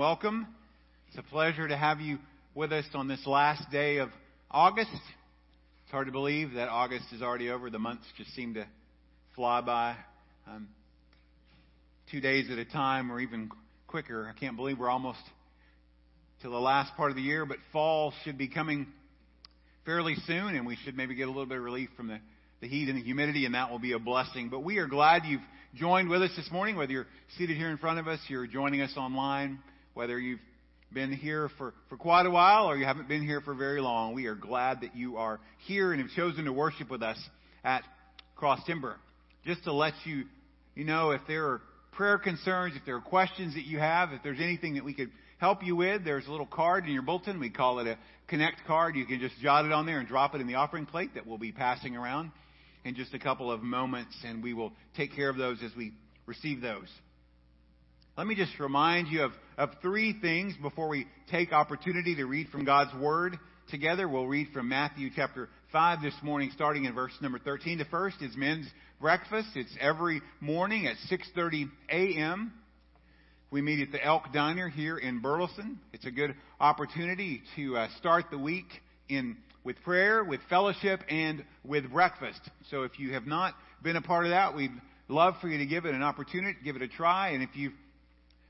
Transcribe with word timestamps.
welcome. 0.00 0.46
It's 1.08 1.18
a 1.18 1.22
pleasure 1.30 1.68
to 1.68 1.76
have 1.76 2.00
you 2.00 2.16
with 2.54 2.72
us 2.72 2.86
on 2.94 3.06
this 3.06 3.26
last 3.26 3.70
day 3.70 3.98
of 3.98 4.08
August. 4.50 4.88
It's 4.94 5.90
hard 5.90 6.06
to 6.06 6.10
believe 6.10 6.54
that 6.54 6.70
August 6.70 7.04
is 7.12 7.20
already 7.20 7.50
over. 7.50 7.68
The 7.68 7.78
months 7.78 8.06
just 8.16 8.34
seem 8.34 8.54
to 8.54 8.66
fly 9.36 9.60
by 9.60 9.96
um, 10.48 10.68
two 12.10 12.22
days 12.22 12.46
at 12.50 12.56
a 12.56 12.64
time 12.64 13.12
or 13.12 13.20
even 13.20 13.50
quicker. 13.88 14.26
I 14.34 14.40
can't 14.40 14.56
believe 14.56 14.78
we're 14.78 14.88
almost 14.88 15.20
to 16.44 16.48
the 16.48 16.56
last 16.56 16.96
part 16.96 17.10
of 17.10 17.16
the 17.16 17.22
year, 17.22 17.44
but 17.44 17.58
fall 17.70 18.14
should 18.24 18.38
be 18.38 18.48
coming 18.48 18.86
fairly 19.84 20.14
soon, 20.26 20.56
and 20.56 20.66
we 20.66 20.78
should 20.82 20.96
maybe 20.96 21.14
get 21.14 21.24
a 21.24 21.30
little 21.30 21.44
bit 21.44 21.58
of 21.58 21.62
relief 21.62 21.90
from 21.94 22.06
the, 22.06 22.20
the 22.62 22.68
heat 22.68 22.88
and 22.88 22.96
the 22.96 23.04
humidity, 23.04 23.44
and 23.44 23.54
that 23.54 23.70
will 23.70 23.78
be 23.78 23.92
a 23.92 23.98
blessing. 23.98 24.48
But 24.48 24.60
we 24.60 24.78
are 24.78 24.86
glad 24.86 25.24
you've 25.26 25.42
joined 25.74 26.08
with 26.08 26.22
us 26.22 26.30
this 26.38 26.50
morning, 26.50 26.76
whether 26.76 26.90
you're 26.90 27.06
seated 27.36 27.58
here 27.58 27.68
in 27.68 27.76
front 27.76 27.98
of 27.98 28.08
us, 28.08 28.18
you're 28.28 28.46
joining 28.46 28.80
us 28.80 28.94
online, 28.96 29.58
whether 29.94 30.18
you've 30.18 30.40
been 30.92 31.12
here 31.12 31.50
for, 31.56 31.72
for 31.88 31.96
quite 31.96 32.26
a 32.26 32.30
while 32.30 32.66
or 32.66 32.76
you 32.76 32.84
haven't 32.84 33.08
been 33.08 33.22
here 33.22 33.40
for 33.40 33.54
very 33.54 33.80
long. 33.80 34.14
We 34.14 34.26
are 34.26 34.34
glad 34.34 34.80
that 34.80 34.96
you 34.96 35.16
are 35.16 35.38
here 35.66 35.92
and 35.92 36.00
have 36.02 36.10
chosen 36.10 36.44
to 36.46 36.52
worship 36.52 36.90
with 36.90 37.02
us 37.02 37.18
at 37.62 37.82
Cross 38.36 38.60
Timber. 38.66 38.96
Just 39.44 39.64
to 39.64 39.72
let 39.72 39.94
you, 40.04 40.24
you 40.74 40.84
know, 40.84 41.12
if 41.12 41.20
there 41.28 41.46
are 41.46 41.62
prayer 41.92 42.18
concerns, 42.18 42.74
if 42.76 42.84
there 42.84 42.96
are 42.96 43.00
questions 43.00 43.54
that 43.54 43.64
you 43.64 43.78
have, 43.78 44.12
if 44.12 44.22
there's 44.22 44.40
anything 44.40 44.74
that 44.74 44.84
we 44.84 44.94
could 44.94 45.10
help 45.38 45.64
you 45.64 45.76
with, 45.76 46.04
there's 46.04 46.26
a 46.26 46.30
little 46.30 46.46
card 46.46 46.86
in 46.86 46.92
your 46.92 47.02
bulletin. 47.02 47.38
We 47.40 47.50
call 47.50 47.78
it 47.78 47.86
a 47.86 47.96
Connect 48.28 48.64
card. 48.66 48.94
You 48.94 49.06
can 49.06 49.18
just 49.18 49.34
jot 49.40 49.64
it 49.64 49.72
on 49.72 49.86
there 49.86 49.98
and 49.98 50.06
drop 50.06 50.34
it 50.34 50.40
in 50.40 50.46
the 50.46 50.54
offering 50.54 50.86
plate 50.86 51.14
that 51.14 51.26
we'll 51.26 51.38
be 51.38 51.50
passing 51.50 51.96
around 51.96 52.30
in 52.84 52.94
just 52.94 53.12
a 53.12 53.18
couple 53.18 53.50
of 53.50 53.62
moments, 53.62 54.16
and 54.24 54.42
we 54.42 54.54
will 54.54 54.72
take 54.96 55.14
care 55.14 55.28
of 55.28 55.36
those 55.36 55.58
as 55.64 55.74
we 55.76 55.92
receive 56.26 56.60
those. 56.60 56.88
Let 58.18 58.26
me 58.26 58.34
just 58.34 58.58
remind 58.58 59.08
you 59.08 59.22
of, 59.22 59.32
of 59.56 59.70
three 59.80 60.18
things 60.20 60.54
before 60.60 60.88
we 60.88 61.06
take 61.30 61.52
opportunity 61.52 62.16
to 62.16 62.24
read 62.26 62.48
from 62.48 62.64
God's 62.64 62.92
Word 63.00 63.38
together. 63.70 64.08
We'll 64.08 64.26
read 64.26 64.48
from 64.52 64.68
Matthew 64.68 65.10
chapter 65.14 65.48
5 65.70 66.02
this 66.02 66.14
morning, 66.22 66.50
starting 66.54 66.84
in 66.84 66.94
verse 66.94 67.12
number 67.22 67.38
13. 67.38 67.78
The 67.78 67.84
first 67.86 68.16
is 68.20 68.36
men's 68.36 68.66
breakfast. 69.00 69.50
It's 69.54 69.74
every 69.80 70.22
morning 70.40 70.88
at 70.88 70.96
6.30 71.10 71.70
a.m. 71.88 72.52
We 73.52 73.62
meet 73.62 73.80
at 73.80 73.92
the 73.92 74.04
Elk 74.04 74.24
Diner 74.34 74.68
here 74.68 74.98
in 74.98 75.20
Burleson. 75.20 75.78
It's 75.92 76.04
a 76.04 76.10
good 76.10 76.34
opportunity 76.58 77.42
to 77.56 77.76
uh, 77.76 77.88
start 77.98 78.26
the 78.32 78.38
week 78.38 78.66
in 79.08 79.36
with 79.62 79.80
prayer, 79.82 80.24
with 80.24 80.40
fellowship, 80.50 81.00
and 81.08 81.44
with 81.64 81.90
breakfast. 81.90 82.40
So 82.70 82.82
if 82.82 82.98
you 82.98 83.12
have 83.12 83.26
not 83.26 83.54
been 83.82 83.96
a 83.96 84.02
part 84.02 84.26
of 84.26 84.30
that, 84.30 84.56
we'd 84.56 84.72
love 85.08 85.34
for 85.40 85.48
you 85.48 85.58
to 85.58 85.66
give 85.66 85.84
it 85.84 85.94
an 85.94 86.02
opportunity, 86.02 86.58
give 86.64 86.76
it 86.76 86.82
a 86.82 86.88
try. 86.88 87.30
And 87.30 87.42
if 87.42 87.50
you've 87.54 87.72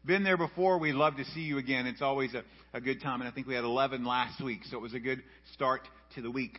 been 0.05 0.25
there 0.25 0.37
before, 0.37 0.79
we'd 0.79 0.95
love 0.95 1.17
to 1.17 1.25
see 1.27 1.41
you 1.41 1.59
again. 1.59 1.87
It's 1.87 2.03
always 2.03 2.35
a, 2.35 2.43
a 2.73 2.81
good 2.81 3.01
time. 3.01 3.21
And 3.21 3.29
I 3.29 3.33
think 3.33 3.47
we 3.47 3.55
had 3.55 3.65
11 3.65 4.05
last 4.05 4.43
week, 4.43 4.61
so 4.71 4.77
it 4.77 4.81
was 4.81 4.95
a 4.95 5.01
good 5.01 5.23
start 5.55 5.83
to 6.15 6.23
the 6.23 6.31
week. 6.31 6.59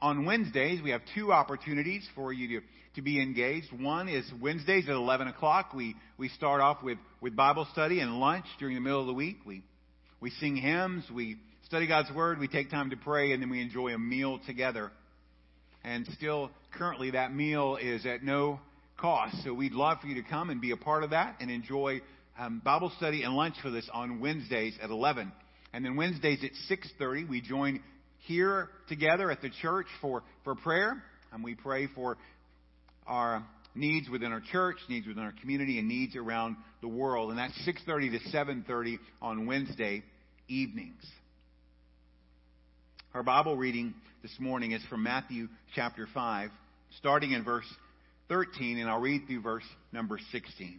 On 0.00 0.24
Wednesdays, 0.24 0.80
we 0.82 0.90
have 0.90 1.02
two 1.14 1.32
opportunities 1.32 2.06
for 2.14 2.32
you 2.32 2.60
to, 2.60 2.66
to 2.94 3.02
be 3.02 3.20
engaged. 3.20 3.72
One 3.72 4.08
is 4.08 4.24
Wednesdays 4.40 4.84
at 4.88 4.94
11 4.94 5.28
o'clock. 5.28 5.72
We, 5.74 5.96
we 6.18 6.28
start 6.28 6.60
off 6.60 6.82
with, 6.82 6.98
with 7.20 7.34
Bible 7.34 7.66
study 7.72 8.00
and 8.00 8.20
lunch 8.20 8.46
during 8.60 8.76
the 8.76 8.80
middle 8.80 9.00
of 9.00 9.08
the 9.08 9.14
week. 9.14 9.38
We, 9.44 9.62
we 10.20 10.30
sing 10.30 10.56
hymns. 10.56 11.04
We 11.12 11.38
study 11.68 11.86
God's 11.86 12.10
Word, 12.12 12.38
we 12.38 12.48
take 12.48 12.70
time 12.70 12.88
to 12.90 12.96
pray, 12.96 13.32
and 13.32 13.42
then 13.42 13.50
we 13.50 13.60
enjoy 13.60 13.92
a 13.92 13.98
meal 13.98 14.40
together. 14.46 14.90
And 15.84 16.06
still, 16.16 16.50
currently, 16.72 17.10
that 17.10 17.34
meal 17.34 17.76
is 17.80 18.06
at 18.06 18.22
no 18.22 18.60
cost. 18.96 19.36
So 19.44 19.52
we'd 19.52 19.72
love 19.72 19.98
for 20.00 20.06
you 20.06 20.22
to 20.22 20.28
come 20.28 20.48
and 20.48 20.62
be 20.62 20.70
a 20.70 20.78
part 20.78 21.04
of 21.04 21.10
that 21.10 21.36
and 21.40 21.50
enjoy 21.50 22.00
um, 22.38 22.62
Bible 22.64 22.92
study 22.96 23.24
and 23.24 23.34
lunch 23.34 23.56
for 23.62 23.70
this 23.70 23.88
on 23.92 24.20
Wednesdays 24.20 24.74
at 24.82 24.90
11. 24.90 25.32
And 25.72 25.84
then 25.84 25.96
Wednesdays 25.96 26.38
at 26.42 26.52
6.30, 26.70 27.28
we 27.28 27.40
join 27.40 27.82
here 28.20 28.68
together 28.88 29.30
at 29.30 29.42
the 29.42 29.50
church 29.60 29.86
for, 30.00 30.22
for 30.44 30.54
prayer. 30.54 31.02
And 31.32 31.42
we 31.42 31.54
pray 31.54 31.88
for 31.94 32.16
our 33.06 33.44
needs 33.74 34.08
within 34.08 34.32
our 34.32 34.40
church, 34.52 34.76
needs 34.88 35.06
within 35.06 35.22
our 35.22 35.34
community, 35.40 35.78
and 35.78 35.88
needs 35.88 36.16
around 36.16 36.56
the 36.80 36.88
world. 36.88 37.30
And 37.30 37.38
that's 37.38 37.54
6.30 37.66 38.18
to 38.18 38.36
7.30 38.36 38.98
on 39.20 39.46
Wednesday 39.46 40.02
evenings. 40.48 41.04
Our 43.14 43.22
Bible 43.22 43.56
reading 43.56 43.94
this 44.22 44.34
morning 44.38 44.72
is 44.72 44.82
from 44.88 45.02
Matthew 45.02 45.48
chapter 45.74 46.06
5, 46.12 46.50
starting 46.98 47.32
in 47.32 47.44
verse 47.44 47.66
13, 48.28 48.78
and 48.78 48.88
I'll 48.88 49.00
read 49.00 49.22
through 49.26 49.42
verse 49.42 49.64
number 49.92 50.18
16. 50.30 50.78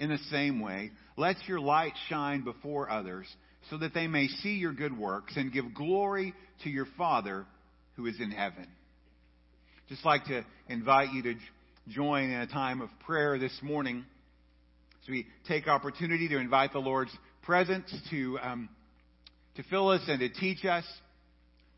In 0.00 0.08
the 0.08 0.18
same 0.30 0.58
way, 0.58 0.90
let 1.16 1.36
your 1.46 1.60
light 1.60 1.92
shine 2.08 2.42
before 2.42 2.90
others, 2.90 3.26
so 3.70 3.78
that 3.78 3.94
they 3.94 4.08
may 4.08 4.26
see 4.26 4.54
your 4.54 4.72
good 4.72 4.96
works 4.98 5.34
and 5.36 5.52
give 5.52 5.74
glory 5.74 6.34
to 6.64 6.70
your 6.70 6.86
Father 6.98 7.46
who 7.94 8.06
is 8.06 8.18
in 8.18 8.32
heaven. 8.32 8.66
Just 9.88 10.04
like 10.04 10.24
to 10.24 10.44
invite 10.68 11.12
you 11.12 11.22
to 11.22 11.34
join 11.88 12.30
in 12.30 12.40
a 12.40 12.46
time 12.48 12.80
of 12.80 12.88
prayer 13.06 13.38
this 13.38 13.56
morning 13.62 14.04
as 15.02 15.08
we 15.08 15.26
take 15.46 15.68
opportunity 15.68 16.28
to 16.28 16.38
invite 16.38 16.72
the 16.72 16.78
Lord's 16.78 17.16
presence 17.42 17.94
to 18.10 18.38
um, 18.42 18.68
to 19.56 19.62
fill 19.68 19.88
us 19.88 20.02
and 20.08 20.20
to 20.20 20.28
teach 20.28 20.64
us, 20.64 20.84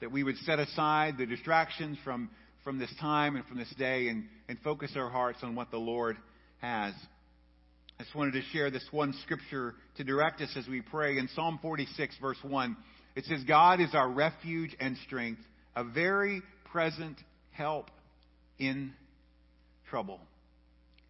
that 0.00 0.12
we 0.12 0.22
would 0.22 0.36
set 0.38 0.58
aside 0.58 1.16
the 1.18 1.26
distractions 1.26 1.98
from, 2.04 2.30
from 2.64 2.78
this 2.78 2.92
time 3.00 3.36
and 3.36 3.44
from 3.46 3.58
this 3.58 3.72
day 3.78 4.08
and, 4.08 4.24
and 4.48 4.58
focus 4.60 4.92
our 4.96 5.08
hearts 5.08 5.38
on 5.42 5.54
what 5.54 5.70
the 5.70 5.78
Lord 5.78 6.16
has. 6.60 6.92
I 7.98 8.04
just 8.04 8.14
wanted 8.16 8.32
to 8.32 8.42
share 8.52 8.70
this 8.70 8.84
one 8.90 9.14
scripture 9.22 9.74
to 9.96 10.04
direct 10.04 10.40
us 10.40 10.50
as 10.56 10.66
we 10.66 10.80
pray. 10.80 11.18
In 11.18 11.28
Psalm 11.34 11.58
46, 11.62 12.16
verse 12.20 12.38
1, 12.42 12.76
it 13.14 13.24
says, 13.26 13.44
God 13.46 13.80
is 13.80 13.94
our 13.94 14.08
refuge 14.08 14.74
and 14.80 14.96
strength, 15.06 15.40
a 15.76 15.84
very 15.84 16.42
present 16.64 17.18
help 17.52 17.90
in 18.58 18.92
trouble. 19.88 20.20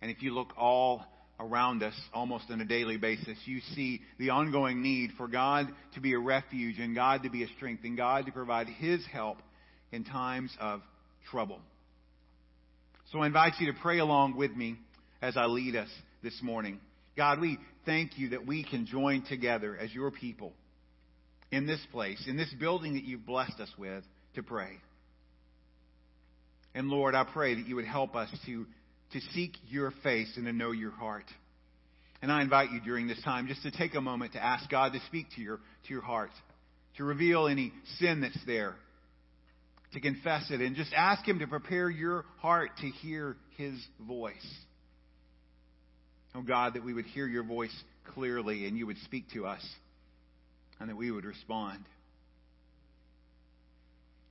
And 0.01 0.11
if 0.11 0.23
you 0.23 0.35
look 0.35 0.53
all 0.59 1.05
around 1.39 1.83
us 1.83 1.95
almost 2.13 2.45
on 2.51 2.61
a 2.61 2.65
daily 2.65 2.97
basis, 2.97 3.39
you 3.45 3.61
see 3.75 4.01
the 4.19 4.31
ongoing 4.31 4.83
need 4.83 5.13
for 5.17 5.29
God 5.29 5.69
to 5.95 6.01
be 6.01 6.13
a 6.13 6.19
refuge 6.19 6.79
and 6.79 6.95
God 6.95 7.23
to 7.23 7.31
be 7.31 7.45
a 7.45 7.49
strength 7.57 7.85
and 7.85 7.97
God 7.97 8.27
to 8.27 8.33
provide 8.33 8.67
His 8.67 9.05
help 9.07 9.39
in 9.93 10.05
times 10.05 10.51
of 10.61 10.83
trouble. 11.31 11.61
So 13.13 13.21
I 13.21 13.27
invite 13.27 13.55
you 13.61 13.73
to 13.73 13.79
pray 13.81 13.99
along 13.99 14.37
with 14.37 14.55
me 14.57 14.77
as 15.21 15.37
I 15.37 15.47
lead 15.47 15.77
us 15.77 15.89
this 16.23 16.39
morning. 16.43 16.81
God, 17.17 17.41
we 17.41 17.59
thank 17.85 18.19
you 18.19 18.31
that 18.31 18.47
we 18.47 18.65
can 18.65 18.87
join 18.87 19.23
together 19.23 19.77
as 19.77 19.93
your 19.93 20.11
people 20.11 20.53
in 21.51 21.67
this 21.67 21.81
place, 21.93 22.25
in 22.27 22.37
this 22.37 22.53
building 22.59 22.95
that 22.95 23.05
you've 23.05 23.27
blessed 23.27 23.61
us 23.61 23.71
with, 23.79 24.05
to 24.35 24.43
pray. 24.43 24.71
And 26.75 26.89
Lord, 26.89 27.15
I 27.15 27.25
pray 27.25 27.55
that 27.55 27.67
you 27.67 27.77
would 27.77 27.85
help 27.85 28.17
us 28.17 28.31
to 28.47 28.67
to 29.13 29.21
seek 29.33 29.53
your 29.69 29.93
face 30.03 30.33
and 30.37 30.47
to 30.47 30.53
know 30.53 30.73
your 30.73 30.91
heart. 30.91 31.27
And 32.21 32.31
I 32.31 32.43
invite 32.43 32.71
you 32.71 32.81
during 32.81 33.07
this 33.09 33.21
time 33.23 33.47
just 33.47 33.63
to 33.63 33.71
take 33.71 33.95
a 33.95 34.01
moment 34.01 34.33
to 34.33 34.43
ask 34.43 34.69
God 34.71 34.93
to 34.93 35.01
speak 35.07 35.27
to 35.37 35.41
your, 35.41 35.57
to 35.57 35.93
your 35.93 36.03
heart, 36.03 36.31
to 36.97 37.05
reveal 37.05 37.47
any 37.47 37.73
sin 37.99 38.21
that's 38.21 38.39
there, 38.47 38.77
to 39.93 40.01
confess 40.01 40.51
it, 40.51 40.61
and 40.61 40.77
just 40.77 40.93
ask 40.95 41.27
Him 41.27 41.41
to 41.41 41.47
prepare 41.47 41.91
your 41.91 42.25
heart 42.39 42.71
to 42.81 42.87
hear 42.87 43.37
His 43.57 43.75
voice. 44.01 44.35
Oh 46.35 46.43
God, 46.43 46.75
that 46.75 46.85
we 46.85 46.95
would 46.95 47.05
hear 47.07 47.27
your 47.27 47.45
voice 47.45 47.75
clearly 48.15 48.67
and 48.67 48.77
you 48.77 48.87
would 48.87 48.99
speak 49.05 49.31
to 49.35 49.47
us 49.47 49.65
and 50.81 50.89
that 50.89 50.97
we 50.97 51.11
would 51.11 51.25
respond. 51.25 51.85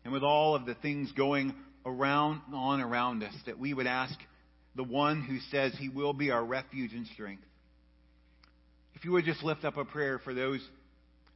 And 0.03 0.11
with 0.11 0.23
all 0.23 0.55
of 0.55 0.65
the 0.65 0.75
things 0.75 1.11
going 1.11 1.53
around 1.85 2.41
on 2.53 2.81
around 2.81 3.23
us, 3.23 3.33
that 3.45 3.59
we 3.59 3.73
would 3.73 3.87
ask 3.87 4.15
the 4.75 4.83
one 4.83 5.21
who 5.21 5.37
says 5.51 5.73
he 5.77 5.89
will 5.89 6.13
be 6.13 6.31
our 6.31 6.43
refuge 6.43 6.93
and 6.93 7.05
strength. 7.07 7.43
If 8.95 9.05
you 9.05 9.11
would 9.11 9.25
just 9.25 9.43
lift 9.43 9.63
up 9.63 9.77
a 9.77 9.85
prayer 9.85 10.19
for 10.19 10.33
those 10.33 10.61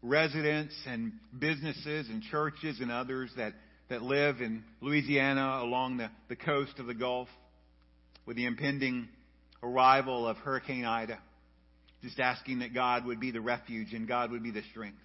residents 0.01 0.75
and 0.85 1.13
businesses 1.37 2.09
and 2.09 2.21
churches 2.23 2.79
and 2.79 2.91
others 2.91 3.31
that, 3.37 3.53
that 3.89 4.01
live 4.01 4.41
in 4.41 4.63
Louisiana 4.81 5.59
along 5.61 5.97
the, 5.97 6.09
the 6.29 6.35
coast 6.35 6.73
of 6.79 6.85
the 6.85 6.93
Gulf 6.93 7.27
with 8.25 8.37
the 8.37 8.45
impending 8.45 9.07
arrival 9.65 10.27
of 10.27 10.37
Hurricane 10.37 10.85
Ida. 10.85 11.19
Just 12.01 12.19
asking 12.19 12.59
that 12.59 12.73
God 12.73 13.05
would 13.05 13.19
be 13.19 13.31
the 13.31 13.41
refuge 13.41 13.93
and 13.93 14.07
God 14.07 14.31
would 14.31 14.43
be 14.43 14.51
the 14.51 14.61
strength. 14.71 14.99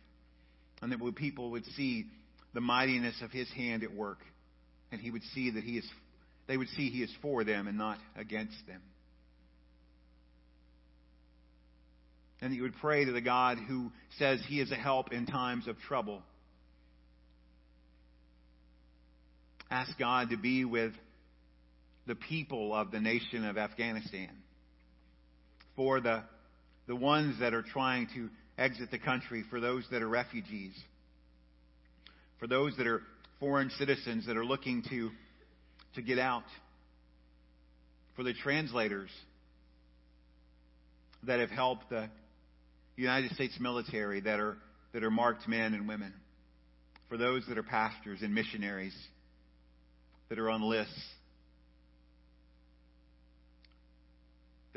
And 0.82 0.92
that 0.92 1.14
people 1.16 1.50
would 1.52 1.64
see 1.76 2.06
the 2.54 2.60
mightiness 2.60 3.20
of 3.22 3.30
his 3.30 3.50
hand 3.52 3.82
at 3.82 3.92
work. 3.92 4.18
And 4.92 5.00
he 5.00 5.10
would 5.10 5.22
see 5.34 5.50
that 5.50 5.64
he 5.64 5.78
is, 5.78 5.88
they 6.46 6.56
would 6.56 6.68
see 6.70 6.90
he 6.90 7.02
is 7.02 7.12
for 7.22 7.44
them 7.44 7.68
and 7.68 7.78
not 7.78 7.98
against 8.16 8.56
them. 8.66 8.82
And 12.42 12.52
that 12.52 12.56
you 12.56 12.62
would 12.62 12.76
pray 12.80 13.04
to 13.04 13.12
the 13.12 13.20
God 13.20 13.58
who 13.68 13.92
says 14.18 14.40
he 14.48 14.60
is 14.60 14.72
a 14.72 14.76
help 14.76 15.12
in 15.12 15.26
times 15.26 15.68
of 15.68 15.78
trouble. 15.80 16.22
Ask 19.70 19.96
God 19.98 20.30
to 20.30 20.36
be 20.36 20.64
with 20.64 20.92
the 22.06 22.14
people 22.14 22.74
of 22.74 22.90
the 22.90 22.98
nation 22.98 23.44
of 23.44 23.56
Afghanistan. 23.56 24.30
For 25.80 25.98
the, 25.98 26.22
the 26.88 26.94
ones 26.94 27.40
that 27.40 27.54
are 27.54 27.62
trying 27.62 28.06
to 28.14 28.28
exit 28.58 28.90
the 28.90 28.98
country, 28.98 29.44
for 29.48 29.60
those 29.60 29.82
that 29.90 30.02
are 30.02 30.08
refugees, 30.10 30.74
for 32.38 32.46
those 32.46 32.76
that 32.76 32.86
are 32.86 33.00
foreign 33.38 33.70
citizens 33.78 34.26
that 34.26 34.36
are 34.36 34.44
looking 34.44 34.82
to, 34.90 35.10
to 35.94 36.02
get 36.02 36.18
out, 36.18 36.42
for 38.14 38.22
the 38.22 38.34
translators 38.34 39.08
that 41.22 41.40
have 41.40 41.48
helped 41.48 41.88
the 41.88 42.10
United 42.96 43.32
States 43.32 43.56
military 43.58 44.20
that 44.20 44.38
are, 44.38 44.58
that 44.92 45.02
are 45.02 45.10
marked 45.10 45.48
men 45.48 45.72
and 45.72 45.88
women, 45.88 46.12
for 47.08 47.16
those 47.16 47.42
that 47.48 47.56
are 47.56 47.62
pastors 47.62 48.20
and 48.20 48.34
missionaries 48.34 48.94
that 50.28 50.38
are 50.38 50.50
on 50.50 50.60
lists, 50.60 50.92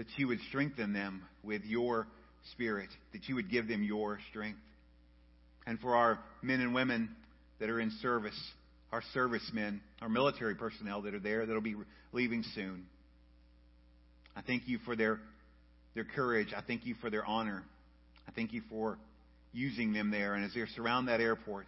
that 0.04 0.20
you 0.20 0.28
would 0.28 0.40
strengthen 0.50 0.92
them 0.92 1.24
with 1.44 1.62
your 1.64 2.08
spirit, 2.52 2.90
that 3.14 3.30
you 3.30 3.36
would 3.36 3.50
give 3.50 3.70
them 3.70 3.82
your 3.84 4.20
strength. 4.30 4.60
And 5.66 5.80
for 5.80 5.96
our 5.96 6.20
men 6.42 6.60
and 6.60 6.76
women 6.76 7.16
that 7.62 7.70
are 7.70 7.80
in 7.80 7.90
service, 8.02 8.38
our 8.92 9.02
servicemen, 9.14 9.80
our 10.02 10.10
military 10.10 10.56
personnel 10.56 11.04
that 11.04 11.14
are 11.14 11.22
there 11.22 11.46
that'll 11.46 11.62
be 11.62 11.76
leaving 12.12 12.44
soon. 12.54 12.86
I 14.36 14.42
thank 14.42 14.68
you 14.68 14.78
for 14.84 14.98
their, 14.98 15.22
their 15.96 16.04
courage. 16.04 16.50
I 16.56 16.62
thank 16.62 16.86
you 16.86 16.96
for 17.00 17.10
their 17.10 17.26
honor. 17.26 17.64
I 18.28 18.32
thank 18.32 18.52
you 18.52 18.62
for 18.70 18.98
using 19.54 19.94
them 19.94 20.12
there. 20.12 20.34
And 20.34 20.44
as 20.44 20.54
they 20.54 20.66
surround 20.76 21.08
that 21.08 21.22
airport 21.22 21.68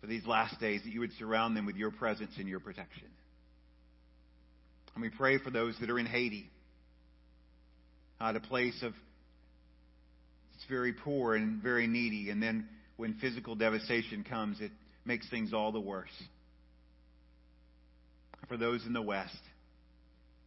for 0.00 0.06
these 0.06 0.24
last 0.26 0.60
days, 0.60 0.82
that 0.84 0.92
you 0.92 1.00
would 1.00 1.12
surround 1.18 1.56
them 1.56 1.66
with 1.66 1.74
your 1.74 1.90
presence 1.90 2.30
and 2.38 2.48
your 2.48 2.60
protection. 2.60 3.08
And 4.94 5.02
we 5.02 5.08
pray 5.08 5.38
for 5.38 5.50
those 5.50 5.74
that 5.80 5.90
are 5.90 5.98
in 5.98 6.06
Haiti, 6.06 6.48
Uh, 8.22 8.28
at 8.28 8.36
a 8.36 8.40
place 8.40 8.80
of 8.82 8.92
it's 10.54 10.64
very 10.68 10.92
poor 10.92 11.34
and 11.34 11.60
very 11.60 11.86
needy. 11.86 12.30
And 12.30 12.40
then 12.42 12.68
when 12.96 13.14
physical 13.14 13.56
devastation 13.56 14.22
comes, 14.22 14.60
it 14.60 14.70
makes 15.04 15.28
things 15.28 15.52
all 15.52 15.72
the 15.72 15.80
worse. 15.80 16.10
For 18.48 18.56
those 18.56 18.84
in 18.86 18.92
the 18.92 19.02
west 19.02 19.38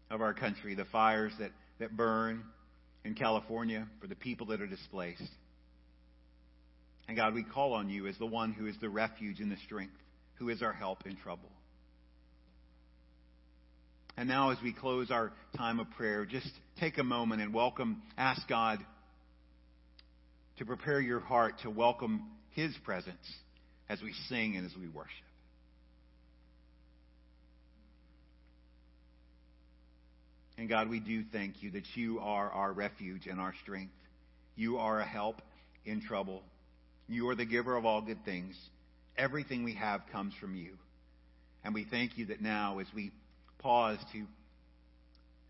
of 0.10 0.22
our 0.22 0.34
country, 0.34 0.76
the 0.76 0.86
fires 0.86 1.34
that, 1.40 1.52
that 1.80 1.98
burn, 1.98 2.44
in 3.04 3.14
California, 3.14 3.88
for 4.00 4.08
the 4.08 4.16
people 4.16 4.48
that 4.48 4.62
are 4.62 4.68
displaced. 4.68 5.22
And 7.08 7.18
God, 7.18 7.34
we 7.34 7.44
call 7.44 7.74
on 7.74 7.90
you 7.90 8.08
as 8.08 8.18
the 8.18 8.26
one 8.26 8.54
who 8.54 8.68
is 8.68 8.76
the 8.80 8.90
refuge 8.90 9.40
and 9.40 9.52
the 9.52 9.58
strength, 9.66 9.96
who 10.36 10.50
is 10.50 10.62
our 10.62 10.74
help 10.74 11.06
in 11.06 11.18
trouble. 11.18 11.50
And 14.18 14.30
now, 14.30 14.52
as 14.52 14.58
we 14.64 14.72
close 14.72 15.12
our 15.12 15.32
time 15.58 15.80
of 15.80 15.90
prayer, 15.92 16.26
just 16.26 16.50
take 16.80 16.98
a 16.98 17.04
moment 17.04 17.42
and 17.42 17.54
welcome, 17.54 18.02
ask 18.18 18.48
God 18.48 18.80
to 20.58 20.66
prepare 20.66 21.02
your 21.02 21.20
heart 21.20 21.56
to 21.64 21.70
welcome 21.70 22.24
His 22.52 22.74
presence 22.86 23.18
as 23.90 24.02
we 24.02 24.14
sing 24.30 24.56
and 24.56 24.66
as 24.66 24.72
we 24.78 24.88
worship. 24.88 25.12
And 30.58 30.70
God, 30.70 30.90
we 30.90 31.02
do 31.02 31.24
thank 31.34 31.62
you 31.62 31.72
that 31.72 31.84
you 31.96 32.20
are 32.20 32.50
our 32.50 32.72
refuge 32.72 33.28
and 33.28 33.40
our 33.42 33.54
strength. 33.64 33.92
You 34.56 34.78
are 34.78 35.02
a 35.02 35.06
help 35.06 35.42
in 35.84 36.02
trouble. 36.02 36.44
You 37.10 37.28
are 37.28 37.36
the 37.36 37.46
giver 37.46 37.76
of 37.76 37.86
all 37.86 38.02
good 38.02 38.24
things. 38.24 38.56
Everything 39.18 39.66
we 39.66 39.76
have 39.76 40.02
comes 40.14 40.34
from 40.40 40.56
you. 40.56 40.78
And 41.66 41.74
we 41.74 41.84
thank 41.84 42.18
you 42.18 42.28
that 42.28 42.42
now, 42.42 42.80
as 42.80 42.88
we 42.96 43.12
pause 43.66 43.98
to 44.14 44.26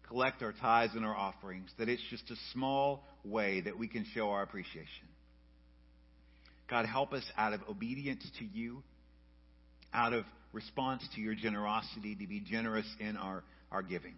collect 0.07 0.41
our 0.41 0.53
tithes 0.53 0.93
and 0.95 1.05
our 1.05 1.15
offerings, 1.15 1.69
that 1.77 1.89
it's 1.89 2.01
just 2.09 2.23
a 2.31 2.35
small 2.53 3.03
way 3.25 3.59
that 3.59 3.77
we 3.77 3.89
can 3.89 4.05
show 4.13 4.29
our 4.29 4.41
appreciation. 4.41 5.07
God, 6.69 6.85
help 6.85 7.11
us 7.11 7.23
out 7.37 7.51
of 7.51 7.59
obedience 7.69 8.25
to 8.39 8.45
you, 8.45 8.83
out 9.93 10.13
of 10.13 10.23
response 10.53 11.05
to 11.15 11.21
your 11.21 11.35
generosity, 11.35 12.15
to 12.15 12.25
be 12.25 12.39
generous 12.39 12.85
in 13.01 13.17
our, 13.17 13.43
our 13.69 13.83
giving 13.83 14.15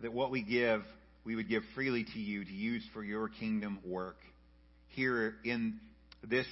that 0.00 0.12
what 0.12 0.30
we 0.30 0.42
give, 0.42 0.82
we 1.24 1.34
would 1.34 1.48
give 1.48 1.62
freely 1.74 2.04
to 2.04 2.18
you 2.18 2.44
to 2.44 2.52
use 2.52 2.84
for 2.92 3.02
your 3.02 3.28
kingdom 3.28 3.78
work 3.84 4.18
here 4.88 5.34
in 5.44 5.80
this 6.22 6.46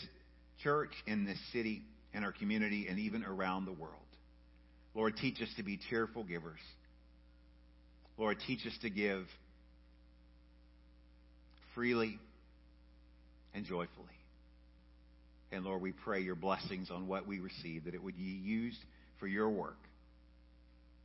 church, 0.62 0.90
in 1.06 1.24
this 1.24 1.38
city, 1.52 1.82
in 2.12 2.24
our 2.24 2.32
community, 2.32 2.86
and 2.88 2.98
even 2.98 3.24
around 3.24 3.66
the 3.66 3.72
world. 3.72 4.05
Lord, 4.96 5.14
teach 5.18 5.42
us 5.42 5.48
to 5.58 5.62
be 5.62 5.78
cheerful 5.90 6.24
givers. 6.24 6.58
Lord, 8.16 8.38
teach 8.46 8.66
us 8.66 8.72
to 8.80 8.88
give 8.88 9.26
freely 11.74 12.18
and 13.52 13.66
joyfully. 13.66 14.06
And 15.52 15.66
Lord, 15.66 15.82
we 15.82 15.92
pray 15.92 16.22
your 16.22 16.34
blessings 16.34 16.90
on 16.90 17.08
what 17.08 17.26
we 17.26 17.40
receive, 17.40 17.84
that 17.84 17.94
it 17.94 18.02
would 18.02 18.16
be 18.16 18.22
used 18.22 18.78
for 19.20 19.26
your 19.26 19.50
work. 19.50 19.76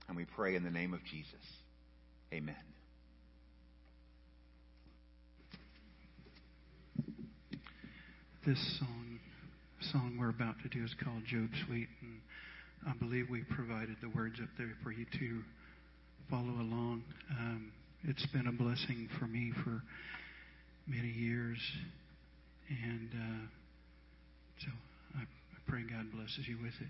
And 0.07 0.15
we 0.15 0.23
pray 0.23 0.55
in 0.55 0.63
the 0.63 0.71
name 0.71 0.93
of 0.93 1.01
Jesus. 1.03 1.33
Amen. 2.33 2.55
This 8.47 8.79
song, 8.79 9.19
song 9.91 10.17
we're 10.17 10.29
about 10.29 10.55
to 10.63 10.69
do 10.69 10.81
is 10.83 10.95
called 11.03 11.23
Job 11.27 11.49
Suite, 11.67 11.89
and 12.01 12.21
I 12.87 12.93
believe 12.99 13.29
we 13.29 13.43
provided 13.43 13.97
the 14.01 14.09
words 14.09 14.39
up 14.41 14.49
there 14.57 14.73
for 14.83 14.91
you 14.91 15.05
to 15.19 15.41
follow 16.29 16.43
along. 16.43 17.03
Um, 17.29 17.71
it's 18.03 18.25
been 18.27 18.47
a 18.47 18.51
blessing 18.51 19.07
for 19.19 19.27
me 19.27 19.51
for 19.63 19.83
many 20.87 21.09
years, 21.09 21.59
and 22.69 23.09
uh, 23.13 23.47
so 24.61 24.67
I, 25.15 25.23
pray 25.67 25.83
God 25.83 26.11
blesses 26.11 26.47
you 26.47 26.57
with 26.61 26.73
it 26.81 26.87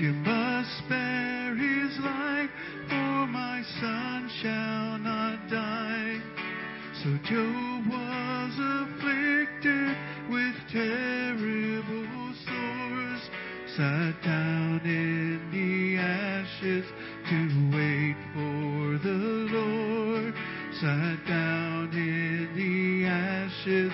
you 0.00 0.12
must 0.12 0.68
spare 0.84 1.54
his 1.56 1.98
life, 2.00 2.50
for 2.88 3.26
my 3.28 3.62
son 3.80 4.28
shall 4.42 4.98
not 4.98 5.38
die. 5.48 6.20
So 7.02 7.16
Job 7.24 7.86
was 7.88 8.52
afflicted 8.76 9.96
with 10.28 10.54
terrible 10.70 12.34
sores, 12.44 13.22
sat 13.76 14.14
down 14.22 14.80
in 14.84 15.40
the 15.50 15.96
ashes 15.98 16.84
to 17.30 17.38
wait 17.72 18.16
for 18.34 18.98
the 19.02 19.16
Lord, 19.56 20.34
sat 20.78 21.26
down 21.26 21.90
in 21.94 22.52
the 22.54 23.06
ashes. 23.08 23.92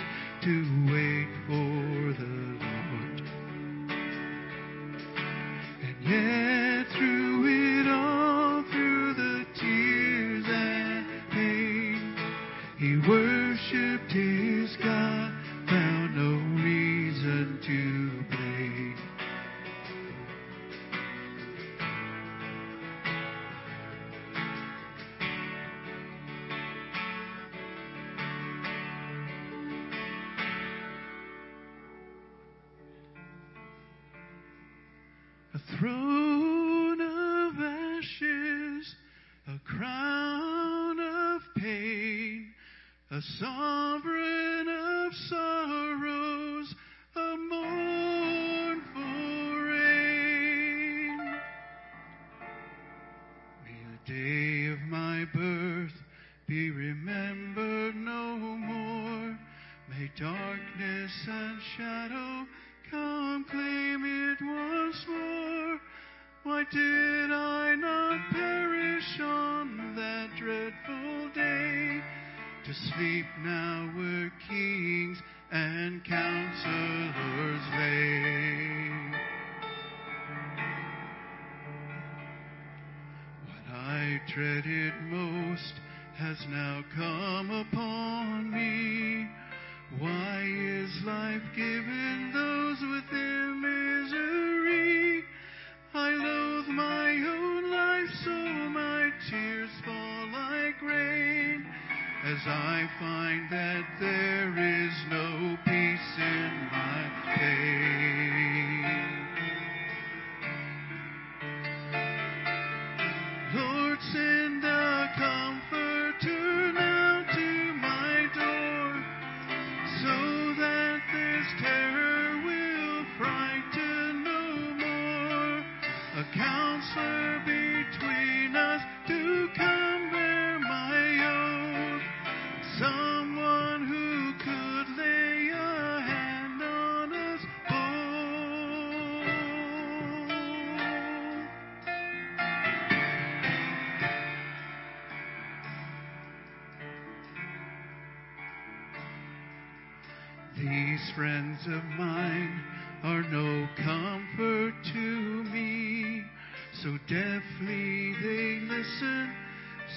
So 156.82 156.98
deftly 157.06 158.12
they 158.20 158.58
listen, 158.66 159.32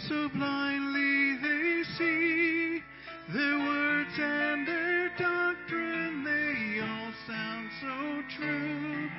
so 0.08 0.30
blindly 0.30 1.36
they 1.42 1.84
see. 1.98 2.84
Their 3.34 3.58
words 3.58 4.12
and 4.20 4.68
their 4.68 5.10
doctrine, 5.18 6.24
they 6.24 6.82
all 6.82 7.12
sound 7.26 7.72
so 7.82 8.22
true. 8.38 9.10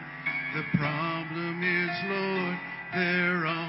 The 0.55 0.79
problem 0.79 1.65
is, 1.65 1.91
Lord, 2.09 2.59
they're 2.95 3.47
all 3.49 3.66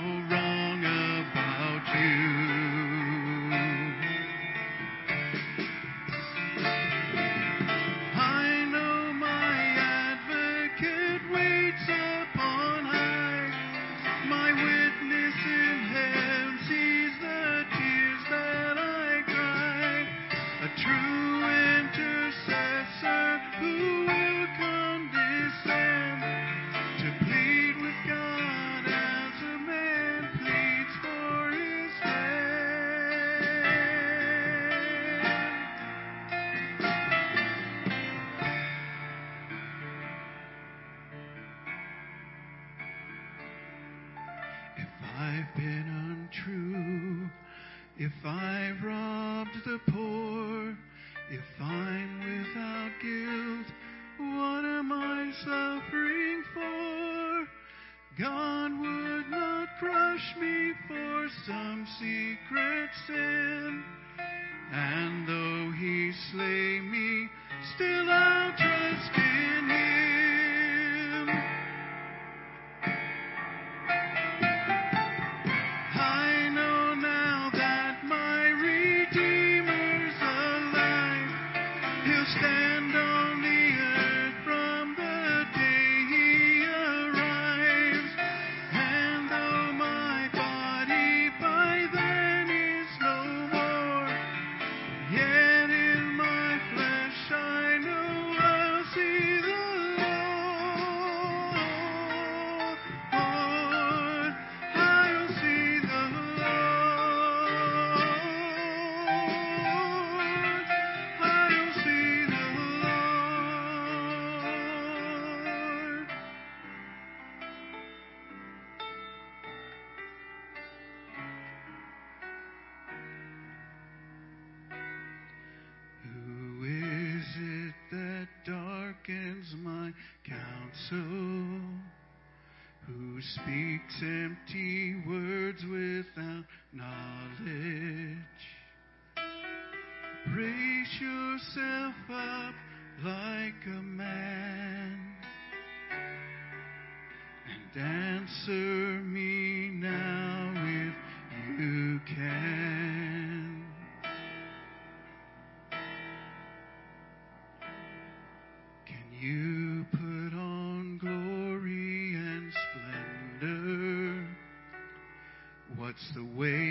the 166.14 166.24
way 166.38 166.67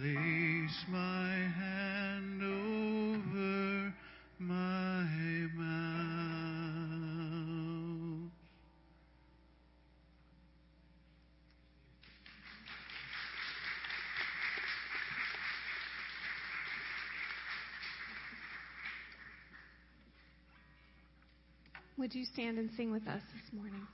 place 0.00 0.84
my 0.88 1.28
hand 1.58 2.42
over 2.42 3.92
my 4.38 5.04
mouth. 5.54 5.80
Would 21.98 22.14
you 22.14 22.24
stand 22.24 22.58
and 22.58 22.70
sing 22.74 22.90
with 22.90 23.06
us 23.06 23.20
this 23.34 23.52
morning? 23.52 23.86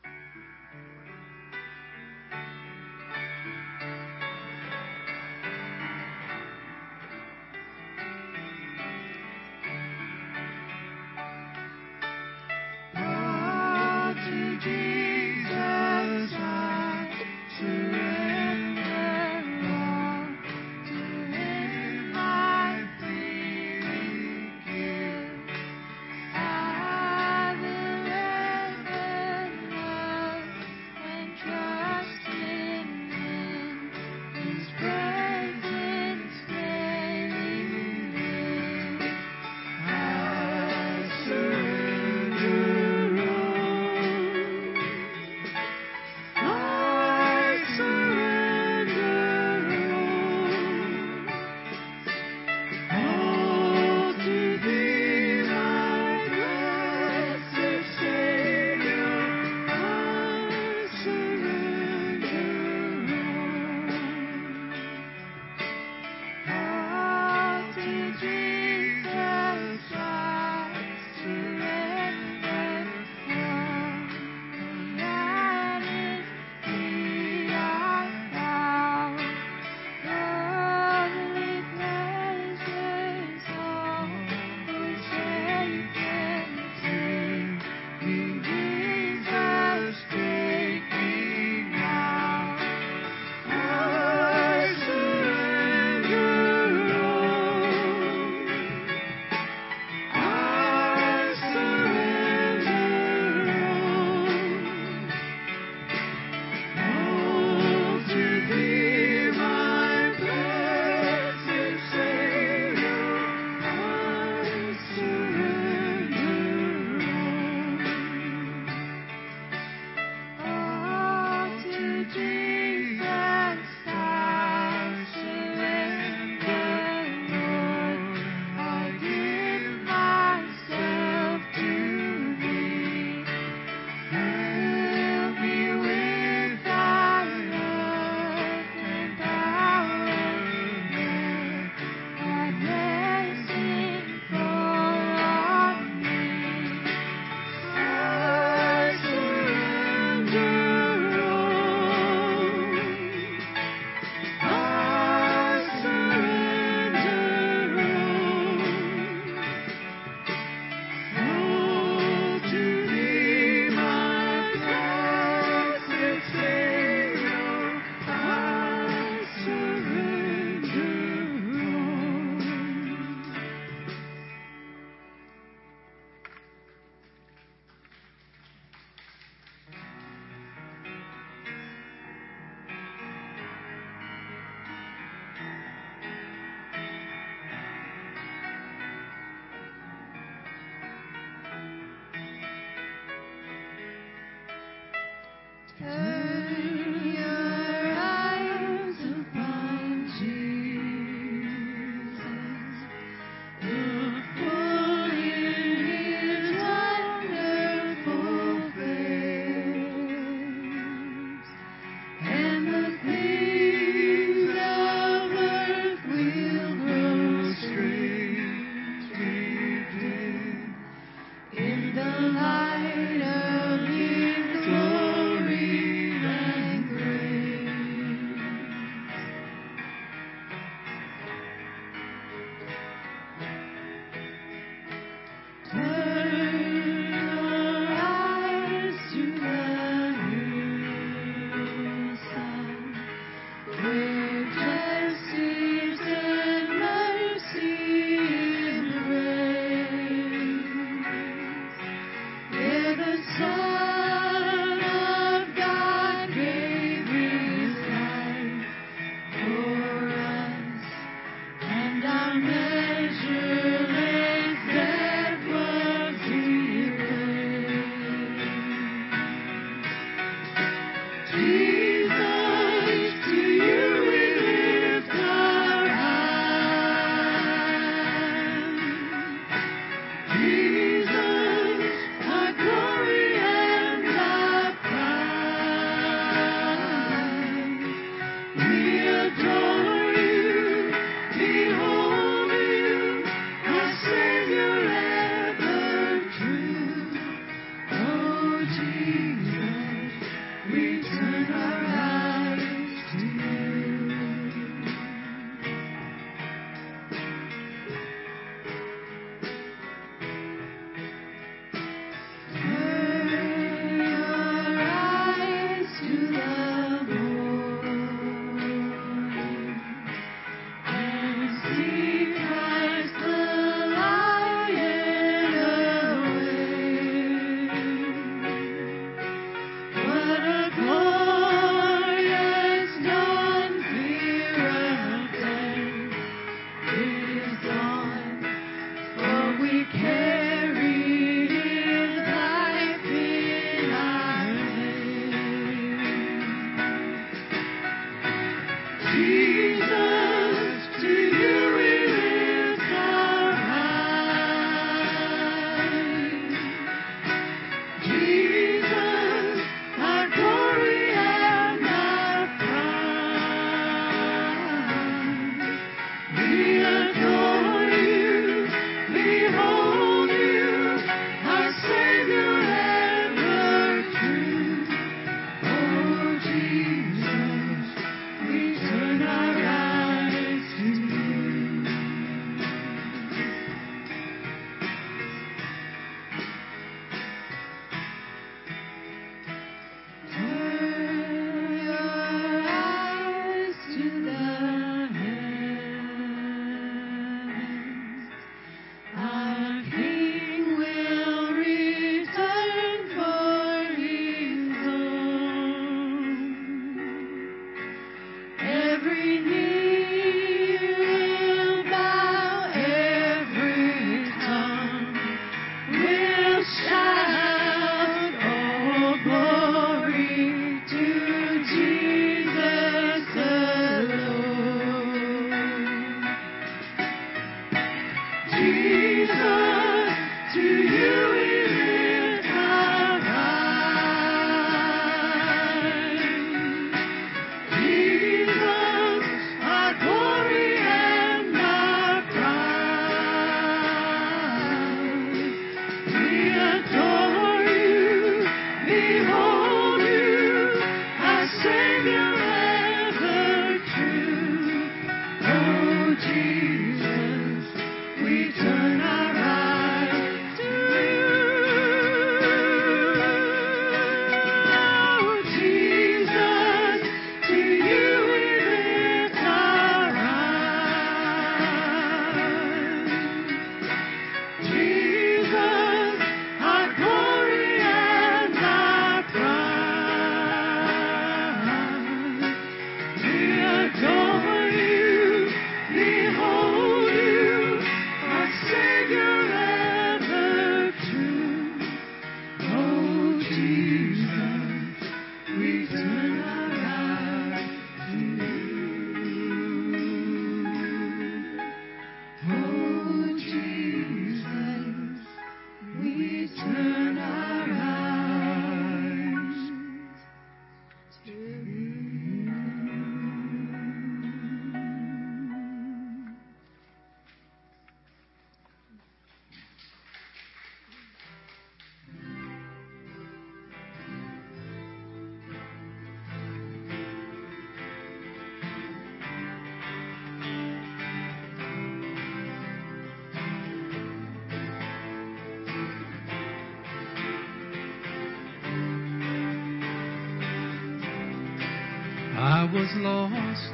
was 542.87 543.03
lost, 543.03 543.73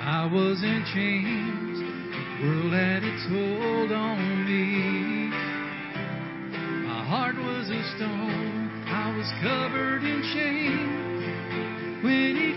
I 0.00 0.24
was 0.32 0.62
in 0.62 0.84
chains. 0.94 1.78
The 1.80 2.46
world 2.46 2.72
had 2.72 3.02
its 3.04 3.24
hold 3.28 3.92
on 3.92 4.44
me. 4.46 5.28
My 6.86 7.04
heart 7.04 7.36
was 7.36 7.68
a 7.68 7.82
stone, 7.96 8.70
I 8.86 9.14
was 9.16 9.30
covered 9.42 10.04
in 10.04 10.22
shame. 10.32 12.00
When 12.02 12.49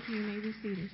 Thank 0.00 0.12
you. 0.12 0.16
You 0.16 0.22
may 0.22 0.40
be 0.40 0.52
seated. 0.62 0.90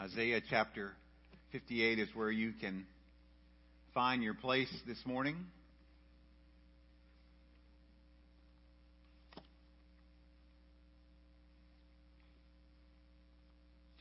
Isaiah 0.00 0.40
chapter 0.48 0.94
58 1.52 1.98
is 1.98 2.08
where 2.14 2.30
you 2.30 2.52
can 2.60 2.84
find 3.94 4.22
your 4.22 4.34
place 4.34 4.68
this 4.86 4.98
morning. 5.06 5.36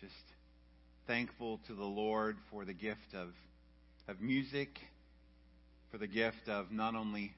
Just 0.01 0.13
thankful 1.07 1.61
to 1.67 1.73
the 1.73 1.85
Lord 1.85 2.35
for 2.51 2.65
the 2.65 2.73
gift 2.73 3.13
of, 3.13 3.29
of 4.09 4.19
music, 4.19 4.67
for 5.89 5.97
the 5.97 6.07
gift 6.07 6.49
of 6.49 6.69
not 6.69 6.95
only 6.95 7.31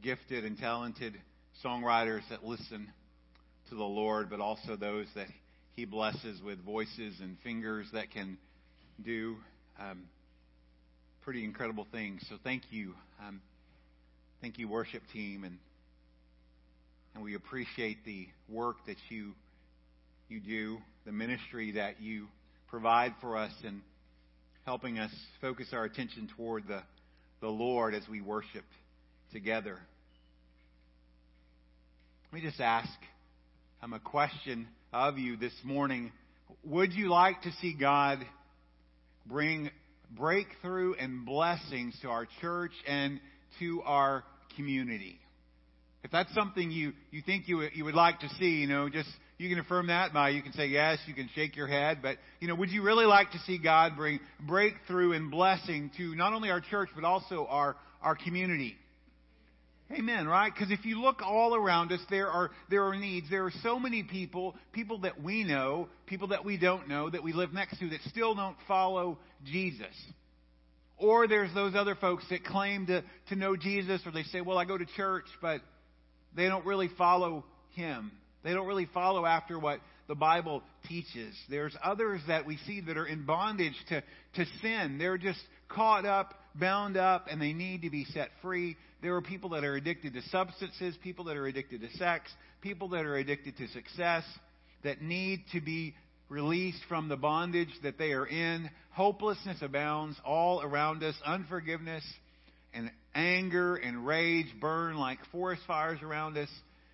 gifted 0.00 0.44
and 0.44 0.56
talented 0.56 1.14
songwriters 1.64 2.22
that 2.30 2.44
listen 2.44 2.86
to 3.68 3.74
the 3.74 3.82
Lord, 3.82 4.30
but 4.30 4.38
also 4.38 4.76
those 4.76 5.08
that 5.16 5.26
he 5.74 5.86
blesses 5.86 6.40
with 6.40 6.64
voices 6.64 7.18
and 7.20 7.36
fingers 7.42 7.88
that 7.92 8.12
can 8.12 8.38
do 9.04 9.36
um, 9.78 10.04
pretty 11.22 11.44
incredible 11.44 11.86
things. 11.92 12.24
So 12.28 12.36
thank 12.42 12.62
you. 12.70 12.94
Um, 13.26 13.40
thank 14.40 14.58
you, 14.58 14.68
worship 14.68 15.02
team, 15.12 15.44
and 15.44 15.58
and 17.14 17.24
we 17.24 17.34
appreciate 17.34 18.04
the 18.04 18.26
work 18.48 18.76
that 18.86 18.96
you 19.08 19.32
you 20.28 20.40
do, 20.40 20.78
the 21.04 21.12
ministry 21.12 21.72
that 21.72 22.00
you 22.00 22.28
provide 22.68 23.14
for 23.20 23.36
us, 23.36 23.52
and 23.64 23.80
helping 24.64 24.98
us 24.98 25.10
focus 25.40 25.68
our 25.72 25.84
attention 25.84 26.28
toward 26.36 26.66
the 26.68 26.82
the 27.40 27.48
Lord 27.48 27.94
as 27.94 28.02
we 28.08 28.20
worship 28.20 28.64
together. 29.32 29.78
Let 32.32 32.42
me 32.42 32.48
just 32.48 32.60
ask 32.60 32.90
um, 33.82 33.92
a 33.92 33.98
question 33.98 34.68
of 34.92 35.18
you 35.18 35.36
this 35.36 35.54
morning. 35.64 36.12
Would 36.64 36.92
you 36.92 37.08
like 37.08 37.42
to 37.42 37.52
see 37.60 37.74
God 37.74 38.24
bring 39.26 39.70
breakthrough 40.10 40.94
and 40.94 41.24
blessings 41.24 41.96
to 42.02 42.08
our 42.08 42.26
church 42.40 42.72
and 42.86 43.20
to 43.58 43.82
our 43.82 44.24
community? 44.56 45.18
If 46.02 46.10
that's 46.10 46.32
something 46.34 46.70
you, 46.70 46.92
you 47.10 47.22
think 47.24 47.46
you, 47.46 47.68
you 47.74 47.84
would 47.84 47.94
like 47.94 48.20
to 48.20 48.28
see, 48.38 48.60
you 48.60 48.66
know, 48.66 48.88
just, 48.88 49.08
you 49.36 49.48
can 49.48 49.58
affirm 49.58 49.88
that 49.88 50.12
by, 50.12 50.30
you 50.30 50.42
can 50.42 50.52
say 50.52 50.66
yes, 50.66 50.98
you 51.06 51.14
can 51.14 51.28
shake 51.34 51.56
your 51.56 51.66
head, 51.66 51.98
but, 52.02 52.16
you 52.40 52.48
know, 52.48 52.54
would 52.54 52.70
you 52.70 52.82
really 52.82 53.04
like 53.04 53.30
to 53.32 53.38
see 53.40 53.58
God 53.58 53.96
bring 53.96 54.18
breakthrough 54.46 55.12
and 55.12 55.30
blessing 55.30 55.90
to 55.98 56.14
not 56.14 56.32
only 56.32 56.50
our 56.50 56.60
church, 56.60 56.88
but 56.94 57.04
also 57.04 57.46
our, 57.50 57.76
our 58.02 58.16
community? 58.16 58.76
Amen, 59.92 60.28
right? 60.28 60.52
Because 60.54 60.70
if 60.70 60.84
you 60.84 61.00
look 61.00 61.20
all 61.20 61.56
around 61.56 61.90
us, 61.90 62.00
there 62.10 62.28
are, 62.28 62.50
there 62.68 62.84
are 62.84 62.96
needs. 62.96 63.28
There 63.28 63.44
are 63.44 63.52
so 63.62 63.80
many 63.80 64.04
people, 64.04 64.54
people 64.72 65.00
that 65.00 65.20
we 65.20 65.42
know, 65.42 65.88
people 66.06 66.28
that 66.28 66.44
we 66.44 66.56
don't 66.56 66.88
know, 66.88 67.10
that 67.10 67.24
we 67.24 67.32
live 67.32 67.52
next 67.52 67.78
to, 67.80 67.88
that 67.90 68.00
still 68.08 68.36
don't 68.36 68.56
follow 68.68 69.18
Jesus. 69.44 69.94
Or 70.96 71.26
there's 71.26 71.52
those 71.54 71.74
other 71.74 71.96
folks 71.96 72.24
that 72.30 72.44
claim 72.44 72.86
to, 72.86 73.02
to 73.30 73.34
know 73.34 73.56
Jesus, 73.56 74.00
or 74.06 74.12
they 74.12 74.22
say, 74.24 74.42
well, 74.42 74.58
I 74.58 74.64
go 74.64 74.78
to 74.78 74.86
church, 74.96 75.24
but 75.42 75.60
they 76.36 76.46
don't 76.46 76.64
really 76.64 76.90
follow 76.96 77.44
Him. 77.74 78.12
They 78.44 78.52
don't 78.52 78.66
really 78.66 78.88
follow 78.94 79.26
after 79.26 79.58
what 79.58 79.80
the 80.06 80.14
Bible 80.14 80.62
teaches. 80.88 81.34
There's 81.48 81.74
others 81.82 82.20
that 82.28 82.46
we 82.46 82.58
see 82.66 82.80
that 82.82 82.96
are 82.96 83.06
in 83.06 83.24
bondage 83.24 83.74
to, 83.88 84.02
to 84.34 84.44
sin. 84.62 84.98
They're 84.98 85.18
just 85.18 85.40
caught 85.68 86.04
up, 86.04 86.34
bound 86.54 86.96
up, 86.96 87.26
and 87.30 87.40
they 87.40 87.52
need 87.52 87.82
to 87.82 87.90
be 87.90 88.04
set 88.12 88.28
free. 88.40 88.76
There 89.02 89.14
are 89.16 89.22
people 89.22 89.50
that 89.50 89.64
are 89.64 89.76
addicted 89.76 90.12
to 90.14 90.22
substances, 90.28 90.96
people 91.02 91.24
that 91.26 91.36
are 91.36 91.46
addicted 91.46 91.80
to 91.80 91.90
sex, 91.96 92.30
people 92.60 92.88
that 92.90 93.04
are 93.06 93.16
addicted 93.16 93.56
to 93.56 93.68
success, 93.68 94.24
that 94.84 95.00
need 95.00 95.44
to 95.52 95.60
be 95.60 95.94
released 96.28 96.80
from 96.88 97.08
the 97.08 97.16
bondage 97.16 97.70
that 97.82 97.98
they 97.98 98.12
are 98.12 98.26
in. 98.26 98.70
Hopelessness 98.90 99.58
abounds 99.62 100.16
all 100.24 100.62
around 100.62 101.02
us. 101.02 101.14
Unforgiveness 101.24 102.04
and 102.72 102.90
anger 103.14 103.76
and 103.76 104.06
rage 104.06 104.46
burn 104.60 104.96
like 104.96 105.18
forest 105.32 105.62
fires 105.66 106.00
around 106.02 106.36
us. 106.36 106.48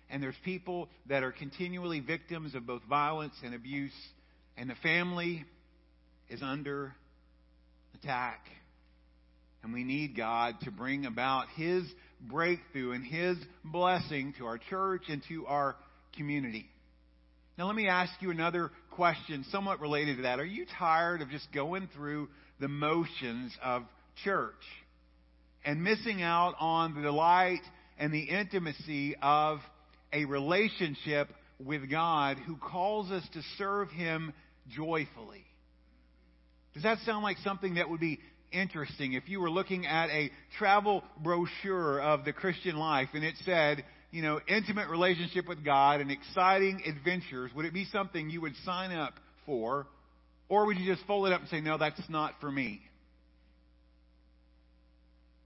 And 0.09 0.23
there's 0.23 0.35
people 0.45 0.87
that 1.07 1.23
are 1.23 1.31
continually 1.31 1.99
victims 1.99 2.55
of 2.55 2.65
both 2.65 2.81
violence 2.89 3.35
and 3.43 3.53
abuse. 3.53 3.91
And 4.55 4.69
the 4.69 4.75
family 4.81 5.43
is 6.29 6.41
under 6.41 6.93
attack. 7.93 8.39
And 9.67 9.73
we 9.73 9.83
need 9.83 10.15
God 10.15 10.55
to 10.61 10.71
bring 10.71 11.05
about 11.05 11.47
His 11.57 11.83
breakthrough 12.21 12.93
and 12.93 13.03
His 13.03 13.35
blessing 13.65 14.33
to 14.37 14.45
our 14.45 14.57
church 14.57 15.01
and 15.09 15.21
to 15.27 15.45
our 15.45 15.75
community. 16.15 16.69
Now, 17.57 17.67
let 17.67 17.75
me 17.75 17.89
ask 17.89 18.13
you 18.21 18.31
another 18.31 18.71
question, 18.91 19.43
somewhat 19.51 19.81
related 19.81 20.15
to 20.15 20.21
that. 20.21 20.39
Are 20.39 20.45
you 20.45 20.65
tired 20.79 21.21
of 21.21 21.29
just 21.29 21.51
going 21.53 21.89
through 21.93 22.29
the 22.61 22.69
motions 22.69 23.51
of 23.61 23.83
church 24.23 24.53
and 25.65 25.83
missing 25.83 26.21
out 26.21 26.55
on 26.61 26.95
the 26.95 27.01
delight 27.01 27.59
and 27.99 28.13
the 28.13 28.23
intimacy 28.23 29.17
of 29.21 29.59
a 30.13 30.23
relationship 30.23 31.27
with 31.61 31.89
God 31.91 32.37
who 32.37 32.55
calls 32.55 33.11
us 33.11 33.23
to 33.33 33.41
serve 33.57 33.89
Him 33.89 34.31
joyfully? 34.69 35.43
Does 36.73 36.83
that 36.83 36.99
sound 36.99 37.23
like 37.23 37.35
something 37.43 37.73
that 37.73 37.89
would 37.89 37.99
be 37.99 38.19
interesting 38.51 39.13
if 39.13 39.27
you 39.27 39.39
were 39.39 39.49
looking 39.49 39.85
at 39.85 40.09
a 40.09 40.31
travel 40.57 41.03
brochure 41.21 41.99
of 42.01 42.25
the 42.25 42.33
Christian 42.33 42.77
life 42.77 43.09
and 43.13 43.23
it 43.23 43.35
said, 43.43 43.83
you 44.11 44.21
know, 44.21 44.39
intimate 44.47 44.89
relationship 44.89 45.47
with 45.47 45.63
God 45.63 46.01
and 46.01 46.11
exciting 46.11 46.81
adventures, 46.85 47.51
would 47.55 47.65
it 47.65 47.73
be 47.73 47.85
something 47.85 48.29
you 48.29 48.41
would 48.41 48.55
sign 48.63 48.91
up 48.91 49.13
for? 49.45 49.87
Or 50.49 50.65
would 50.65 50.77
you 50.77 50.93
just 50.93 51.05
fold 51.05 51.27
it 51.27 51.33
up 51.33 51.41
and 51.41 51.49
say, 51.49 51.59
no, 51.59 51.77
that's 51.77 52.01
not 52.09 52.33
for 52.39 52.51
me? 52.51 52.81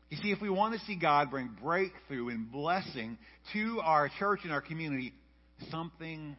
You 0.10 0.18
see, 0.18 0.32
if 0.32 0.42
we 0.42 0.50
want 0.50 0.78
to 0.78 0.86
see 0.86 0.96
God 0.96 1.32
bring 1.32 1.50
breakthrough 1.64 2.30
and 2.30 2.52
blessing 2.52 3.18
to 3.54 3.80
our 3.82 4.10
church 4.20 4.42
and 4.44 4.52
our 4.52 4.62
community, 4.62 5.14
something 5.70 6.36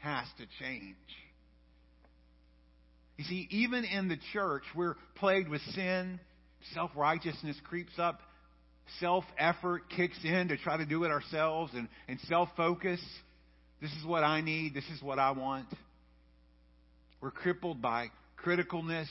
has 0.00 0.26
to 0.38 0.46
change. 0.62 0.96
You 3.16 3.24
see, 3.24 3.46
even 3.50 3.84
in 3.84 4.08
the 4.08 4.16
church, 4.32 4.62
we're 4.74 4.96
plagued 5.16 5.48
with 5.48 5.60
sin. 5.74 6.18
Self 6.74 6.90
righteousness 6.96 7.56
creeps 7.64 7.98
up. 7.98 8.20
Self 9.00 9.24
effort 9.38 9.90
kicks 9.94 10.18
in 10.24 10.48
to 10.48 10.56
try 10.56 10.76
to 10.76 10.86
do 10.86 11.04
it 11.04 11.10
ourselves 11.10 11.72
and, 11.74 11.88
and 12.08 12.18
self 12.28 12.48
focus. 12.56 13.00
This 13.80 13.90
is 13.92 14.06
what 14.06 14.24
I 14.24 14.40
need. 14.40 14.74
This 14.74 14.88
is 14.94 15.02
what 15.02 15.18
I 15.18 15.32
want. 15.32 15.66
We're 17.20 17.30
crippled 17.30 17.82
by 17.82 18.10
criticalness. 18.44 19.08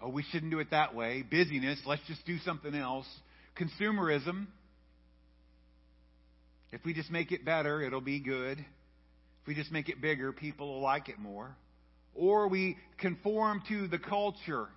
Oh, 0.00 0.08
we 0.08 0.22
shouldn't 0.30 0.50
do 0.50 0.58
it 0.58 0.70
that 0.70 0.94
way. 0.94 1.22
Busyness. 1.22 1.80
Let's 1.86 2.02
just 2.06 2.24
do 2.26 2.38
something 2.38 2.74
else. 2.74 3.06
Consumerism. 3.58 4.46
If 6.72 6.84
we 6.84 6.92
just 6.92 7.10
make 7.10 7.32
it 7.32 7.44
better, 7.44 7.80
it'll 7.80 8.00
be 8.02 8.20
good. 8.20 8.58
If 8.58 9.46
we 9.46 9.54
just 9.54 9.72
make 9.72 9.88
it 9.88 10.02
bigger, 10.02 10.32
people 10.32 10.68
will 10.68 10.82
like 10.82 11.08
it 11.08 11.18
more 11.18 11.56
or 12.18 12.48
we 12.48 12.76
conform 12.98 13.62
to 13.68 13.88
the 13.88 13.98
culture 13.98 14.68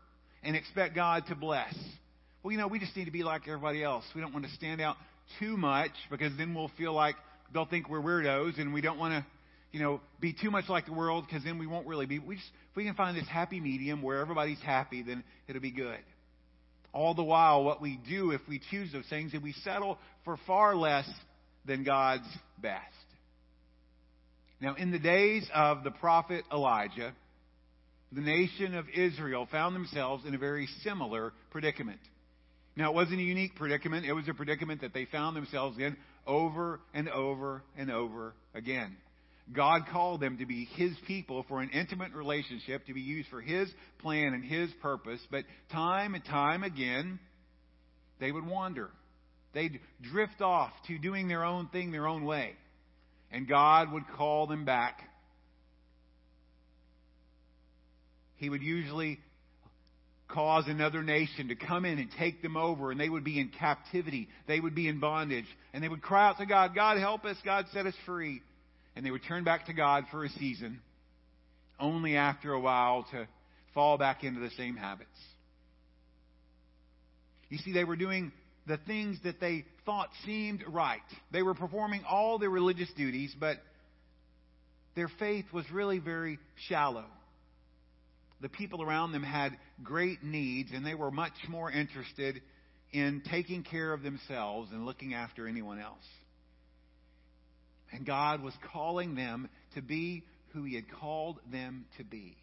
and 0.43 0.55
expect 0.55 0.95
God 0.95 1.23
to 1.27 1.35
bless. 1.35 1.73
Well, 2.43 2.51
you 2.51 2.57
know, 2.57 2.67
we 2.67 2.79
just 2.79 2.95
need 2.95 3.05
to 3.05 3.11
be 3.11 3.23
like 3.23 3.47
everybody 3.47 3.83
else. 3.83 4.05
We 4.15 4.21
don't 4.21 4.33
want 4.33 4.45
to 4.45 4.51
stand 4.51 4.81
out 4.81 4.95
too 5.39 5.57
much 5.57 5.91
because 6.09 6.31
then 6.37 6.53
we'll 6.53 6.71
feel 6.77 6.93
like 6.93 7.15
they'll 7.53 7.65
think 7.65 7.89
we're 7.89 8.01
weirdos 8.01 8.59
and 8.59 8.73
we 8.73 8.81
don't 8.81 8.97
want 8.97 9.13
to, 9.13 9.25
you 9.71 9.81
know, 9.81 10.01
be 10.19 10.33
too 10.33 10.49
much 10.49 10.69
like 10.69 10.85
the 10.85 10.93
world 10.93 11.25
because 11.27 11.43
then 11.43 11.59
we 11.59 11.67
won't 11.67 11.87
really 11.87 12.05
be. 12.05 12.19
We 12.19 12.35
just, 12.35 12.47
if 12.71 12.77
we 12.77 12.85
can 12.85 12.95
find 12.95 13.17
this 13.17 13.27
happy 13.27 13.59
medium 13.59 14.01
where 14.01 14.19
everybody's 14.19 14.61
happy, 14.61 15.03
then 15.03 15.23
it'll 15.47 15.61
be 15.61 15.71
good. 15.71 15.99
All 16.91 17.13
the 17.13 17.23
while, 17.23 17.63
what 17.63 17.81
we 17.81 17.99
do 18.09 18.31
if 18.31 18.41
we 18.47 18.59
choose 18.71 18.91
those 18.91 19.05
things 19.09 19.33
is 19.33 19.41
we 19.41 19.53
settle 19.63 19.99
for 20.25 20.37
far 20.47 20.75
less 20.75 21.07
than 21.65 21.83
God's 21.83 22.27
best. 22.59 22.83
Now, 24.61 24.75
in 24.75 24.91
the 24.91 24.99
days 24.99 25.47
of 25.53 25.83
the 25.83 25.91
prophet 25.91 26.43
Elijah, 26.51 27.13
the 28.11 28.21
nation 28.21 28.75
of 28.75 28.85
Israel 28.95 29.47
found 29.51 29.75
themselves 29.75 30.25
in 30.25 30.33
a 30.33 30.37
very 30.37 30.67
similar 30.83 31.33
predicament. 31.51 31.99
Now, 32.75 32.91
it 32.91 32.95
wasn't 32.95 33.19
a 33.19 33.23
unique 33.23 33.55
predicament, 33.55 34.05
it 34.05 34.13
was 34.13 34.27
a 34.27 34.33
predicament 34.33 34.81
that 34.81 34.93
they 34.93 35.05
found 35.05 35.35
themselves 35.35 35.77
in 35.77 35.97
over 36.25 36.79
and 36.93 37.09
over 37.09 37.63
and 37.77 37.91
over 37.91 38.33
again. 38.53 38.95
God 39.51 39.83
called 39.91 40.21
them 40.21 40.37
to 40.37 40.45
be 40.45 40.65
His 40.75 40.93
people 41.07 41.43
for 41.47 41.61
an 41.61 41.71
intimate 41.71 42.13
relationship, 42.13 42.85
to 42.85 42.93
be 42.93 43.01
used 43.01 43.29
for 43.29 43.41
His 43.41 43.69
plan 43.99 44.33
and 44.33 44.43
His 44.43 44.69
purpose. 44.81 45.19
But 45.31 45.45
time 45.71 46.13
and 46.13 46.23
time 46.23 46.63
again, 46.63 47.19
they 48.19 48.31
would 48.31 48.45
wander. 48.45 48.89
They'd 49.53 49.79
drift 50.01 50.41
off 50.41 50.71
to 50.87 50.99
doing 50.99 51.27
their 51.27 51.43
own 51.43 51.67
thing 51.69 51.91
their 51.91 52.07
own 52.07 52.25
way. 52.25 52.53
And 53.31 53.47
God 53.47 53.91
would 53.91 54.03
call 54.15 54.45
them 54.47 54.65
back. 54.65 55.01
He 58.39 58.49
would 58.49 58.63
usually 58.63 59.19
cause 60.29 60.65
another 60.67 61.03
nation 61.03 61.49
to 61.49 61.55
come 61.55 61.85
in 61.85 61.99
and 61.99 62.09
take 62.17 62.41
them 62.41 62.55
over, 62.55 62.91
and 62.91 62.99
they 62.99 63.09
would 63.09 63.23
be 63.23 63.39
in 63.39 63.49
captivity. 63.49 64.29
They 64.47 64.59
would 64.59 64.73
be 64.73 64.87
in 64.87 64.99
bondage. 64.99 65.45
And 65.73 65.83
they 65.83 65.89
would 65.89 66.01
cry 66.01 66.29
out 66.29 66.37
to 66.37 66.45
God, 66.45 66.73
God, 66.73 66.97
help 66.97 67.25
us. 67.25 67.35
God, 67.43 67.65
set 67.73 67.85
us 67.85 67.95
free. 68.05 68.41
And 68.95 69.05
they 69.05 69.11
would 69.11 69.23
turn 69.27 69.43
back 69.43 69.65
to 69.65 69.73
God 69.73 70.05
for 70.09 70.23
a 70.23 70.29
season, 70.29 70.79
only 71.79 72.15
after 72.15 72.53
a 72.53 72.59
while 72.59 73.05
to 73.11 73.27
fall 73.73 73.97
back 73.97 74.23
into 74.23 74.39
the 74.39 74.51
same 74.51 74.77
habits. 74.77 75.09
You 77.49 77.57
see, 77.57 77.73
they 77.73 77.83
were 77.83 77.95
doing 77.95 78.31
the 78.67 78.77
things 78.77 79.17
that 79.23 79.41
they 79.41 79.65
thought 79.85 80.09
seemed 80.25 80.63
right. 80.67 80.99
They 81.31 81.41
were 81.41 81.55
performing 81.55 82.03
all 82.09 82.39
their 82.39 82.49
religious 82.49 82.89
duties, 82.95 83.35
but 83.37 83.57
their 84.95 85.09
faith 85.19 85.45
was 85.51 85.65
really 85.71 85.99
very 85.99 86.39
shallow. 86.67 87.05
The 88.41 88.49
people 88.49 88.81
around 88.81 89.11
them 89.11 89.23
had 89.23 89.57
great 89.83 90.23
needs, 90.23 90.71
and 90.73 90.85
they 90.85 90.95
were 90.95 91.11
much 91.11 91.33
more 91.47 91.69
interested 91.71 92.41
in 92.91 93.21
taking 93.29 93.63
care 93.63 93.93
of 93.93 94.01
themselves 94.01 94.71
and 94.71 94.85
looking 94.85 95.13
after 95.13 95.47
anyone 95.47 95.79
else. 95.79 96.05
And 97.91 98.05
God 98.05 98.41
was 98.41 98.53
calling 98.71 99.15
them 99.15 99.49
to 99.75 99.81
be 99.81 100.23
who 100.53 100.63
He 100.63 100.75
had 100.75 100.85
called 100.99 101.39
them 101.51 101.85
to 101.97 102.03
be, 102.03 102.37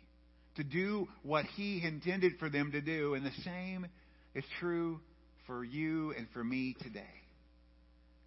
to 0.57 0.65
do 0.65 1.09
what 1.23 1.45
He 1.57 1.83
intended 1.85 2.35
for 2.39 2.51
them 2.51 2.73
to 2.73 2.81
do. 2.81 3.15
And 3.15 3.25
the 3.25 3.43
same 3.43 3.87
is 4.35 4.45
true 4.61 5.01
for 5.47 5.65
you 5.65 6.13
and 6.17 6.27
for 6.33 6.43
me 6.43 6.77
today. 6.83 7.03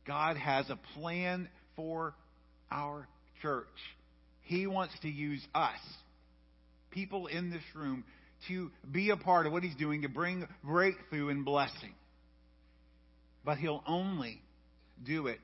God 0.07 0.38
has 0.38 0.70
a 0.70 0.80
plan 0.97 1.49
for 1.76 2.15
our 2.72 3.07
church. 3.41 3.67
He 4.41 4.65
wants 4.65 4.93
to 5.01 5.09
use 5.09 5.45
us, 5.53 5.80
people 6.91 7.27
in 7.27 7.49
this 7.49 7.63
room, 7.75 8.03
to 8.47 8.71
be 8.89 9.09
a 9.09 9.17
part 9.17 9.45
of 9.45 9.51
what 9.51 9.63
He's 9.63 9.75
doing 9.75 10.03
to 10.03 10.09
bring 10.09 10.47
breakthrough 10.63 11.29
and 11.29 11.43
blessing. 11.43 11.93
But 13.43 13.57
He'll 13.57 13.83
only 13.87 14.41
do 15.05 15.27
it 15.27 15.39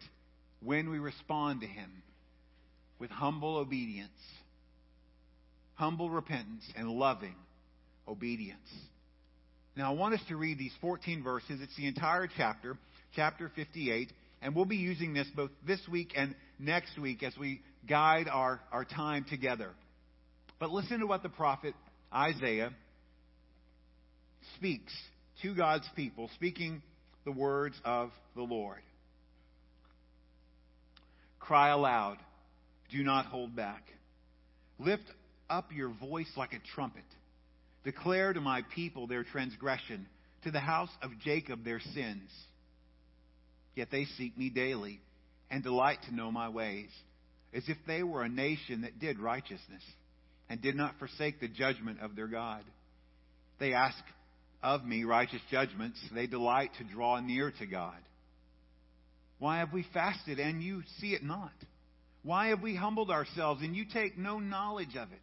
when 0.62 0.90
we 0.90 1.00
respond 1.00 1.62
to 1.62 1.68
Him 1.68 2.04
with 3.00 3.10
humble 3.10 3.58
obedience, 3.58 4.10
humble 5.76 6.10
repentance, 6.10 6.64
and 6.78 6.90
loving 6.90 7.36
obedience. 8.08 8.70
Now, 9.76 9.92
I 9.92 9.96
want 9.96 10.14
us 10.14 10.22
to 10.30 10.38
read 10.38 10.58
these 10.58 10.72
14 10.80 11.22
verses. 11.22 11.60
It's 11.62 11.76
the 11.76 11.88
entire 11.88 12.30
chapter, 12.38 12.78
chapter 13.14 13.52
58, 13.56 14.12
and 14.42 14.56
we'll 14.56 14.66
be 14.66 14.78
using 14.78 15.14
this 15.14 15.28
both 15.36 15.52
this 15.68 15.82
week 15.92 16.14
and 16.16 16.34
next 16.60 16.98
week 16.98 17.24
as 17.24 17.34
we 17.38 17.62
guide 17.88 18.28
our, 18.30 18.62
our 18.72 18.86
time 18.86 19.26
together. 19.30 19.72
But 20.60 20.72
listen 20.72 21.00
to 21.00 21.08
what 21.08 21.24
the 21.24 21.30
prophet 21.30 21.74
Isaiah 22.14 22.72
speaks 24.56 24.94
to 25.42 25.54
God's 25.54 25.88
people, 25.96 26.30
speaking 26.36 26.82
the 27.26 27.32
words 27.32 27.76
of 27.84 28.12
the 28.36 28.44
Lord. 28.44 28.80
Cry 31.40 31.70
aloud, 31.70 32.18
do 32.92 33.04
not 33.04 33.26
hold 33.26 33.56
back. 33.56 33.84
Lift 34.80 35.04
up 35.50 35.72
your 35.74 35.90
voice 35.90 36.32
like 36.38 36.54
a 36.54 36.60
trumpet. 36.74 37.04
Declare 37.84 38.34
to 38.34 38.42
my 38.42 38.64
people 38.74 39.08
their 39.08 39.24
transgression, 39.24 40.08
to 40.44 40.52
the 40.52 40.60
house 40.60 40.90
of 41.02 41.12
Jacob 41.24 41.64
their 41.64 41.80
sins. 41.94 42.30
Yet 43.76 43.90
they 43.92 44.06
seek 44.18 44.38
me 44.38 44.50
daily 44.50 45.02
and 45.52 45.62
delight 45.62 46.00
to 46.08 46.16
know 46.16 46.32
my 46.32 46.50
ways, 46.50 46.90
as 47.54 47.64
if 47.68 47.78
they 47.86 48.04
were 48.04 48.24
a 48.24 48.30
nation 48.30 48.82
that 48.82 49.00
did 49.00 49.20
righteousness 49.20 49.84
and 50.50 50.62
did 50.62 50.76
not 50.76 50.98
forsake 51.00 51.40
the 51.40 51.48
judgment 51.48 52.00
of 52.02 52.16
their 52.16 52.28
God. 52.28 52.64
They 53.60 53.74
ask 53.74 53.98
of 54.62 54.84
me 54.84 55.04
righteous 55.04 55.42
judgments. 55.52 56.00
They 56.14 56.28
delight 56.28 56.72
to 56.78 56.84
draw 56.84 57.20
near 57.20 57.52
to 57.60 57.66
God. 57.66 57.98
Why 59.40 59.60
have 59.60 59.74
we 59.74 59.86
fasted 59.94 60.40
and 60.40 60.62
you 60.62 60.84
see 61.00 61.14
it 61.14 61.24
not? 61.24 61.52
Why 62.24 62.48
have 62.48 62.62
we 62.62 62.76
humbled 62.76 63.12
ourselves 63.12 63.62
and 63.62 63.76
you 63.76 63.86
take 63.92 64.18
no 64.18 64.40
knowledge 64.40 64.96
of 64.96 65.12
it? 65.12 65.20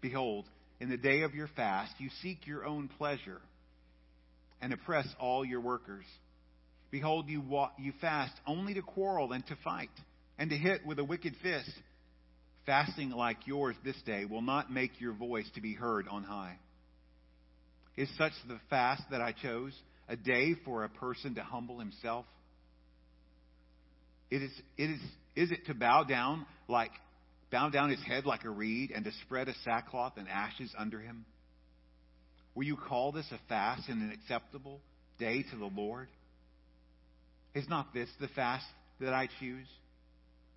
Behold, 0.00 0.44
in 0.80 0.90
the 0.90 0.96
day 0.96 1.22
of 1.22 1.34
your 1.34 1.48
fast, 1.56 1.92
you 1.98 2.10
seek 2.22 2.46
your 2.46 2.64
own 2.64 2.88
pleasure 2.98 3.40
and 4.60 4.72
oppress 4.72 5.06
all 5.18 5.44
your 5.44 5.60
workers. 5.60 6.04
Behold, 6.90 7.28
you, 7.28 7.42
you 7.78 7.92
fast 8.00 8.32
only 8.46 8.74
to 8.74 8.82
quarrel 8.82 9.32
and 9.32 9.46
to 9.46 9.56
fight 9.62 9.90
and 10.38 10.50
to 10.50 10.56
hit 10.56 10.84
with 10.84 10.98
a 10.98 11.04
wicked 11.04 11.34
fist. 11.42 11.70
Fasting 12.66 13.10
like 13.10 13.46
yours 13.46 13.76
this 13.84 14.00
day 14.04 14.24
will 14.24 14.42
not 14.42 14.72
make 14.72 15.00
your 15.00 15.12
voice 15.12 15.48
to 15.54 15.60
be 15.60 15.74
heard 15.74 16.06
on 16.08 16.22
high. 16.22 16.56
Is 17.96 18.08
such 18.16 18.32
the 18.46 18.60
fast 18.68 19.02
that 19.10 19.20
I 19.20 19.32
chose, 19.32 19.72
a 20.08 20.16
day 20.16 20.54
for 20.64 20.84
a 20.84 20.88
person 20.88 21.34
to 21.34 21.42
humble 21.42 21.78
himself? 21.78 22.26
It 24.30 24.42
is, 24.42 24.52
it 24.76 24.90
is, 24.90 25.00
is 25.34 25.50
it 25.50 25.66
to 25.66 25.74
bow 25.74 26.04
down 26.04 26.46
like 26.68 26.92
bow 27.50 27.68
down 27.68 27.90
his 27.90 28.02
head 28.04 28.26
like 28.26 28.44
a 28.44 28.50
reed 28.50 28.92
and 28.94 29.04
to 29.04 29.10
spread 29.24 29.48
a 29.48 29.54
sackcloth 29.64 30.12
and 30.16 30.28
ashes 30.28 30.72
under 30.78 31.00
him? 31.00 31.24
Will 32.54 32.64
you 32.64 32.76
call 32.76 33.12
this 33.12 33.26
a 33.32 33.38
fast 33.48 33.88
and 33.88 34.02
an 34.02 34.12
acceptable 34.12 34.80
day 35.18 35.42
to 35.42 35.56
the 35.56 35.66
Lord? 35.66 36.08
Is 37.54 37.68
not 37.68 37.92
this 37.92 38.08
the 38.20 38.28
fast 38.28 38.66
that 39.00 39.12
I 39.12 39.28
choose? 39.40 39.66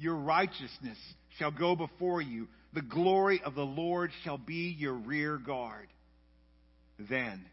Your 0.00 0.16
righteousness 0.16 0.96
shall 1.38 1.50
go 1.50 1.76
before 1.76 2.22
you. 2.22 2.48
The 2.72 2.80
glory 2.80 3.42
of 3.44 3.54
the 3.54 3.66
Lord 3.66 4.10
shall 4.24 4.38
be 4.38 4.74
your 4.78 4.94
rear 4.94 5.36
guard. 5.36 5.88
Then 6.98 7.44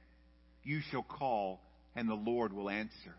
you 0.64 0.80
shall 0.89 1.04
call 1.04 1.60
and 1.93 2.08
the 2.08 2.14
Lord 2.14 2.54
will 2.54 2.70
answer. 2.70 3.16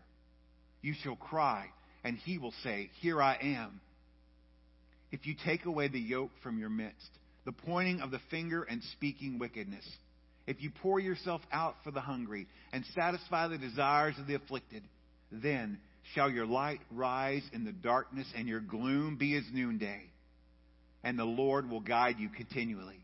You 0.81 0.95
shall 1.03 1.15
cry, 1.15 1.67
and 2.03 2.17
he 2.17 2.39
will 2.39 2.53
say, 2.63 2.89
Here 3.01 3.21
I 3.21 3.37
am. 3.39 3.81
If 5.11 5.27
you 5.27 5.35
take 5.45 5.65
away 5.65 5.89
the 5.89 5.99
yoke 5.99 6.31
from 6.41 6.57
your 6.57 6.69
midst, 6.69 7.09
the 7.45 7.51
pointing 7.51 8.01
of 8.01 8.09
the 8.09 8.21
finger 8.31 8.63
and 8.63 8.81
speaking 8.93 9.37
wickedness, 9.37 9.85
if 10.47 10.59
you 10.59 10.71
pour 10.81 10.99
yourself 10.99 11.41
out 11.51 11.75
for 11.83 11.91
the 11.91 12.01
hungry 12.01 12.47
and 12.73 12.83
satisfy 12.95 13.47
the 13.47 13.59
desires 13.59 14.15
of 14.17 14.25
the 14.25 14.35
afflicted, 14.35 14.81
then 15.31 15.77
shall 16.13 16.29
your 16.29 16.45
light 16.45 16.81
rise 16.91 17.43
in 17.53 17.65
the 17.65 17.71
darkness 17.71 18.27
and 18.35 18.47
your 18.47 18.61
gloom 18.61 19.17
be 19.17 19.35
as 19.35 19.43
noonday. 19.53 20.03
And 21.03 21.17
the 21.17 21.25
Lord 21.25 21.69
will 21.69 21.79
guide 21.79 22.17
you 22.19 22.29
continually 22.29 22.99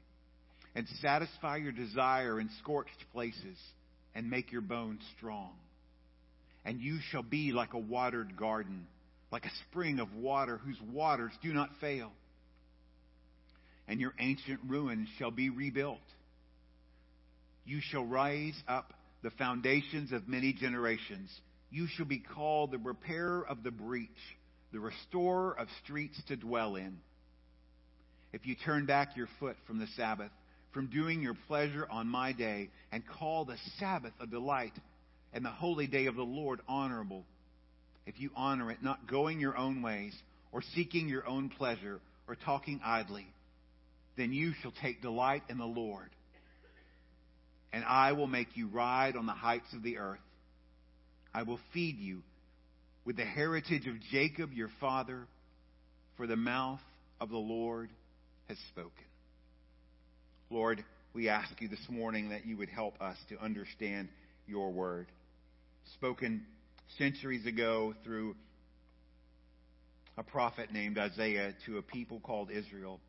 and 0.75 0.87
satisfy 1.01 1.57
your 1.57 1.71
desire 1.71 2.39
in 2.39 2.49
scorched 2.59 3.05
places 3.13 3.57
and 4.13 4.29
make 4.29 4.51
your 4.51 4.61
bones 4.61 5.01
strong 5.17 5.51
and 6.65 6.81
you 6.81 6.97
shall 7.11 7.23
be 7.23 7.51
like 7.51 7.73
a 7.73 7.79
watered 7.79 8.35
garden, 8.35 8.87
like 9.31 9.45
a 9.45 9.51
spring 9.69 9.99
of 9.99 10.13
water 10.15 10.57
whose 10.57 10.79
waters 10.91 11.31
do 11.43 11.53
not 11.53 11.69
fail. 11.79 12.11
And 13.87 14.01
your 14.01 14.13
ancient 14.19 14.59
ruins 14.67 15.07
shall 15.19 15.29
be 15.29 15.51
rebuilt. 15.51 15.99
You 17.65 17.79
shall 17.81 18.03
rise 18.03 18.59
up 18.67 18.93
the 19.21 19.29
foundations 19.29 20.11
of 20.11 20.27
many 20.27 20.53
generations. 20.53 21.29
You 21.69 21.87
shall 21.87 22.05
be 22.05 22.19
called 22.19 22.71
the 22.71 22.77
repairer 22.77 23.45
of 23.47 23.63
the 23.63 23.71
breach, 23.71 24.09
the 24.71 24.79
restorer 24.79 25.57
of 25.57 25.67
streets 25.83 26.21
to 26.27 26.35
dwell 26.35 26.75
in. 26.75 26.97
If 28.33 28.45
you 28.45 28.55
turn 28.55 28.85
back 28.85 29.15
your 29.15 29.29
foot 29.39 29.55
from 29.65 29.79
the 29.79 29.87
Sabbath, 29.95 30.31
from 30.73 30.87
doing 30.87 31.21
your 31.21 31.37
pleasure 31.47 31.87
on 31.89 32.07
my 32.07 32.33
day, 32.33 32.69
and 32.91 33.01
call 33.07 33.45
the 33.45 33.55
Sabbath 33.79 34.11
a 34.19 34.27
delight, 34.27 34.73
and 35.33 35.43
the 35.43 35.49
holy 35.49 35.87
day 35.87 36.07
of 36.07 36.15
the 36.15 36.23
Lord 36.23 36.59
honorable. 36.67 37.23
If 38.05 38.19
you 38.19 38.29
honor 38.35 38.71
it, 38.71 38.83
not 38.83 39.07
going 39.07 39.39
your 39.39 39.57
own 39.57 39.81
ways, 39.81 40.13
or 40.51 40.61
seeking 40.75 41.07
your 41.07 41.25
own 41.27 41.49
pleasure, 41.49 41.99
or 42.27 42.35
talking 42.35 42.81
idly, 42.83 43.25
then 44.17 44.33
you 44.33 44.53
shall 44.61 44.73
take 44.81 45.01
delight 45.01 45.43
in 45.49 45.57
the 45.57 45.65
Lord. 45.65 46.09
And 47.73 47.83
I 47.83 48.13
will 48.13 48.27
make 48.27 48.55
you 48.55 48.67
ride 48.67 49.15
on 49.15 49.25
the 49.25 49.33
heights 49.33 49.73
of 49.73 49.83
the 49.83 49.97
earth. 49.97 50.19
I 51.35 51.43
will 51.43 51.59
feed 51.73 51.99
you 51.99 52.21
with 53.03 53.17
the 53.17 53.25
heritage 53.25 53.87
of 53.87 53.95
Jacob 54.09 54.53
your 54.53 54.69
father, 54.79 55.27
for 56.15 56.27
the 56.27 56.37
mouth 56.37 56.79
of 57.19 57.29
the 57.29 57.35
Lord 57.35 57.89
has 58.47 58.57
spoken. 58.69 59.03
Lord, 60.49 60.81
we 61.13 61.27
ask 61.27 61.49
you 61.59 61.67
this 61.67 61.85
morning 61.89 62.29
that 62.29 62.45
you 62.45 62.55
would 62.55 62.69
help 62.69 63.01
us 63.01 63.17
to 63.27 63.37
understand 63.43 64.07
your 64.47 64.71
word. 64.71 65.07
Spoken 65.95 66.45
centuries 66.97 67.45
ago 67.45 67.93
through 68.05 68.37
a 70.17 70.23
prophet 70.23 70.71
named 70.71 70.97
Isaiah 70.97 71.53
to 71.65 71.79
a 71.79 71.81
people 71.81 72.21
called 72.21 72.49
Israel 72.49 73.01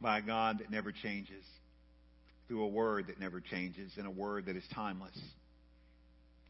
by 0.00 0.20
a 0.20 0.22
God 0.22 0.60
that 0.60 0.70
never 0.70 0.92
changes, 0.92 1.44
through 2.48 2.62
a 2.62 2.68
word 2.68 3.08
that 3.08 3.20
never 3.20 3.42
changes, 3.42 3.92
and 3.98 4.06
a 4.06 4.10
word 4.10 4.46
that 4.46 4.56
is 4.56 4.64
timeless 4.74 5.18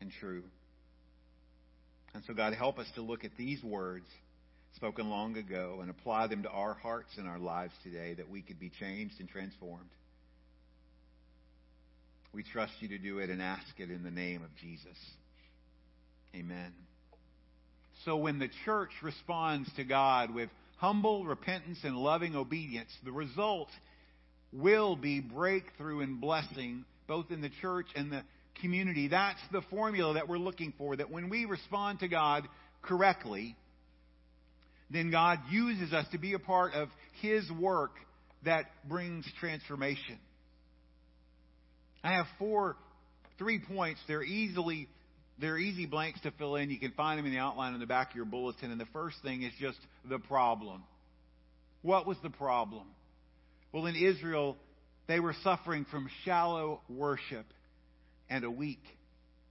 and 0.01 0.11
true. 0.21 0.45
And 2.15 2.23
so, 2.27 2.35
God, 2.35 2.55
help 2.55 2.79
us 2.79 2.87
to 2.95 3.03
look 3.03 3.25
at 3.25 3.33
these 3.37 3.63
words 3.63 4.07
spoken 4.77 5.09
long 5.09 5.37
ago 5.37 5.79
and 5.81 5.91
apply 5.91 6.27
them 6.27 6.43
to 6.43 6.49
our 6.49 6.75
hearts 6.75 7.11
and 7.17 7.29
our 7.29 7.39
lives 7.39 7.73
today 7.83 8.15
that 8.15 8.29
we 8.29 8.43
could 8.43 8.59
be 8.59 8.71
changed 8.81 9.15
and 9.21 9.29
transformed. 9.29 9.89
We 12.33 12.43
trust 12.43 12.73
you 12.81 12.89
to 12.89 12.99
do 12.99 13.19
it 13.19 13.31
and 13.31 13.41
ask 13.41 13.79
it 13.79 13.91
in 13.91 14.03
the 14.03 14.11
name 14.11 14.43
of 14.43 14.51
Jesus. 14.61 14.99
Amen. 16.35 16.73
So 18.05 18.17
when 18.17 18.41
the 18.41 18.49
church 18.65 18.91
responds 19.03 19.71
to 19.77 19.85
God 19.85 20.35
with 20.35 20.51
humble 20.79 21.25
repentance 21.25 21.79
and 21.85 21.97
loving 21.97 22.35
obedience, 22.35 22.91
the 23.05 23.13
result 23.13 23.69
will 24.53 24.97
be 24.97 25.21
breakthrough 25.21 26.01
and 26.01 26.21
blessing 26.21 26.85
both 27.07 27.31
in 27.31 27.41
the 27.41 27.51
church 27.61 27.87
and 27.95 28.11
the 28.11 28.23
community. 28.61 29.09
That's 29.09 29.41
the 29.53 29.63
formula 29.71 30.15
that 30.15 30.29
we're 30.29 30.39
looking 30.39 30.73
for. 30.79 30.97
That 30.97 31.11
when 31.11 31.29
we 31.29 31.45
respond 31.45 32.01
to 32.01 32.09
God 32.09 32.47
correctly, 32.83 33.57
then 34.91 35.11
God 35.11 35.39
uses 35.51 35.93
us 35.93 36.07
to 36.13 36.19
be 36.19 36.35
a 36.35 36.39
part 36.39 36.75
of 36.75 36.89
His 37.21 37.45
work 37.51 37.93
that 38.45 38.67
brings 38.89 39.25
transformation. 39.41 40.19
I 42.03 42.13
have 42.13 42.27
four, 42.39 42.77
three 43.39 43.59
points. 43.59 44.01
They're 44.07 44.23
easily, 44.23 44.89
they're 45.41 45.59
easy 45.59 45.87
blanks 45.87 46.21
to 46.21 46.31
fill 46.33 46.57
in. 46.57 46.71
You 46.71 46.79
can 46.79 46.93
find 46.93 47.19
them 47.19 47.27
in 47.27 47.33
the 47.33 47.39
outline 47.39 47.73
on 47.73 47.81
the 47.81 47.87
back 47.87 48.11
of 48.11 48.17
your 48.17 48.27
bulletin. 48.27 48.71
And 48.71 48.81
the 48.81 48.87
first 48.93 49.17
thing 49.23 49.43
is 49.43 49.53
just 49.59 49.79
the 50.09 50.19
problem. 50.19 50.83
What 51.83 52.07
was 52.07 52.19
the 52.23 52.31
problem? 52.31 52.87
Well, 53.73 53.87
in 53.87 53.97
Israel, 53.97 54.57
they 55.09 55.19
were 55.19 55.35
suffering 55.43 55.87
from 55.91 56.09
shallow 56.25 56.81
worship 56.89 57.47
and 58.29 58.45
a 58.45 58.51
weak 58.51 58.83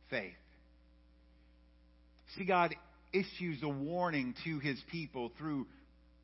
faith. 0.09 0.34
See, 2.38 2.45
God 2.45 2.76
issues 3.11 3.61
a 3.61 3.69
warning 3.69 4.34
to 4.43 4.59
his 4.59 4.80
people 4.91 5.32
through 5.38 5.67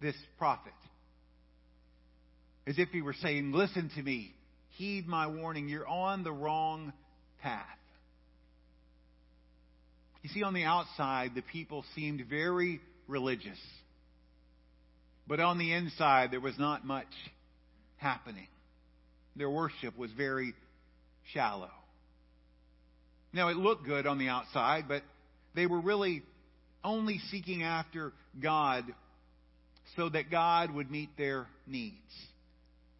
this 0.02 0.16
prophet. 0.38 0.74
As 2.66 2.76
if 2.78 2.89
he 2.89 3.02
were 3.02 3.16
saying, 3.22 3.52
Listen 3.52 3.91
to 3.95 4.02
me, 4.02 4.34
heed 4.72 5.08
my 5.08 5.28
warning, 5.28 5.70
you're 5.70 5.88
on 5.88 6.24
the 6.24 6.32
wrong 6.32 6.93
path. 7.41 7.66
You 10.22 10.30
see, 10.30 10.43
on 10.43 10.54
the 10.54 10.64
outside, 10.64 11.32
the 11.36 11.41
people 11.41 11.86
seemed 11.95 12.26
very 12.30 12.82
religious. 13.08 13.60
But 15.28 15.39
on 15.39 15.58
the 15.58 15.74
inside, 15.74 16.32
there 16.32 16.41
was 16.41 16.58
not 16.58 16.86
much 16.86 17.08
happening. 17.97 18.47
Their 19.36 19.50
worship 19.50 19.97
was 19.97 20.12
very 20.12 20.54
shallow. 21.34 21.70
Now, 23.32 23.50
it 23.50 23.58
looked 23.58 23.86
good 23.86 24.08
on 24.08 24.18
the 24.18 24.28
outside, 24.28 24.86
but 24.88 25.04
they 25.56 25.66
were 25.66 25.80
really 25.80 26.24
only 26.84 27.20
seeking 27.30 27.64
after 27.64 28.14
God 28.42 28.86
so 29.96 30.10
that 30.10 30.32
God 30.32 30.74
would 30.74 30.90
meet 30.90 31.10
their 31.18 31.48
needs. 31.68 31.96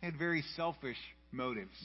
They 0.02 0.08
had 0.08 0.18
very 0.18 0.44
selfish 0.56 0.98
motives. 1.32 1.78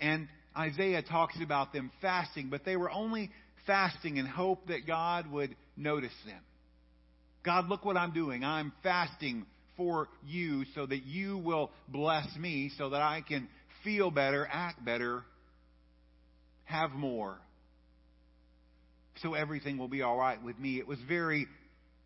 And 0.00 0.28
Isaiah 0.56 1.02
talks 1.02 1.36
about 1.42 1.72
them 1.72 1.90
fasting, 2.00 2.48
but 2.50 2.64
they 2.64 2.76
were 2.76 2.90
only 2.90 3.30
fasting 3.66 4.16
in 4.16 4.26
hope 4.26 4.68
that 4.68 4.86
God 4.86 5.30
would 5.30 5.54
notice 5.76 6.12
them. 6.26 6.40
God, 7.44 7.68
look 7.68 7.84
what 7.84 7.96
I'm 7.96 8.12
doing. 8.12 8.44
I'm 8.44 8.72
fasting 8.82 9.46
for 9.76 10.08
you 10.26 10.64
so 10.74 10.86
that 10.86 11.04
you 11.04 11.38
will 11.38 11.70
bless 11.88 12.26
me 12.36 12.70
so 12.76 12.90
that 12.90 13.00
I 13.00 13.22
can 13.26 13.48
feel 13.84 14.10
better, 14.10 14.48
act 14.50 14.84
better, 14.84 15.22
have 16.68 16.92
more. 16.92 17.38
So 19.22 19.34
everything 19.34 19.78
will 19.78 19.88
be 19.88 20.02
all 20.02 20.16
right 20.16 20.42
with 20.42 20.58
me. 20.58 20.78
It 20.78 20.86
was 20.86 20.98
very 21.08 21.46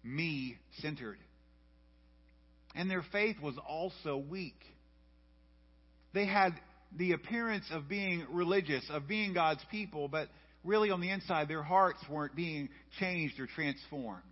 me 0.02 0.56
centered. 0.80 1.18
And 2.74 2.90
their 2.90 3.04
faith 3.12 3.36
was 3.42 3.54
also 3.68 4.16
weak. 4.16 4.58
They 6.14 6.26
had 6.26 6.52
the 6.96 7.12
appearance 7.12 7.66
of 7.70 7.88
being 7.88 8.24
religious, 8.30 8.84
of 8.90 9.08
being 9.08 9.34
God's 9.34 9.62
people, 9.70 10.08
but 10.08 10.28
really 10.64 10.90
on 10.90 11.00
the 11.00 11.10
inside, 11.10 11.48
their 11.48 11.62
hearts 11.62 11.98
weren't 12.08 12.36
being 12.36 12.68
changed 12.98 13.40
or 13.40 13.46
transformed. 13.46 14.22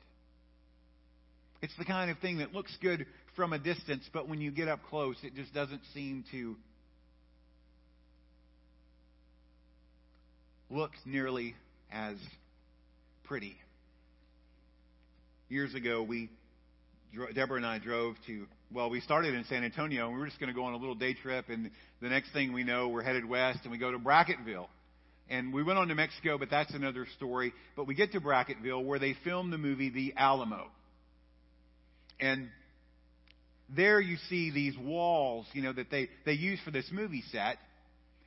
It's 1.60 1.76
the 1.76 1.84
kind 1.84 2.10
of 2.10 2.18
thing 2.18 2.38
that 2.38 2.54
looks 2.54 2.74
good 2.80 3.04
from 3.36 3.52
a 3.52 3.58
distance, 3.58 4.08
but 4.12 4.28
when 4.28 4.40
you 4.40 4.50
get 4.50 4.68
up 4.68 4.80
close, 4.88 5.16
it 5.22 5.34
just 5.34 5.52
doesn't 5.52 5.82
seem 5.92 6.24
to 6.30 6.56
look 10.70 10.92
nearly 11.04 11.54
as 11.92 12.16
pretty. 13.24 13.56
Years 15.48 15.74
ago, 15.74 16.02
we 16.02 16.30
Deborah 17.34 17.56
and 17.56 17.66
I 17.66 17.78
drove 17.78 18.14
to 18.28 18.46
well, 18.72 18.88
we 18.88 19.00
started 19.00 19.34
in 19.34 19.44
San 19.44 19.64
Antonio, 19.64 20.06
and 20.06 20.14
we 20.14 20.20
were 20.20 20.26
just 20.26 20.38
going 20.38 20.48
to 20.48 20.54
go 20.54 20.64
on 20.64 20.74
a 20.74 20.76
little 20.76 20.94
day 20.94 21.14
trip, 21.14 21.48
and 21.48 21.70
the 22.00 22.08
next 22.08 22.32
thing 22.32 22.52
we 22.52 22.62
know, 22.62 22.88
we're 22.88 23.02
headed 23.02 23.28
west, 23.28 23.58
and 23.64 23.72
we 23.72 23.78
go 23.78 23.90
to 23.90 23.98
Brackettville. 23.98 24.68
And 25.28 25.52
we 25.52 25.62
went 25.62 25.78
on 25.78 25.88
to 25.88 25.94
Mexico, 25.94 26.38
but 26.38 26.50
that's 26.50 26.72
another 26.72 27.06
story. 27.16 27.52
But 27.76 27.86
we 27.86 27.94
get 27.94 28.12
to 28.12 28.20
Brackettville, 28.20 28.84
where 28.84 28.98
they 28.98 29.16
filmed 29.24 29.52
the 29.52 29.58
movie 29.58 29.90
The 29.90 30.14
Alamo. 30.16 30.66
And 32.20 32.48
there 33.74 34.00
you 34.00 34.16
see 34.28 34.50
these 34.50 34.76
walls, 34.78 35.46
you 35.52 35.62
know, 35.62 35.72
that 35.72 35.90
they, 35.90 36.08
they 36.24 36.32
use 36.32 36.60
for 36.64 36.70
this 36.70 36.88
movie 36.92 37.22
set. 37.32 37.58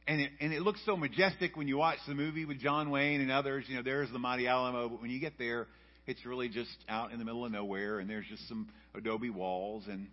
And 0.05 0.19
it, 0.19 0.31
and 0.41 0.51
it 0.53 0.61
looks 0.61 0.81
so 0.85 0.97
majestic 0.97 1.55
when 1.55 1.67
you 1.67 1.77
watch 1.77 1.99
the 2.07 2.13
movie 2.13 2.45
with 2.45 2.59
John 2.59 2.89
Wayne 2.89 3.21
and 3.21 3.31
others. 3.31 3.65
You 3.67 3.77
know, 3.77 3.83
there's 3.83 4.11
the 4.11 4.19
mighty 4.19 4.47
Alamo. 4.47 4.89
But 4.89 5.01
when 5.01 5.09
you 5.09 5.19
get 5.19 5.37
there, 5.37 5.67
it's 6.05 6.25
really 6.25 6.49
just 6.49 6.75
out 6.89 7.13
in 7.13 7.19
the 7.19 7.25
middle 7.25 7.45
of 7.45 7.51
nowhere, 7.51 7.99
and 7.99 8.09
there's 8.09 8.25
just 8.29 8.47
some 8.49 8.67
adobe 8.93 9.29
walls, 9.29 9.85
and 9.87 10.07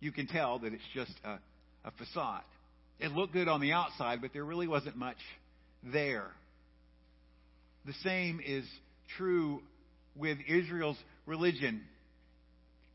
you 0.00 0.10
can 0.10 0.26
tell 0.26 0.58
that 0.58 0.72
it's 0.72 0.82
just 0.94 1.12
a, 1.24 1.38
a 1.84 1.90
facade. 1.96 2.42
It 2.98 3.12
looked 3.12 3.32
good 3.32 3.46
on 3.46 3.60
the 3.60 3.72
outside, 3.72 4.20
but 4.20 4.32
there 4.32 4.44
really 4.44 4.66
wasn't 4.66 4.96
much 4.96 5.18
there. 5.84 6.26
The 7.84 7.94
same 8.02 8.40
is 8.44 8.64
true 9.16 9.62
with 10.16 10.38
Israel's 10.48 10.98
religion. 11.26 11.82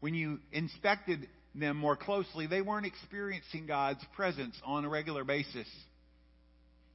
When 0.02 0.14
you 0.14 0.40
inspected 0.52 1.30
them 1.56 1.78
more 1.78 1.96
closely, 1.96 2.48
they 2.48 2.62
weren't 2.62 2.86
experiencing 2.86 3.68
God's 3.68 4.04
presence 4.16 4.56
on 4.66 4.84
a 4.84 4.90
regular 4.90 5.24
basis. 5.24 5.68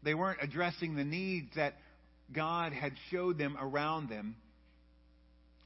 They 0.07 0.15
weren't 0.15 0.39
addressing 0.41 0.95
the 0.95 1.05
needs 1.05 1.49
that 1.57 1.75
God 2.33 2.73
had 2.73 2.93
showed 3.11 3.39
them 3.39 3.57
around 3.61 4.09
them. 4.09 4.37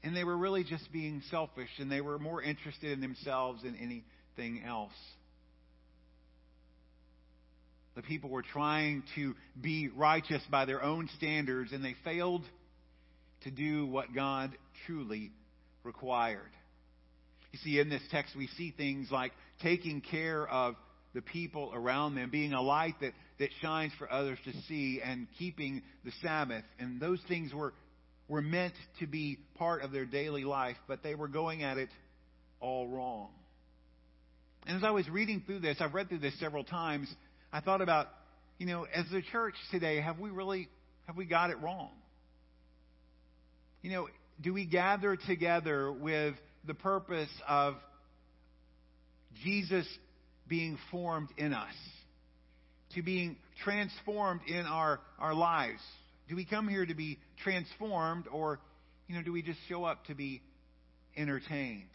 And 0.03 0.15
they 0.15 0.23
were 0.23 0.35
really 0.35 0.63
just 0.63 0.91
being 0.91 1.21
selfish, 1.29 1.69
and 1.77 1.91
they 1.91 2.01
were 2.01 2.17
more 2.17 2.41
interested 2.41 2.91
in 2.91 3.01
themselves 3.01 3.61
than 3.61 3.75
anything 3.75 4.63
else. 4.65 4.95
The 7.93 8.01
people 8.01 8.31
were 8.31 8.41
trying 8.41 9.03
to 9.13 9.35
be 9.61 9.89
righteous 9.95 10.41
by 10.49 10.65
their 10.65 10.81
own 10.81 11.07
standards, 11.17 11.71
and 11.71 11.85
they 11.85 11.95
failed 12.03 12.41
to 13.43 13.51
do 13.51 13.85
what 13.85 14.11
God 14.15 14.57
truly 14.87 15.29
required. 15.83 16.49
You 17.51 17.59
see, 17.59 17.79
in 17.79 17.89
this 17.89 18.01
text, 18.09 18.35
we 18.35 18.47
see 18.57 18.73
things 18.75 19.11
like 19.11 19.33
taking 19.61 20.01
care 20.01 20.47
of 20.47 20.77
the 21.13 21.21
people 21.21 21.71
around 21.73 22.15
them, 22.15 22.29
being 22.29 22.53
a 22.53 22.61
light 22.61 22.95
that, 23.01 23.13
that 23.39 23.49
shines 23.61 23.91
for 23.97 24.11
others 24.11 24.37
to 24.45 24.53
see, 24.67 25.01
and 25.03 25.27
keeping 25.37 25.81
the 26.05 26.11
Sabbath. 26.21 26.63
And 26.79 26.99
those 26.99 27.19
things 27.27 27.53
were, 27.53 27.73
were 28.27 28.41
meant 28.41 28.73
to 28.99 29.07
be 29.07 29.37
part 29.55 29.83
of 29.83 29.91
their 29.91 30.05
daily 30.05 30.43
life, 30.43 30.77
but 30.87 31.03
they 31.03 31.15
were 31.15 31.27
going 31.27 31.63
at 31.63 31.77
it 31.77 31.89
all 32.59 32.87
wrong. 32.87 33.29
And 34.67 34.77
as 34.77 34.83
I 34.83 34.91
was 34.91 35.09
reading 35.09 35.43
through 35.45 35.59
this, 35.59 35.77
I've 35.79 35.93
read 35.93 36.09
through 36.09 36.19
this 36.19 36.39
several 36.39 36.63
times, 36.63 37.13
I 37.51 37.61
thought 37.61 37.81
about, 37.81 38.07
you 38.57 38.67
know, 38.67 38.85
as 38.93 39.05
the 39.11 39.21
church 39.31 39.55
today, 39.71 39.99
have 39.99 40.19
we 40.19 40.29
really, 40.29 40.69
have 41.07 41.17
we 41.17 41.25
got 41.25 41.49
it 41.49 41.59
wrong? 41.61 41.89
You 43.81 43.91
know, 43.91 44.07
do 44.39 44.53
we 44.53 44.65
gather 44.65 45.15
together 45.15 45.91
with 45.91 46.35
the 46.65 46.75
purpose 46.75 47.29
of 47.47 47.75
Jesus 49.43 49.87
being 50.51 50.77
formed 50.91 51.29
in 51.37 51.53
us, 51.53 51.73
to 52.93 53.01
being 53.01 53.37
transformed 53.63 54.41
in 54.45 54.65
our, 54.65 54.99
our 55.17 55.33
lives. 55.33 55.79
Do 56.27 56.35
we 56.35 56.43
come 56.43 56.67
here 56.67 56.85
to 56.85 56.93
be 56.93 57.19
transformed, 57.41 58.25
or 58.29 58.59
you 59.07 59.15
know, 59.15 59.23
do 59.23 59.31
we 59.31 59.41
just 59.41 59.59
show 59.69 59.85
up 59.85 60.05
to 60.07 60.13
be 60.13 60.41
entertained, 61.15 61.87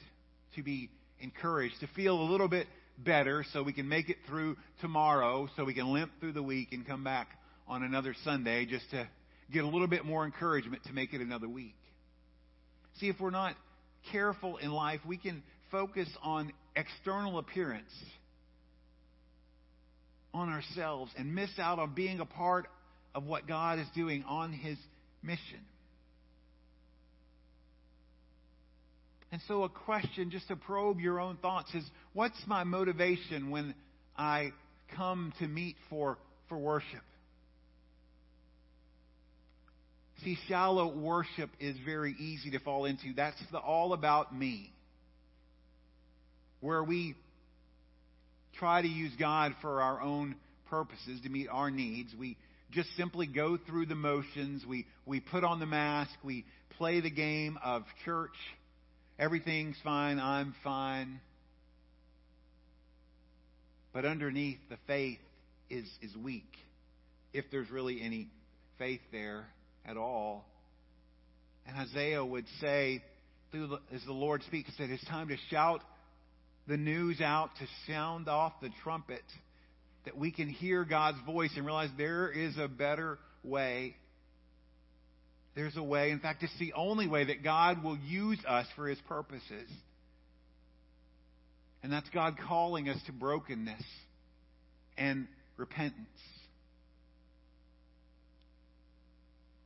to 0.54 0.62
be 0.62 0.88
encouraged, 1.20 1.80
to 1.80 1.86
feel 1.88 2.18
a 2.18 2.24
little 2.30 2.48
bit 2.48 2.66
better 2.96 3.44
so 3.52 3.62
we 3.62 3.74
can 3.74 3.90
make 3.90 4.09
it 4.09 4.16
through 4.26 4.57
tomorrow, 4.80 5.50
so 5.54 5.66
we 5.66 5.74
can 5.74 5.92
limp 5.92 6.12
through 6.18 6.32
the 6.32 6.42
week 6.42 6.72
and 6.72 6.86
come 6.86 7.04
back 7.04 7.28
on 7.68 7.82
another 7.82 8.14
Sunday 8.24 8.64
just 8.64 8.88
to 8.90 9.07
get 9.52 9.64
a 9.64 9.68
little 9.68 9.86
bit 9.86 10.07
more 10.07 10.24
encouragement 10.24 10.82
to 10.84 10.94
make 10.94 11.12
it 11.12 11.20
another 11.20 11.48
week? 11.48 11.76
See, 13.00 13.11
if 13.11 13.20
we're 13.20 13.28
not 13.28 13.54
careful 14.12 14.57
in 14.57 14.70
life, 14.72 15.00
we 15.07 15.18
can 15.18 15.42
focus 15.70 16.09
on 16.22 16.54
external 16.74 17.38
appearance, 17.38 17.92
on 20.37 20.49
ourselves, 20.49 21.11
and 21.16 21.34
miss 21.34 21.51
out 21.59 21.78
on 21.78 21.95
being 21.95 22.20
a 22.20 22.26
part 22.26 22.66
of 23.14 23.24
what 23.24 23.49
God 23.49 23.78
is 23.78 23.87
doing 23.95 24.22
on 24.28 24.53
His 24.53 24.76
mission. 25.22 25.61
And 29.32 29.41
so, 29.49 29.64
a 29.64 29.68
question 29.68 30.30
just 30.30 30.49
to 30.49 30.57
probe 30.57 31.01
your 31.01 31.18
own 31.18 31.37
thoughts 31.37 31.74
is 31.74 31.84
what's 32.12 32.39
my 32.47 32.64
motivation 32.64 33.51
when 33.51 33.74
I 34.16 34.53
come 34.97 35.32
to 35.41 35.49
meet 35.49 35.76
for, 35.91 36.18
for 36.49 36.57
worship? 36.57 37.03
See, 40.24 40.39
shallow 40.49 40.95
worship 40.95 41.51
is 41.61 41.76
very 41.84 42.14
easy 42.18 42.51
to 42.53 42.59
fall 42.61 42.84
into. 42.84 43.12
That's 43.14 43.37
the 43.53 43.59
all 43.59 43.93
about 43.93 44.34
me. 44.34 44.72
Where 46.61 46.82
we 46.82 47.14
try 48.59 48.82
to 48.82 48.88
use 48.88 49.12
God 49.18 49.54
for 49.61 49.82
our 49.82 50.00
own 50.00 50.36
purposes 50.68 51.20
to 51.22 51.28
meet 51.28 51.48
our 51.50 51.70
needs. 51.70 52.14
We 52.18 52.36
just 52.72 52.88
simply 52.96 53.26
go 53.26 53.59
through 53.66 53.86
the 53.86 53.94
motions. 53.94 54.64
We, 54.66 54.86
we 55.04 55.20
put 55.20 55.44
on 55.44 55.61
the 55.61 55.66
mask. 55.66 56.11
We 56.24 56.44
play 56.76 57.00
the 57.00 57.11
game 57.11 57.59
of 57.62 57.84
church. 58.04 58.34
Everything's 59.18 59.76
fine. 59.82 60.18
I'm 60.18 60.54
fine. 60.62 61.20
But 63.92 64.04
underneath, 64.04 64.59
the 64.68 64.76
faith 64.86 65.18
is, 65.70 65.86
is 66.02 66.14
weak. 66.16 66.50
If 67.32 67.46
there's 67.50 67.70
really 67.70 68.02
any 68.02 68.28
faith 68.78 69.00
there 69.12 69.46
at 69.86 69.96
all. 69.96 70.44
And 71.66 71.76
Isaiah 71.76 72.24
would 72.24 72.44
say, 72.61 73.02
as 73.54 74.04
the 74.04 74.12
Lord 74.12 74.42
speaks, 74.42 74.70
that 74.78 74.90
it's 74.90 75.04
time 75.07 75.28
to 75.28 75.36
shout 75.50 75.80
the 76.67 76.77
news 76.77 77.21
out, 77.21 77.51
to 77.59 77.93
sound 77.93 78.29
off 78.29 78.53
the 78.61 78.71
trumpet, 78.83 79.23
that 80.05 80.17
we 80.17 80.31
can 80.31 80.49
hear 80.49 80.85
God's 80.85 81.19
voice 81.27 81.51
and 81.57 81.64
realize 81.64 81.91
there 81.97 82.31
is 82.31 82.57
a 82.59 82.69
better 82.69 83.19
way. 83.43 83.97
There's 85.55 85.77
a 85.77 85.83
way. 85.83 86.11
In 86.11 86.21
fact, 86.21 86.43
it's 86.43 86.59
the 86.59 86.73
only 86.75 87.09
way 87.09 87.25
that 87.25 87.43
God 87.43 87.83
will 87.83 87.99
use 87.99 88.39
us 88.47 88.67
for 88.77 88.89
His 88.89 88.99
purposes. 89.09 89.71
And 91.83 91.93
that's 91.93 92.09
God 92.11 92.37
calling 92.47 92.89
us 92.89 92.99
to 93.07 93.12
brokenness 93.12 93.83
and 94.99 95.29
repentance. 95.57 96.07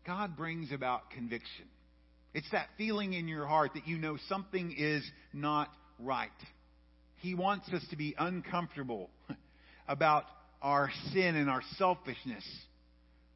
God 0.06 0.36
brings 0.36 0.72
about 0.72 1.10
conviction. 1.10 1.66
It's 2.34 2.50
that 2.52 2.68
feeling 2.78 3.12
in 3.12 3.26
your 3.26 3.46
heart 3.46 3.72
that 3.74 3.86
you 3.86 3.98
know 3.98 4.16
something 4.28 4.74
is 4.76 5.02
not 5.32 5.68
right. 5.98 6.30
He 7.20 7.34
wants 7.34 7.68
us 7.72 7.84
to 7.90 7.96
be 7.96 8.14
uncomfortable 8.18 9.10
about 9.88 10.24
our 10.62 10.90
sin 11.12 11.36
and 11.36 11.48
our 11.48 11.62
selfishness. 11.76 12.44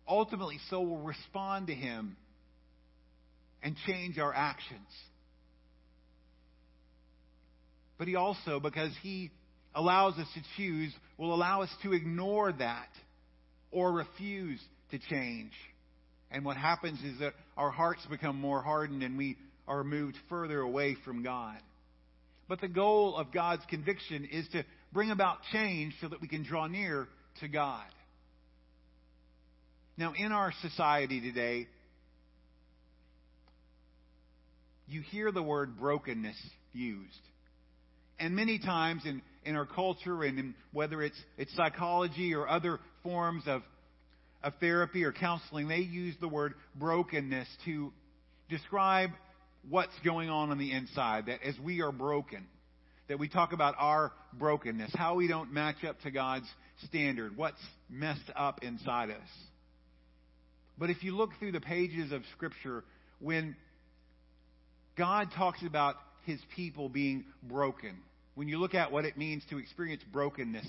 Ultimately, 0.09 0.59
so 0.71 0.81
we'll 0.81 1.03
respond 1.03 1.69
to 1.69 1.75
Him 1.75 2.17
and 3.63 3.77
change 3.87 4.19
our 4.19 4.35
actions. 4.35 4.89
But 7.99 8.09
He 8.09 8.17
also, 8.17 8.59
because 8.59 8.93
He 9.03 9.31
allows 9.75 10.15
us 10.15 10.29
to 10.35 10.41
choose, 10.57 10.93
will 11.19 11.35
allow 11.35 11.63
us 11.63 11.71
to 11.83 11.93
ignore 11.93 12.53
that 12.53 12.89
or 13.71 13.93
refuse 13.93 14.61
to 14.91 14.99
change. 14.99 15.53
And 16.31 16.45
what 16.45 16.57
happens 16.57 17.01
is 17.03 17.19
that 17.21 17.35
our 17.57 17.71
hearts 17.71 18.05
become 18.09 18.41
more 18.41 18.63
hardened 18.63 19.03
and 19.03 19.19
we 19.19 19.37
are 19.69 19.85
moved 19.85 20.17
further 20.29 20.61
away 20.61 20.97
from 21.05 21.23
God. 21.23 21.59
But 22.49 22.61
the 22.61 22.69
goal 22.69 23.17
of 23.17 23.33
God's 23.33 23.63
conviction 23.69 24.29
is 24.31 24.47
to 24.53 24.65
bring 24.93 25.11
about 25.11 25.39
change 25.53 25.95
so 26.01 26.09
that 26.09 26.21
we 26.21 26.29
can 26.29 26.43
draw 26.43 26.67
near 26.67 27.09
to 27.41 27.49
God. 27.49 27.85
Now, 29.97 30.13
in 30.17 30.33
our 30.33 30.53
society 30.61 31.21
today, 31.21 31.69
you 34.87 35.01
hear 35.01 35.33
the 35.33 35.43
word 35.43 35.79
brokenness 35.79 36.37
used. 36.73 37.21
And 38.19 38.37
many 38.37 38.59
times 38.59 39.03
in, 39.05 39.23
in 39.45 39.57
our 39.57 39.67
culture 39.67 40.23
and 40.23 40.39
in, 40.39 40.55
whether 40.73 41.03
it's, 41.03 41.21
it's 41.39 41.55
psychology 41.57 42.35
or 42.35 42.49
other 42.49 42.79
forms 43.03 43.45
of 43.47 43.63
of 44.45 44.53
therapy 44.61 45.03
or 45.05 45.13
counseling, 45.13 45.67
they 45.67 45.79
use 45.79 46.15
the 46.21 46.29
word 46.29 46.55
brokenness 46.77 47.49
to 47.65 47.91
describe 48.51 49.11
what's 49.69 49.95
going 50.05 50.31
on 50.31 50.51
on 50.51 50.59
the 50.59 50.73
inside. 50.73 51.27
That 51.27 51.41
as 51.43 51.59
we 51.59 51.81
are 51.83 51.93
broken, 51.93 52.47
that 53.09 53.19
we 53.19 53.29
talk 53.29 53.53
about 53.53 53.75
our 53.79 54.13
brokenness, 54.33 54.93
how 54.95 55.17
we 55.17 55.29
don't 55.29 55.53
match 55.53 55.85
up 55.87 56.01
to 56.03 56.11
God's 56.11 56.47
standard, 56.87 57.37
what's 57.37 57.61
messed 57.89 58.31
up 58.35 58.63
inside 58.63 59.11
us. 59.11 59.29
But 60.77 60.91
if 60.91 61.05
you 61.05 61.17
look 61.17 61.31
through 61.39 61.53
the 61.53 61.61
pages 61.61 62.13
of 62.13 62.23
Scripture, 62.33 62.83
when 63.21 63.57
God 64.97 65.29
talks 65.37 65.63
about 65.65 65.97
his 66.25 66.41
people 66.57 66.89
being 66.89 67.25
broken, 67.43 67.97
when 68.35 68.49
you 68.49 68.59
look 68.59 68.75
at 68.75 68.91
what 68.91 69.05
it 69.05 69.17
means 69.17 69.45
to 69.51 69.59
experience 69.59 70.03
brokenness 70.13 70.67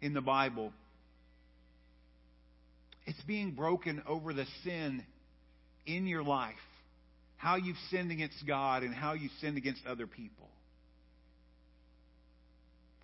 in 0.00 0.14
the 0.14 0.20
Bible, 0.20 0.72
it's 3.06 3.20
being 3.22 3.52
broken 3.52 4.02
over 4.06 4.32
the 4.32 4.46
sin 4.62 5.02
in 5.86 6.06
your 6.06 6.22
life, 6.22 6.54
how 7.38 7.56
you've 7.56 7.76
sinned 7.90 8.10
against 8.10 8.46
God 8.46 8.82
and 8.82 8.94
how 8.94 9.14
you've 9.14 9.32
sinned 9.40 9.56
against 9.56 9.80
other 9.86 10.06
people. 10.06 10.48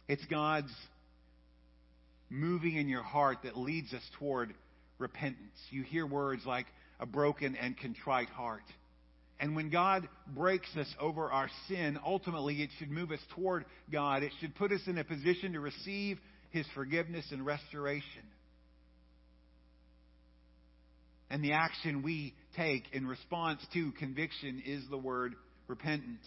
It's 0.07 0.25
God's 0.27 0.73
moving 2.29 2.77
in 2.77 2.89
your 2.89 3.03
heart 3.03 3.39
that 3.45 3.57
leads 3.57 3.95
us 3.95 4.03
toward 4.19 4.53
repentance. 4.99 5.57
You 5.71 5.83
hear 5.83 6.07
words 6.07 6.43
like 6.45 6.67
a 7.01 7.07
broken 7.07 7.57
and 7.57 7.79
contrite 7.79 8.29
heart. 8.29 8.63
And 9.41 9.57
when 9.57 9.71
God 9.71 10.09
breaks 10.35 10.69
us 10.77 10.93
over 11.01 11.31
our 11.31 11.49
sin, 11.69 11.99
ultimately 12.05 12.63
it 12.63 12.71
should 12.79 12.91
move 12.91 13.13
us 13.13 13.21
toward 13.35 13.65
God. 13.91 14.23
It 14.23 14.33
should 14.41 14.55
put 14.55 14.73
us 14.73 14.81
in 14.87 14.99
a 14.99 15.05
position 15.05 15.53
to 15.53 15.61
receive 15.61 16.19
His 16.51 16.67
forgiveness 16.75 17.27
and 17.31 17.45
restoration. 17.45 18.23
And 21.31 21.43
the 21.43 21.53
action 21.53 22.03
we 22.03 22.35
take 22.57 22.85
in 22.93 23.07
response 23.07 23.61
to 23.75 23.93
conviction 23.93 24.63
is 24.65 24.83
the 24.91 24.99
word 24.99 25.35
repentance. 25.69 26.27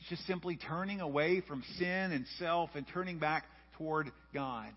It's 0.00 0.08
just 0.08 0.26
simply 0.26 0.56
turning 0.56 1.00
away 1.00 1.42
from 1.46 1.62
sin 1.78 2.12
and 2.12 2.26
self 2.38 2.70
and 2.74 2.86
turning 2.92 3.18
back 3.18 3.44
toward 3.78 4.10
God. 4.34 4.68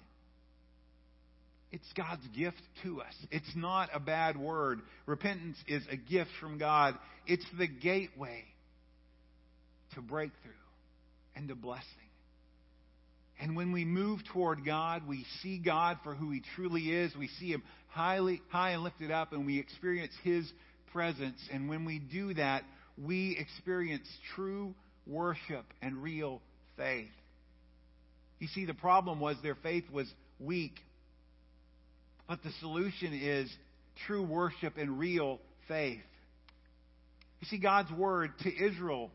It's 1.71 1.91
God's 1.97 2.25
gift 2.37 2.61
to 2.83 3.01
us. 3.01 3.13
It's 3.31 3.55
not 3.55 3.89
a 3.93 3.99
bad 3.99 4.37
word. 4.37 4.81
Repentance 5.05 5.57
is 5.67 5.83
a 5.91 5.97
gift 5.97 6.29
from 6.39 6.57
God. 6.57 6.95
It's 7.27 7.45
the 7.57 7.67
gateway 7.67 8.43
to 9.95 10.01
breakthrough 10.01 10.51
and 11.35 11.49
to 11.49 11.55
blessing. 11.55 11.83
And 13.39 13.55
when 13.55 13.71
we 13.71 13.83
move 13.83 14.21
toward 14.31 14.65
God, 14.65 15.07
we 15.07 15.25
see 15.41 15.57
God 15.57 15.97
for 16.03 16.15
who 16.15 16.31
He 16.31 16.41
truly 16.55 16.83
is. 16.83 17.15
We 17.15 17.27
see 17.39 17.51
Him 17.51 17.63
highly, 17.89 18.41
high 18.49 18.71
and 18.71 18.83
lifted 18.83 19.11
up, 19.11 19.33
and 19.33 19.45
we 19.45 19.59
experience 19.59 20.13
His 20.23 20.49
presence. 20.93 21.39
And 21.51 21.67
when 21.67 21.85
we 21.85 21.99
do 21.99 22.33
that, 22.35 22.63
we 22.97 23.37
experience 23.37 24.07
true 24.35 24.73
worship 25.05 25.65
and 25.81 26.01
real 26.01 26.41
faith. 26.77 27.09
You 28.39 28.47
see, 28.47 28.65
the 28.65 28.73
problem 28.73 29.19
was 29.19 29.35
their 29.43 29.55
faith 29.55 29.85
was 29.91 30.07
weak. 30.39 30.75
But 32.27 32.41
the 32.43 32.51
solution 32.59 33.13
is 33.13 33.51
true 34.07 34.23
worship 34.23 34.77
and 34.77 34.97
real 34.97 35.39
faith. 35.67 36.01
You 37.41 37.47
see, 37.47 37.57
God's 37.57 37.91
word 37.91 38.31
to 38.43 38.65
Israel 38.65 39.11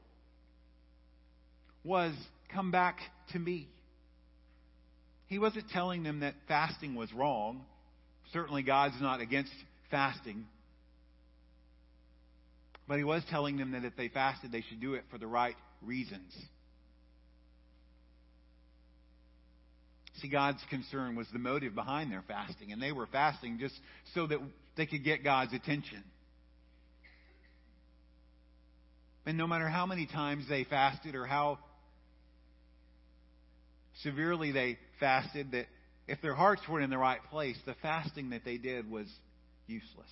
was, 1.84 2.12
Come 2.52 2.70
back 2.70 2.98
to 3.32 3.38
me. 3.38 3.68
He 5.31 5.39
wasn't 5.39 5.70
telling 5.70 6.03
them 6.03 6.20
that 6.20 6.35
fasting 6.49 6.97
was 6.97 7.11
wrong. 7.12 7.64
Certainly, 8.33 8.64
God's 8.64 9.01
not 9.01 9.20
against 9.20 9.53
fasting. 9.89 10.45
But 12.89 12.99
he 12.99 13.05
was 13.05 13.22
telling 13.31 13.57
them 13.57 13.70
that 13.70 13.85
if 13.85 13.95
they 13.97 14.09
fasted, 14.09 14.51
they 14.51 14.64
should 14.68 14.81
do 14.81 14.95
it 14.95 15.05
for 15.09 15.18
the 15.18 15.28
right 15.28 15.55
reasons. 15.83 16.35
See, 20.20 20.28
God's 20.28 20.59
concern 20.68 21.14
was 21.14 21.28
the 21.33 21.39
motive 21.39 21.76
behind 21.76 22.11
their 22.11 22.24
fasting, 22.26 22.72
and 22.72 22.83
they 22.83 22.91
were 22.91 23.07
fasting 23.07 23.59
just 23.61 23.74
so 24.14 24.26
that 24.26 24.41
they 24.76 24.87
could 24.87 25.05
get 25.05 25.22
God's 25.22 25.53
attention. 25.53 26.03
And 29.26 29.39
no 29.39 29.47
matter 29.47 29.68
how 29.68 29.87
many 29.87 30.07
times 30.07 30.47
they 30.49 30.64
fasted 30.64 31.14
or 31.14 31.24
how 31.24 31.61
severely 34.03 34.51
they 34.51 34.76
fasted, 35.01 35.53
that 35.53 35.66
if 36.07 36.20
their 36.22 36.34
hearts 36.34 36.62
weren't 36.68 36.84
in 36.84 36.90
the 36.90 36.98
right 36.98 37.20
place, 37.30 37.57
the 37.66 37.74
fasting 37.82 38.30
that 38.30 38.44
they 38.44 38.59
did 38.59 38.90
was 38.90 39.07
useless. 39.66 40.11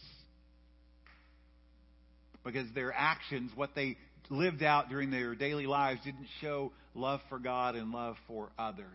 Because 2.44 2.66
their 2.74 2.92
actions, 2.92 3.50
what 3.54 3.74
they 3.74 3.96
lived 4.30 4.62
out 4.62 4.88
during 4.88 5.10
their 5.10 5.34
daily 5.34 5.66
lives, 5.66 6.00
didn't 6.04 6.28
show 6.40 6.72
love 6.94 7.20
for 7.28 7.38
God 7.38 7.74
and 7.74 7.90
love 7.90 8.16
for 8.26 8.50
others. 8.58 8.86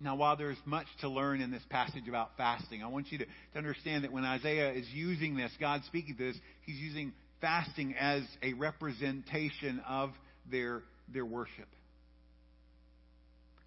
Now, 0.00 0.16
while 0.16 0.36
there's 0.36 0.58
much 0.64 0.86
to 1.00 1.08
learn 1.08 1.40
in 1.40 1.52
this 1.52 1.62
passage 1.70 2.08
about 2.08 2.30
fasting, 2.36 2.82
I 2.82 2.88
want 2.88 3.12
you 3.12 3.18
to, 3.18 3.24
to 3.24 3.58
understand 3.58 4.02
that 4.02 4.12
when 4.12 4.24
Isaiah 4.24 4.72
is 4.72 4.86
using 4.92 5.36
this, 5.36 5.52
God 5.60 5.82
speaking 5.86 6.16
this, 6.18 6.36
he's 6.62 6.78
using 6.78 7.12
fasting 7.40 7.94
as 7.98 8.22
a 8.42 8.52
representation 8.54 9.80
of 9.86 10.10
their, 10.50 10.82
their 11.12 11.24
worship. 11.24 11.68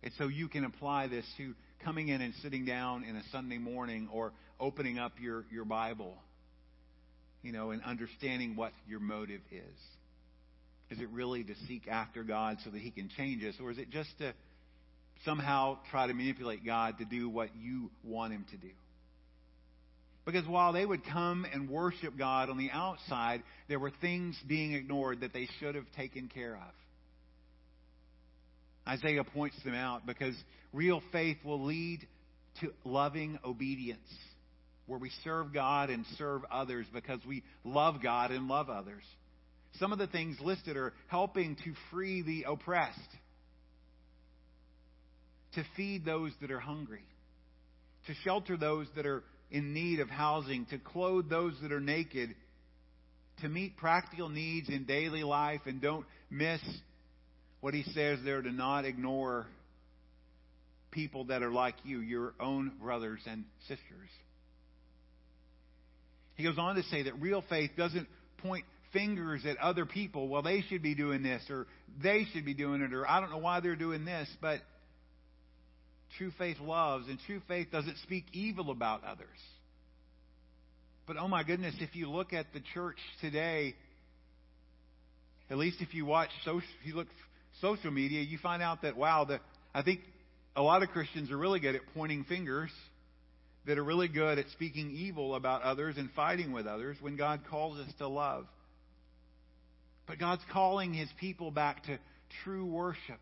And 0.06 0.14
so 0.18 0.28
you 0.28 0.47
can 0.47 0.64
apply 0.64 1.08
this 1.08 1.26
to 1.38 1.53
coming 1.84 2.08
in 2.08 2.22
and 2.22 2.34
sitting 2.41 2.64
down 2.64 3.03
in 3.03 3.18
a 3.18 3.24
Sunday 3.32 3.58
morning 3.58 4.08
or 4.14 4.32
opening 4.60 4.97
up 4.97 5.14
your, 5.20 5.43
your 5.51 5.66
Bible, 5.66 6.16
you 7.41 7.51
know, 7.51 7.72
and 7.72 7.84
understanding 7.84 8.56
what 8.56 8.72
your 8.88 9.01
motive 9.01 9.41
is. 9.51 9.80
Is 10.91 10.99
it 11.01 11.10
really 11.10 11.43
to 11.43 11.56
seek 11.68 11.88
after 11.89 12.24
God 12.24 12.58
so 12.64 12.70
that 12.70 12.80
He 12.80 12.91
can 12.91 13.10
change 13.18 13.43
us, 13.43 13.56
or 13.60 13.72
is 13.72 13.78
it 13.78 13.89
just 13.89 14.10
to 14.20 14.34
somehow 15.24 15.78
try 15.91 16.08
to 16.08 16.14
manipulate 16.14 16.66
God 16.66 16.97
to 16.97 17.06
do 17.06 17.30
what 17.30 17.49
you 17.56 17.89
want 18.03 18.34
him 18.34 18.45
to 18.51 18.58
do. 18.58 18.72
Because 20.26 20.47
while 20.47 20.74
they 20.74 20.86
would 20.86 21.06
come 21.06 21.45
and 21.51 21.70
worship 21.70 22.18
God 22.18 22.49
on 22.49 22.58
the 22.58 22.72
outside, 22.72 23.43
there 23.70 23.80
were 23.80 23.91
things 24.01 24.36
being 24.47 24.74
ignored 24.74 25.22
that 25.22 25.34
they 25.34 25.47
should 25.60 25.76
have 25.76 25.86
taken 25.95 26.30
care 26.30 26.56
of. 26.56 26.74
Isaiah 28.88 29.24
points 29.24 29.56
them 29.64 29.74
out 29.74 30.06
because 30.06 30.36
real 30.74 31.02
faith 31.12 31.38
will 31.44 31.64
lead 31.66 32.08
to 32.62 32.72
loving 32.84 33.40
obedience, 33.44 34.08
where 34.86 35.00
we 35.00 35.12
serve 35.24 35.54
God 35.54 35.90
and 35.90 36.06
serve 36.18 36.44
others 36.52 36.86
because 36.94 37.20
we 37.28 37.44
love 37.64 38.02
God 38.02 38.32
and 38.32 38.48
love 38.48 38.70
others. 38.70 39.04
Some 39.80 39.92
of 39.92 39.98
the 39.98 40.08
things 40.08 40.38
listed 40.40 40.78
are 40.78 40.94
helping 41.08 41.56
to 41.58 41.74
free 41.92 42.22
the 42.22 42.46
oppressed 42.48 43.00
to 45.56 45.64
feed 45.76 46.06
those 46.06 46.32
that 46.42 46.52
are 46.52 46.60
hungry, 46.60 47.06
to 48.08 48.14
shelter 48.24 48.58
those 48.58 48.88
that 48.96 49.06
are 49.06 49.24
in 49.50 49.74
need 49.74 50.00
of 50.00 50.10
housing, 50.10 50.66
to 50.68 50.78
clothe 50.78 51.30
those 51.30 51.54
that 51.62 51.72
are 51.72 51.80
naked, 51.80 52.36
to 53.42 53.50
meet 53.50 53.78
practical 53.78 54.30
needs 54.30 54.70
in 54.70 54.86
daily 54.86 55.24
life, 55.24 55.62
and 55.66 55.82
don't 55.82 56.06
miss 56.30 56.62
what 57.66 57.74
he 57.74 57.82
says 57.95 58.20
there 58.24 58.43
to 58.43 58.51
not 58.51 58.86
ignore 58.86 59.47
people 60.91 61.24
that 61.24 61.41
are 61.41 61.49
like 61.49 61.74
you, 61.84 61.99
your 61.99 62.36
own 62.39 62.72
brothers 62.80 63.20
and 63.26 63.43
sisters. 63.61 64.09
He 66.36 66.43
goes 66.43 66.59
on 66.59 66.76
to 66.76 66.84
say 66.84 67.01
that 67.01 67.20
real 67.20 67.43
faith 67.49 67.72
doesn't 67.76 68.07
point 68.38 68.66
fingers 68.93 69.47
at 69.47 69.57
other 69.57 69.88
people. 69.88 70.28
Well, 70.28 70.43
they 70.43 70.63
should 70.70 70.84
be 70.84 70.93
doing 70.93 71.24
this, 71.24 71.41
or 71.49 71.66
they 72.03 72.28
should 72.32 72.45
be 72.45 72.53
doing 72.53 72.84
it, 72.84 72.93
or 72.93 73.09
I 73.09 73.20
don't 73.20 73.32
know 73.32 73.39
why 73.39 73.61
they're 73.61 73.76
doing 73.76 74.05
this, 74.05 74.30
but 74.39 74.59
true 76.20 76.32
faith 76.38 76.59
loves, 76.59 77.07
and 77.07 77.18
true 77.26 77.41
faith 77.47 77.70
doesn't 77.72 77.97
speak 78.03 78.26
evil 78.32 78.70
about 78.70 79.03
others. 79.03 79.26
But 81.07 81.18
oh 81.18 81.28
my 81.28 81.41
goodness, 81.41 81.74
if 81.80 81.95
you 81.95 82.11
look 82.11 82.32
at 82.32 82.45
the 82.53 82.61
church 82.76 82.99
today, 83.22 83.74
at 85.49 85.57
least 85.57 85.78
if 85.80 85.95
you 85.95 86.05
watch 86.05 86.30
social, 86.43 86.70
if 86.80 86.88
you 86.88 86.93
look 86.93 87.07
social 87.62 87.91
media, 87.91 88.22
you 88.22 88.38
find 88.38 88.62
out 88.62 88.82
that 88.82 88.97
wow, 88.97 89.28
I 89.74 89.82
think 89.82 90.01
a 90.56 90.62
lot 90.62 90.84
of 90.84 90.89
Christians 90.89 91.32
are 91.32 91.38
really 91.38 91.60
good 91.60 91.76
at 91.76 91.82
pointing 91.93 92.24
fingers, 92.24 92.72
that 93.66 93.78
are 93.78 93.84
really 93.84 94.08
good 94.08 94.38
at 94.38 94.45
speaking 94.51 94.91
evil 94.91 95.36
about 95.36 95.64
others 95.64 95.95
and 95.97 96.10
fighting 96.16 96.51
with 96.51 96.68
others 96.68 96.97
when 97.01 97.16
God 97.16 97.41
calls 97.49 97.80
us 97.80 97.91
to 97.97 98.08
love. 98.08 98.45
But 100.08 100.20
God's 100.20 100.43
calling 100.51 100.93
His 100.93 101.10
people 101.20 101.49
back 101.49 101.84
to 101.86 101.97
true 102.43 102.66
worship 102.66 103.20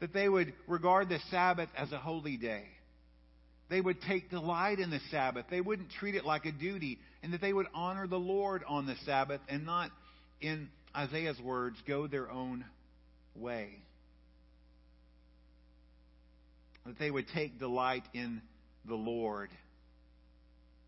that 0.00 0.12
they 0.12 0.28
would 0.28 0.52
regard 0.66 1.08
the 1.08 1.18
Sabbath 1.30 1.68
as 1.76 1.92
a 1.92 1.98
holy 1.98 2.36
day. 2.36 2.64
They 3.68 3.80
would 3.80 4.00
take 4.02 4.30
delight 4.30 4.78
in 4.78 4.90
the 4.90 5.00
Sabbath. 5.10 5.46
They 5.50 5.60
wouldn't 5.60 5.90
treat 5.90 6.14
it 6.14 6.24
like 6.24 6.44
a 6.44 6.52
duty, 6.52 6.98
and 7.22 7.32
that 7.32 7.40
they 7.40 7.52
would 7.52 7.66
honor 7.72 8.06
the 8.06 8.18
Lord 8.18 8.62
on 8.66 8.86
the 8.86 8.96
Sabbath 9.04 9.40
and 9.48 9.64
not, 9.64 9.90
in 10.40 10.68
Isaiah's 10.96 11.40
words, 11.40 11.76
go 11.86 12.06
their 12.06 12.30
own 12.30 12.64
way. 13.40 13.70
That 16.86 16.98
they 16.98 17.10
would 17.10 17.26
take 17.34 17.58
delight 17.58 18.04
in 18.14 18.42
the 18.86 18.94
Lord, 18.94 19.50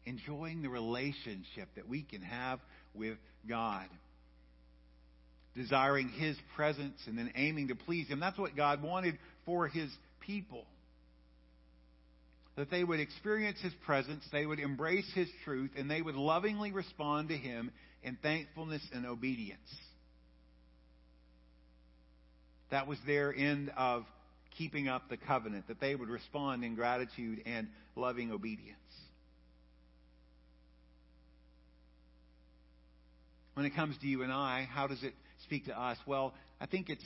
enjoying 0.07 0.63
the 0.63 0.69
relationship 0.69 1.69
that 1.77 1.89
we 1.89 2.03
can 2.03 2.23
have 2.23 2.61
with 2.95 3.19
God 3.49 3.87
desiring 5.55 6.09
His 6.09 6.37
presence 6.57 6.99
and 7.07 7.19
then 7.19 7.33
aiming 7.35 7.69
to 7.69 7.75
please 7.75 8.09
Him. 8.09 8.21
That's 8.21 8.39
what 8.39 8.57
God 8.57 8.83
wanted 8.83 9.19
for 9.45 9.69
His 9.69 9.91
people. 10.21 10.65
That 12.57 12.71
they 12.71 12.85
would 12.85 13.01
experience 13.01 13.59
His 13.63 13.73
presence, 13.87 14.25
they 14.33 14.47
would 14.47 14.59
embrace 14.59 15.11
His 15.15 15.29
truth, 15.45 15.71
and 15.77 15.91
they 15.91 16.03
would 16.03 16.15
lovingly 16.15 16.73
respond 16.73 17.29
to 17.29 17.37
Him 17.37 17.71
in 18.03 18.17
thankfulness 18.23 18.83
and 18.93 19.07
obedience. 19.07 19.61
That 22.73 22.87
was 22.87 22.99
their 23.07 23.35
end 23.35 23.71
of 23.77 24.07
keeping 24.57 24.89
up 24.89 25.11
the 25.11 25.19
covenant, 25.19 25.69
that 25.69 25.79
they 25.79 25.95
would 25.95 26.09
respond 26.09 26.65
in 26.65 26.75
gratitude 26.75 27.43
and 27.45 27.69
loving 27.97 28.33
obedience. 28.33 28.79
When 33.53 33.67
it 33.67 33.75
comes 33.75 33.97
to 33.99 34.07
you 34.07 34.23
and 34.23 34.33
I, 34.33 34.67
how 34.71 34.87
does 34.87 35.03
it 35.03 35.13
speak 35.45 35.67
to 35.67 35.79
us? 35.79 35.99
Well, 36.07 36.33
I 36.63 36.67
think 36.67 36.89
it's 36.89 37.05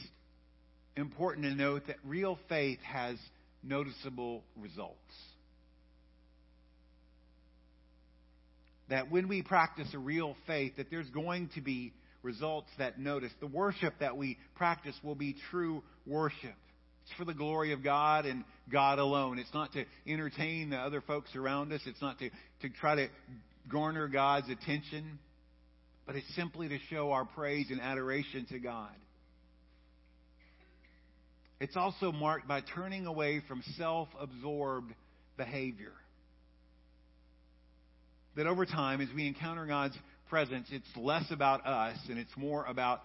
important 0.97 1.45
to 1.47 1.55
note 1.55 1.89
that 1.89 1.97
real 2.05 2.39
faith 2.49 2.79
has 2.85 3.17
noticeable 3.65 4.45
results. 4.57 4.95
That 8.89 9.11
when 9.11 9.27
we 9.27 9.43
practice 9.43 9.89
a 9.95 9.99
real 9.99 10.37
faith, 10.47 10.77
that 10.77 10.91
there's 10.91 11.11
going 11.11 11.51
to 11.57 11.61
be 11.61 11.93
results 12.27 12.69
that 12.79 12.99
notice. 12.99 13.33
The 13.41 13.47
worship 13.47 13.95
that 14.01 14.17
we 14.17 14.37
practice 14.55 14.95
will 15.03 15.15
be 15.15 15.35
true 15.51 15.83
worship. 16.07 16.55
It's 17.05 17.17
for 17.17 17.25
the 17.25 17.35
glory 17.35 17.73
of 17.73 17.83
God 17.83 18.27
and 18.27 18.45
God 18.71 18.99
alone. 18.99 19.39
It's 19.39 19.55
not 19.55 19.73
to 19.73 19.85
entertain 20.07 20.71
the 20.71 20.77
other 20.77 21.01
folks 21.01 21.35
around 21.35 21.73
us. 21.73 21.81
It's 21.87 22.03
not 22.03 22.19
to, 22.19 22.31
to 22.63 22.69
try 22.69 22.97
to 22.97 23.09
garner 23.71 24.09
God's 24.09 24.51
attention 24.51 25.19
but 26.07 26.15
it's 26.15 26.35
simply 26.37 26.69
to 26.69 26.79
show 26.89 27.11
our 27.11 27.25
praise 27.25 27.67
and 27.71 27.81
adoration 27.81 28.47
to 28.47 28.59
God. 28.61 28.95
It's 31.59 31.77
also 31.77 32.13
marked 32.13 32.47
by 32.47 32.63
turning 32.75 33.07
away 33.07 33.43
from 33.49 33.63
self 33.77 34.09
absorbed 34.21 34.95
behavior. 35.37 35.93
That 38.37 38.47
over 38.47 38.67
time, 38.67 39.01
as 39.01 39.09
we 39.15 39.27
encounter 39.27 39.67
God's 39.67 39.97
presence, 40.29 40.69
it's 40.71 40.87
less 40.97 41.25
about 41.31 41.67
us 41.67 41.97
and 42.09 42.19
it's 42.19 42.37
more 42.37 42.65
about 42.65 43.01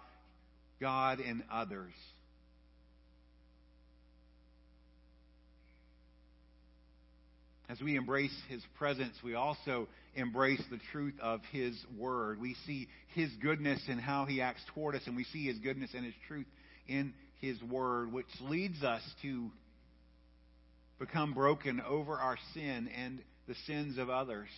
God 0.80 1.19
and 1.19 1.43
others. 1.51 1.93
As 7.69 7.80
we 7.80 7.95
embrace 7.95 8.36
His 8.49 8.61
presence, 8.78 9.15
we 9.24 9.34
also 9.36 9.88
embrace 10.13 10.61
the 10.69 10.80
truth 10.91 11.13
of 11.22 11.39
His 11.53 11.74
Word. 11.97 12.41
We 12.41 12.55
see 12.67 12.89
His 13.15 13.30
goodness 13.41 13.82
and 13.88 14.01
how 14.01 14.26
He 14.26 14.41
acts 14.41 14.61
toward 14.74 14.95
us, 14.95 15.03
and 15.05 15.15
we 15.15 15.24
see 15.24 15.45
His 15.45 15.57
goodness 15.59 15.91
and 15.95 16.03
His 16.03 16.13
truth 16.28 16.47
in 16.89 17.13
His 17.39 17.61
Word, 17.63 18.11
which 18.11 18.26
leads 18.41 18.84
us 18.84 19.01
to 19.22 19.49
become 20.99 21.34
broken 21.34 21.82
over 21.82 22.15
our 22.15 22.38
sin 22.53 22.89
and 22.95 23.22
the 23.47 23.55
sins 23.65 23.97
of 23.97 24.09
others. 24.09 24.49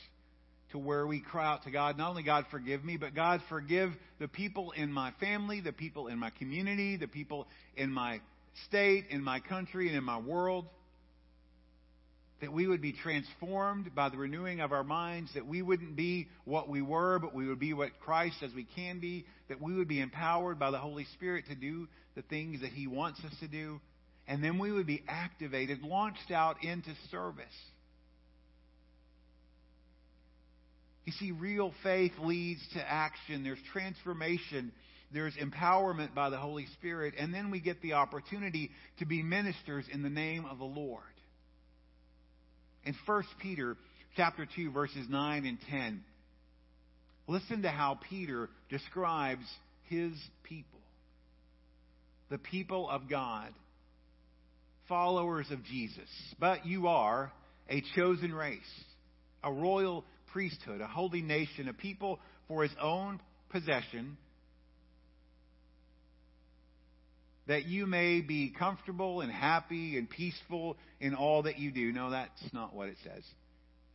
To 0.74 0.80
where 0.80 1.07
we 1.07 1.21
cry 1.21 1.45
out 1.45 1.63
to 1.63 1.71
God, 1.71 1.97
not 1.97 2.09
only 2.09 2.24
God 2.24 2.45
forgive 2.51 2.84
me, 2.84 2.97
but 2.97 3.15
God 3.15 3.41
forgive 3.47 3.91
the 4.19 4.28
people 4.28 4.71
in 4.71 4.91
my 4.91 5.11
family, 5.19 5.61
the 5.61 5.71
people 5.71 6.07
in 6.07 6.19
my 6.19 6.32
community, 6.32 6.97
the 6.97 7.07
people 7.07 7.47
in 7.78 7.91
my 7.91 8.19
state, 8.67 9.05
in 9.09 9.24
my 9.24 9.39
country, 9.39 9.88
and 9.88 9.95
in 9.95 10.03
my 10.03 10.19
world 10.19 10.65
that 12.43 12.51
we 12.51 12.67
would 12.67 12.82
be 12.82 12.91
transformed 12.91 13.95
by 13.95 14.09
the 14.09 14.17
renewing 14.17 14.59
of 14.59 14.74
our 14.74 14.84
minds, 14.84 15.34
that 15.34 15.47
we 15.47 15.61
wouldn't 15.61 15.95
be 15.95 16.28
what 16.43 16.67
we 16.67 16.82
were, 16.82 17.17
but 17.17 17.34
we 17.34 17.47
would 17.47 17.59
be 17.59 17.71
what 17.71 17.97
Christ 18.01 18.38
says 18.41 18.51
we 18.53 18.67
can 18.76 18.99
be, 18.99 19.26
that 19.47 19.61
we 19.61 19.74
would 19.74 19.88
be 19.88 20.01
empowered 20.01 20.59
by 20.59 20.69
the 20.69 20.78
Holy 20.78 21.05
Spirit 21.13 21.45
to 21.47 21.55
do 21.55 21.88
the 22.15 22.21
things 22.24 22.59
that 22.59 22.71
He 22.71 22.86
wants 22.86 23.21
us 23.24 23.34
to 23.39 23.47
do, 23.47 23.80
and 24.28 24.43
then 24.43 24.59
we 24.59 24.74
would 24.74 24.86
be 24.86 25.03
activated, 25.07 25.84
launched 25.84 26.32
out 26.32 26.57
into 26.65 26.89
service. 27.11 27.45
You 31.06 31.14
see, 31.14 31.32
real 31.32 31.74
faith 31.84 32.14
leads 32.20 32.62
to 32.74 32.80
action. 32.80 33.43
There's 33.43 33.60
transformation. 33.74 34.72
There's 35.14 35.36
empowerment 35.36 36.16
by 36.16 36.30
the 36.30 36.38
Holy 36.38 36.66
Spirit. 36.74 37.14
And 37.18 37.34
then 37.34 37.51
we 37.51 37.60
get 37.60 37.82
the 37.82 37.93
opportunity 37.93 38.72
to 38.99 39.06
be 39.06 39.22
ministers 39.22 39.86
in 39.91 40.01
the 40.01 40.10
name 40.10 40.45
of 40.45 40.60
the 40.60 40.66
Lord. 40.66 41.04
In 42.86 42.95
1 43.06 43.24
Peter 43.41 43.78
chapter 44.16 44.47
2 44.56 44.72
verses 44.72 45.08
9 45.10 45.45
and 45.45 45.58
10, 45.70 46.04
listen 47.28 47.62
to 47.64 47.70
how 47.70 47.99
Peter 48.10 48.49
describes 48.70 49.45
his 49.89 50.14
people. 50.43 50.80
The 52.30 52.38
people 52.38 52.89
of 52.89 53.10
God, 53.10 53.54
followers 54.88 55.47
of 55.51 55.64
Jesus. 55.66 56.10
But 56.39 56.66
you 56.66 56.88
are 56.88 57.32
a 57.70 57.84
chosen 57.95 58.34
race, 58.34 58.60
a 59.43 59.51
royal 59.51 60.04
priesthood, 60.34 60.81
a 60.81 60.88
holy 60.88 61.21
nation, 61.21 61.69
a 61.69 61.73
people 61.73 62.19
for 62.47 62.63
his 62.63 62.73
own 62.81 63.21
possession, 63.51 64.17
that 67.47 67.65
you 67.65 67.86
may 67.86 68.21
be 68.21 68.53
comfortable 68.57 69.21
and 69.21 69.31
happy 69.31 69.97
and 69.97 70.09
peaceful 70.09 70.75
in 70.99 71.13
all 71.13 71.43
that 71.43 71.59
you 71.59 71.71
do. 71.71 71.91
No, 71.91 72.09
that's 72.09 72.41
not 72.51 72.73
what 72.73 72.89
it 72.89 72.97
says. 73.03 73.23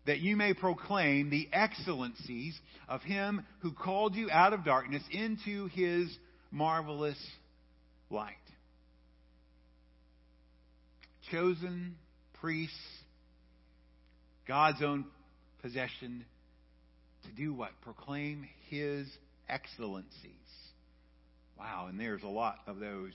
That 0.07 0.21
you 0.21 0.37
may 0.37 0.55
proclaim 0.55 1.29
the 1.29 1.49
excellencies 1.53 2.59
of 2.89 3.03
him 3.03 3.45
who 3.61 3.73
called 3.73 4.15
you 4.15 4.31
out 4.31 4.53
of 4.53 4.65
darkness 4.65 5.03
into 5.11 5.67
his 5.69 6.09
marvelous 6.51 7.19
light. 8.11 8.35
Chosen 11.31 11.97
priests, 12.41 12.75
God's 14.47 14.83
own 14.83 15.05
possession, 15.63 16.25
to 17.25 17.31
do 17.31 17.53
what? 17.53 17.71
Proclaim 17.83 18.49
his 18.69 19.07
excellencies. 19.49 20.33
Wow, 21.59 21.87
and 21.89 21.99
there's 21.99 22.23
a 22.23 22.29
lot 22.29 22.59
of 22.67 22.79
those 22.79 23.13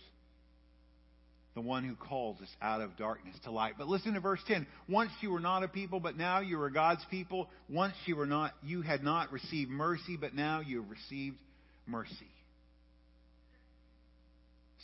the 1.56 1.62
one 1.62 1.84
who 1.84 1.96
calls 1.96 2.42
us 2.42 2.50
out 2.62 2.82
of 2.82 2.98
darkness 2.98 3.36
to 3.44 3.52
light. 3.52 3.74
But 3.78 3.88
listen 3.88 4.14
to 4.14 4.20
verse 4.20 4.40
10. 4.48 4.66
Once 4.90 5.12
you 5.22 5.30
were 5.30 5.40
not 5.40 5.64
a 5.64 5.68
people, 5.68 6.00
but 6.00 6.18
now 6.18 6.40
you 6.40 6.60
are 6.62 6.70
God's 6.70 7.06
people. 7.12 7.48
Once 7.70 7.94
you 8.06 8.16
were 8.16 8.26
not, 8.26 8.54
you 8.64 8.82
had 8.82 9.04
not 9.04 9.32
received 9.32 9.70
mercy, 9.70 10.18
but 10.20 10.34
now 10.34 10.62
you 10.62 10.82
have 10.82 10.90
received 10.90 11.38
mercy. 11.86 12.12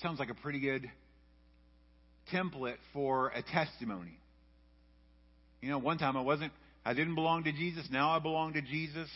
Sounds 0.01 0.19
like 0.19 0.29
a 0.29 0.35
pretty 0.35 0.59
good 0.59 0.89
template 2.31 2.77
for 2.93 3.29
a 3.29 3.41
testimony. 3.41 4.17
You 5.61 5.69
know, 5.69 5.79
one 5.79 5.97
time 5.97 6.15
I 6.15 6.21
wasn't, 6.21 6.53
I 6.85 6.93
didn't 6.93 7.15
belong 7.15 7.43
to 7.43 7.51
Jesus. 7.51 7.87
Now 7.91 8.11
I 8.11 8.19
belong 8.19 8.53
to 8.53 8.61
Jesus. 8.61 9.09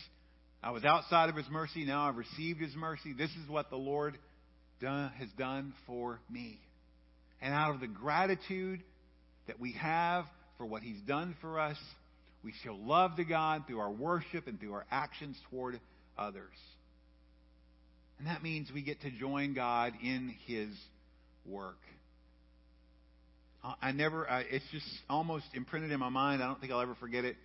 I 0.62 0.70
was 0.70 0.84
outside 0.84 1.28
of 1.28 1.36
His 1.36 1.46
mercy. 1.50 1.84
Now 1.84 2.08
I've 2.08 2.16
received 2.16 2.60
His 2.60 2.74
mercy. 2.74 3.12
This 3.12 3.30
is 3.30 3.48
what 3.48 3.70
the 3.70 3.76
Lord 3.76 4.16
done, 4.80 5.10
has 5.18 5.28
done 5.38 5.74
for 5.86 6.20
me. 6.30 6.58
And 7.42 7.52
out 7.52 7.74
of 7.74 7.80
the 7.80 7.86
gratitude 7.86 8.82
that 9.46 9.60
we 9.60 9.72
have 9.72 10.24
for 10.56 10.66
what 10.66 10.82
He's 10.82 11.00
done 11.06 11.36
for 11.40 11.60
us, 11.60 11.76
we 12.42 12.52
show 12.62 12.74
love 12.74 13.16
to 13.16 13.24
God 13.24 13.64
through 13.66 13.80
our 13.80 13.90
worship 13.90 14.46
and 14.46 14.60
through 14.60 14.74
our 14.74 14.86
actions 14.90 15.36
toward 15.50 15.80
others. 16.16 16.52
And 18.18 18.28
that 18.28 18.42
means 18.42 18.70
we 18.72 18.82
get 18.82 19.00
to 19.02 19.10
join 19.10 19.54
God 19.54 19.92
in 20.02 20.34
His 20.46 20.68
work. 21.44 21.78
I 23.80 23.92
never, 23.92 24.26
it's 24.50 24.64
just 24.72 24.86
almost 25.08 25.46
imprinted 25.54 25.90
in 25.90 25.98
my 25.98 26.10
mind. 26.10 26.42
I 26.42 26.46
don't 26.46 26.60
think 26.60 26.70
I'll 26.70 26.82
ever 26.82 26.96
forget 26.96 27.24
it. 27.24 27.36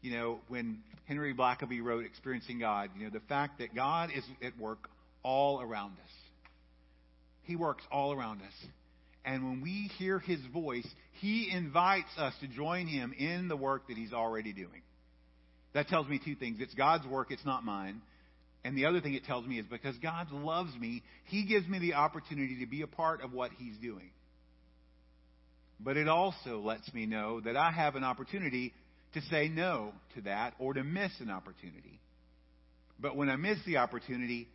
You 0.00 0.12
know, 0.12 0.40
when 0.48 0.78
Henry 1.06 1.34
Blackaby 1.34 1.82
wrote 1.82 2.04
Experiencing 2.04 2.58
God, 2.60 2.90
you 2.96 3.04
know, 3.04 3.10
the 3.10 3.24
fact 3.28 3.58
that 3.58 3.74
God 3.74 4.10
is 4.14 4.24
at 4.42 4.58
work 4.58 4.88
all 5.22 5.60
around 5.60 5.92
us. 5.92 6.12
He 7.42 7.56
works 7.56 7.82
all 7.90 8.12
around 8.12 8.42
us. 8.42 8.68
And 9.24 9.44
when 9.44 9.60
we 9.62 9.90
hear 9.98 10.18
his 10.18 10.38
voice, 10.52 10.86
he 11.20 11.50
invites 11.52 12.10
us 12.16 12.32
to 12.40 12.46
join 12.46 12.86
him 12.86 13.12
in 13.18 13.48
the 13.48 13.56
work 13.56 13.88
that 13.88 13.96
he's 13.96 14.12
already 14.12 14.52
doing. 14.52 14.82
That 15.74 15.88
tells 15.88 16.08
me 16.08 16.20
two 16.24 16.34
things. 16.34 16.58
It's 16.60 16.74
God's 16.74 17.06
work, 17.06 17.30
it's 17.30 17.44
not 17.44 17.64
mine. 17.64 18.00
And 18.64 18.76
the 18.76 18.86
other 18.86 19.00
thing 19.00 19.14
it 19.14 19.24
tells 19.24 19.46
me 19.46 19.58
is 19.58 19.66
because 19.66 19.96
God 19.98 20.30
loves 20.32 20.74
me, 20.78 21.02
he 21.24 21.44
gives 21.44 21.66
me 21.68 21.78
the 21.78 21.94
opportunity 21.94 22.60
to 22.60 22.66
be 22.66 22.82
a 22.82 22.86
part 22.86 23.22
of 23.22 23.32
what 23.32 23.50
he's 23.58 23.76
doing. 23.78 24.10
But 25.80 25.96
it 25.96 26.08
also 26.08 26.58
lets 26.58 26.92
me 26.92 27.06
know 27.06 27.40
that 27.40 27.56
I 27.56 27.70
have 27.70 27.94
an 27.94 28.04
opportunity 28.04 28.72
to 29.14 29.20
say 29.30 29.48
no 29.48 29.92
to 30.14 30.22
that 30.22 30.54
or 30.58 30.74
to 30.74 30.84
miss 30.84 31.12
an 31.20 31.30
opportunity. 31.30 32.00
But 33.00 33.16
when 33.16 33.28
I 33.28 33.36
miss 33.36 33.58
the 33.66 33.78
opportunity, 33.78 34.48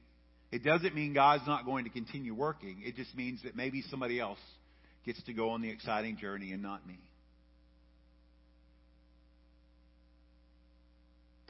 it 0.52 0.64
doesn't 0.64 0.94
mean 0.94 1.14
God's 1.14 1.48
not 1.48 1.66
going 1.66 1.86
to 1.86 1.90
continue 1.90 2.36
working. 2.36 2.84
It 2.86 2.96
just 2.96 3.16
means 3.16 3.42
that 3.44 3.56
maybe 3.56 3.84
somebody 3.90 4.20
else 4.20 4.40
gets 5.06 5.22
to 5.24 5.34
go 5.34 5.50
on 5.52 5.62
the 5.62 5.70
exciting 5.70 6.18
journey 6.18 6.52
and 6.52 6.62
not 6.62 6.86
me. 6.86 7.00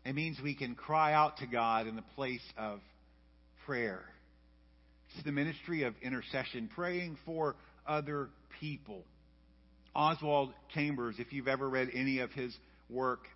It 0.06 0.16
means 0.16 0.38
we 0.44 0.56
can 0.56 0.76
cry 0.76 1.14
out 1.14 1.38
to 1.38 1.48
God 1.48 1.88
in 1.88 1.96
the 1.96 2.04
place 2.16 2.42
of 2.58 2.80
prayer. 3.66 4.02
It's 5.16 5.24
the 5.26 5.32
ministry 5.32 5.84
of 5.84 5.94
intercession, 6.02 6.70
praying 6.74 7.18
for 7.26 7.56
other 7.88 8.30
people. 8.60 9.04
Oswald 9.96 10.54
Chambers, 10.74 11.16
if 11.20 11.32
you've 11.32 11.48
ever 11.48 11.70
read 11.70 11.90
any 11.94 12.20
of 12.20 12.32
his 12.32 12.56
work, 12.90 13.28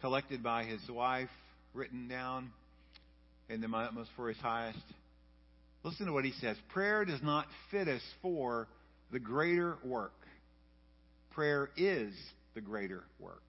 collected 0.00 0.42
by 0.42 0.64
his 0.64 0.80
wife, 0.88 1.30
written 1.72 2.08
down 2.08 2.50
in 3.48 3.60
the 3.60 3.68
utmost 3.68 4.10
for 4.16 4.28
his 4.28 4.38
highest. 4.38 4.78
Listen 5.82 6.06
to 6.06 6.12
what 6.12 6.24
he 6.24 6.32
says. 6.40 6.56
Prayer 6.72 7.04
does 7.04 7.22
not 7.22 7.46
fit 7.70 7.88
us 7.88 8.02
for 8.22 8.68
the 9.12 9.18
greater 9.18 9.76
work. 9.84 10.12
Prayer 11.32 11.70
is 11.76 12.12
the 12.54 12.60
greater 12.60 13.04
work. 13.18 13.42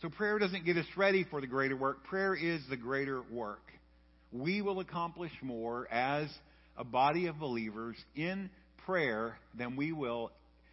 So 0.00 0.08
prayer 0.08 0.38
doesn't 0.38 0.64
get 0.64 0.76
us 0.76 0.86
ready 0.96 1.24
for 1.28 1.40
the 1.40 1.46
greater 1.46 1.76
work. 1.76 2.04
Prayer 2.04 2.34
is 2.34 2.60
the 2.70 2.76
greater 2.76 3.22
work. 3.30 3.62
We 4.32 4.62
will 4.62 4.80
accomplish 4.80 5.32
more 5.42 5.90
as 5.90 6.28
a 6.76 6.84
body 6.84 7.26
of 7.26 7.38
believers 7.38 7.96
in 8.14 8.50
prayer 8.86 9.36
than 9.56 9.74
we 9.74 9.92
will 9.92 10.30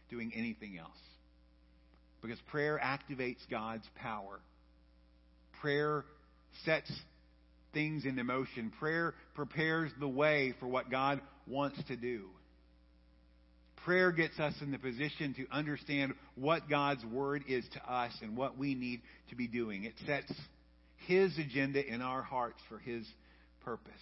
doing 0.10 0.32
anything 0.36 0.78
else. 0.78 0.98
Because 2.22 2.40
prayer 2.50 2.80
activates 2.84 3.40
God's 3.50 3.86
power. 3.96 4.40
Prayer 5.62 6.06
sets 6.66 6.92
things 7.74 8.06
into 8.06 8.24
motion. 8.24 8.72
Prayer 8.80 9.14
prepares 9.36 9.92
the 10.00 10.08
way 10.08 10.56
for 10.60 10.68
what 10.68 10.90
God 10.90 11.22
wants 11.48 11.78
to 11.88 11.96
do. 11.96 12.30
Prayer 13.84 14.12
gets 14.12 14.40
us 14.40 14.56
in 14.62 14.72
the 14.72 14.80
position 14.80 15.36
to 15.36 15.46
understand 15.52 16.14
what 16.34 16.68
God's 16.68 17.06
word 17.06 17.44
is 17.48 17.64
to 17.74 17.94
us 17.94 18.12
and 18.24 18.36
what 18.36 18.58
we 18.58 18.74
need 18.74 19.02
to 19.30 19.36
be 19.36 19.48
doing. 19.48 19.84
It 19.84 19.94
sets 20.08 20.34
His 21.06 21.38
agenda 21.38 21.86
in 21.86 22.02
our 22.02 22.24
hearts 22.24 22.60
for 22.68 22.80
His 22.80 23.06
purpose, 23.64 23.94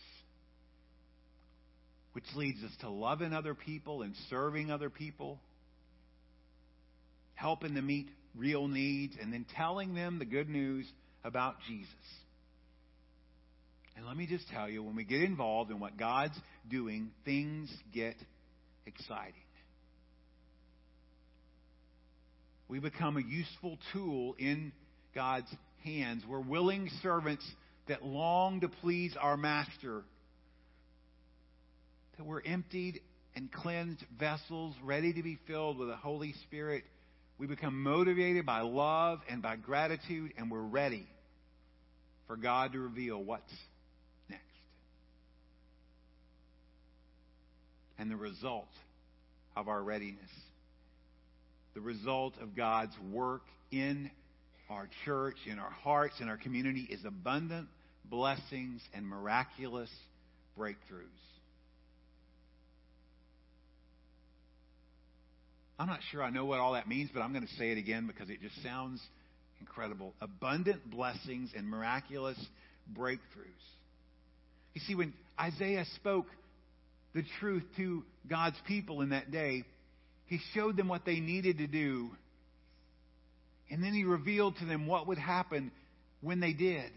which 2.13 2.23
leads 2.35 2.63
us 2.63 2.71
to 2.80 2.89
loving 2.89 3.34
other 3.34 3.55
people 3.55 4.03
and 4.03 4.15
serving 4.30 4.71
other 4.71 4.89
people, 4.89 5.41
helping 7.44 7.74
them 7.74 7.86
meet 7.86 8.07
real 8.38 8.70
needs, 8.70 9.18
and 9.22 9.34
then 9.34 9.45
telling 9.57 9.94
them 9.94 10.18
the 10.18 10.26
good 10.26 10.48
news 10.48 10.90
about 11.26 11.56
Jesus. 11.68 11.91
And 13.98 14.06
let 14.07 14.15
me 14.15 14.26
just 14.26 14.48
tell 14.48 14.70
you, 14.70 14.82
when 14.82 14.95
we 14.95 15.03
get 15.03 15.22
involved 15.22 15.70
in 15.70 15.82
what 15.82 15.98
God's 15.98 16.40
doing, 16.70 17.11
things 17.26 17.70
get 17.94 18.15
exciting. 18.86 19.34
We 22.70 22.80
become 22.80 23.18
a 23.18 23.22
useful 23.22 23.78
tool 23.91 24.36
in 24.40 24.72
God's 25.14 25.53
hands. 25.84 26.24
We're 26.26 26.40
willing 26.40 26.90
servants 27.02 27.45
that 27.90 28.06
long 28.06 28.61
to 28.61 28.70
please 28.70 29.15
our 29.20 29.36
master. 29.36 30.03
That 32.18 32.26
we're 32.26 32.41
emptied 32.41 33.02
and 33.36 33.52
cleansed 33.52 34.03
vessels 34.18 34.76
ready 34.82 35.11
to 35.11 35.22
be 35.22 35.38
filled 35.45 35.78
with 35.78 35.90
the 35.90 35.98
Holy 35.98 36.34
Spirit. 36.48 36.84
We 37.44 37.48
become 37.48 37.84
motivated 37.84 38.45
by 38.45 38.61
love 38.61 39.20
and 39.28 39.41
by 39.41 39.57
gratitude, 39.57 40.32
and 40.38 40.49
we're 40.49 40.61
ready 40.61 41.06
for 42.26 42.38
God 42.38 42.72
to 42.72 42.80
reveal 42.80 43.22
what's 43.22 43.52
next. 44.30 44.41
and 47.99 48.10
the 48.10 48.15
result 48.15 48.70
of 49.57 49.68
our 49.68 49.84
readiness. 49.84 50.30
the 51.74 51.82
result 51.82 52.36
of 52.40 52.56
God's 52.56 52.98
work 53.11 53.41
in 53.72 54.10
our 54.70 54.88
church, 55.03 55.36
in 55.45 55.60
our 55.60 55.70
hearts, 55.70 56.22
in 56.22 56.30
our 56.30 56.38
community 56.38 56.88
is 56.90 57.03
abundant 57.03 57.68
blessings 58.06 58.82
and 58.94 59.06
miraculous 59.06 59.90
breakthroughs. 60.57 61.32
I'm 65.79 65.87
not 65.87 65.99
sure 66.11 66.21
I 66.21 66.29
know 66.29 66.45
what 66.45 66.59
all 66.59 66.73
that 66.73 66.87
means, 66.87 67.09
but 67.13 67.21
I'm 67.21 67.33
going 67.33 67.47
to 67.47 67.53
say 67.55 67.71
it 67.71 67.77
again 67.77 68.07
because 68.07 68.29
it 68.29 68.41
just 68.41 68.61
sounds 68.63 69.01
incredible. 69.59 70.13
Abundant 70.21 70.89
blessings 70.89 71.51
and 71.55 71.67
miraculous 71.67 72.37
breakthroughs. 72.97 73.63
You 74.73 74.81
see, 74.87 74.95
when 74.95 75.13
Isaiah 75.39 75.85
spoke 75.95 76.27
the 77.13 77.23
truth 77.39 77.63
to 77.77 78.03
God's 78.29 78.57
people 78.67 79.01
in 79.01 79.09
that 79.09 79.31
day, 79.31 79.63
he 80.25 80.39
showed 80.53 80.77
them 80.77 80.87
what 80.87 81.05
they 81.05 81.19
needed 81.19 81.59
to 81.59 81.67
do. 81.67 82.11
And 83.69 83.83
then 83.83 83.93
he 83.93 84.03
revealed 84.03 84.57
to 84.57 84.65
them 84.65 84.85
what 84.85 85.07
would 85.07 85.17
happen 85.17 85.71
when 86.21 86.39
they 86.39 86.53
did. 86.53 86.91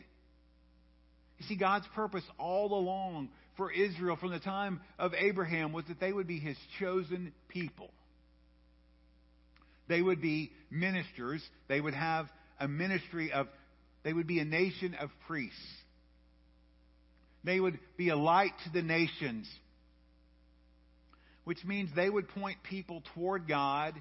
You 1.38 1.46
see, 1.46 1.56
God's 1.56 1.86
purpose 1.94 2.24
all 2.38 2.78
along 2.78 3.30
for 3.56 3.70
Israel 3.70 4.16
from 4.16 4.30
the 4.30 4.38
time 4.38 4.80
of 4.98 5.12
Abraham 5.14 5.72
was 5.72 5.84
that 5.88 6.00
they 6.00 6.12
would 6.12 6.26
be 6.26 6.38
his 6.38 6.56
chosen 6.78 7.32
people. 7.48 7.90
They 9.88 10.02
would 10.02 10.20
be 10.20 10.52
ministers. 10.70 11.42
They 11.68 11.80
would 11.80 11.94
have 11.94 12.26
a 12.58 12.68
ministry 12.68 13.32
of, 13.32 13.48
they 14.02 14.12
would 14.12 14.26
be 14.26 14.40
a 14.40 14.44
nation 14.44 14.94
of 14.94 15.10
priests. 15.26 15.58
They 17.44 17.60
would 17.60 17.78
be 17.96 18.08
a 18.08 18.16
light 18.16 18.52
to 18.64 18.70
the 18.70 18.82
nations, 18.82 19.48
which 21.44 21.64
means 21.64 21.90
they 21.94 22.10
would 22.10 22.28
point 22.28 22.56
people 22.68 23.02
toward 23.14 23.46
God 23.46 23.94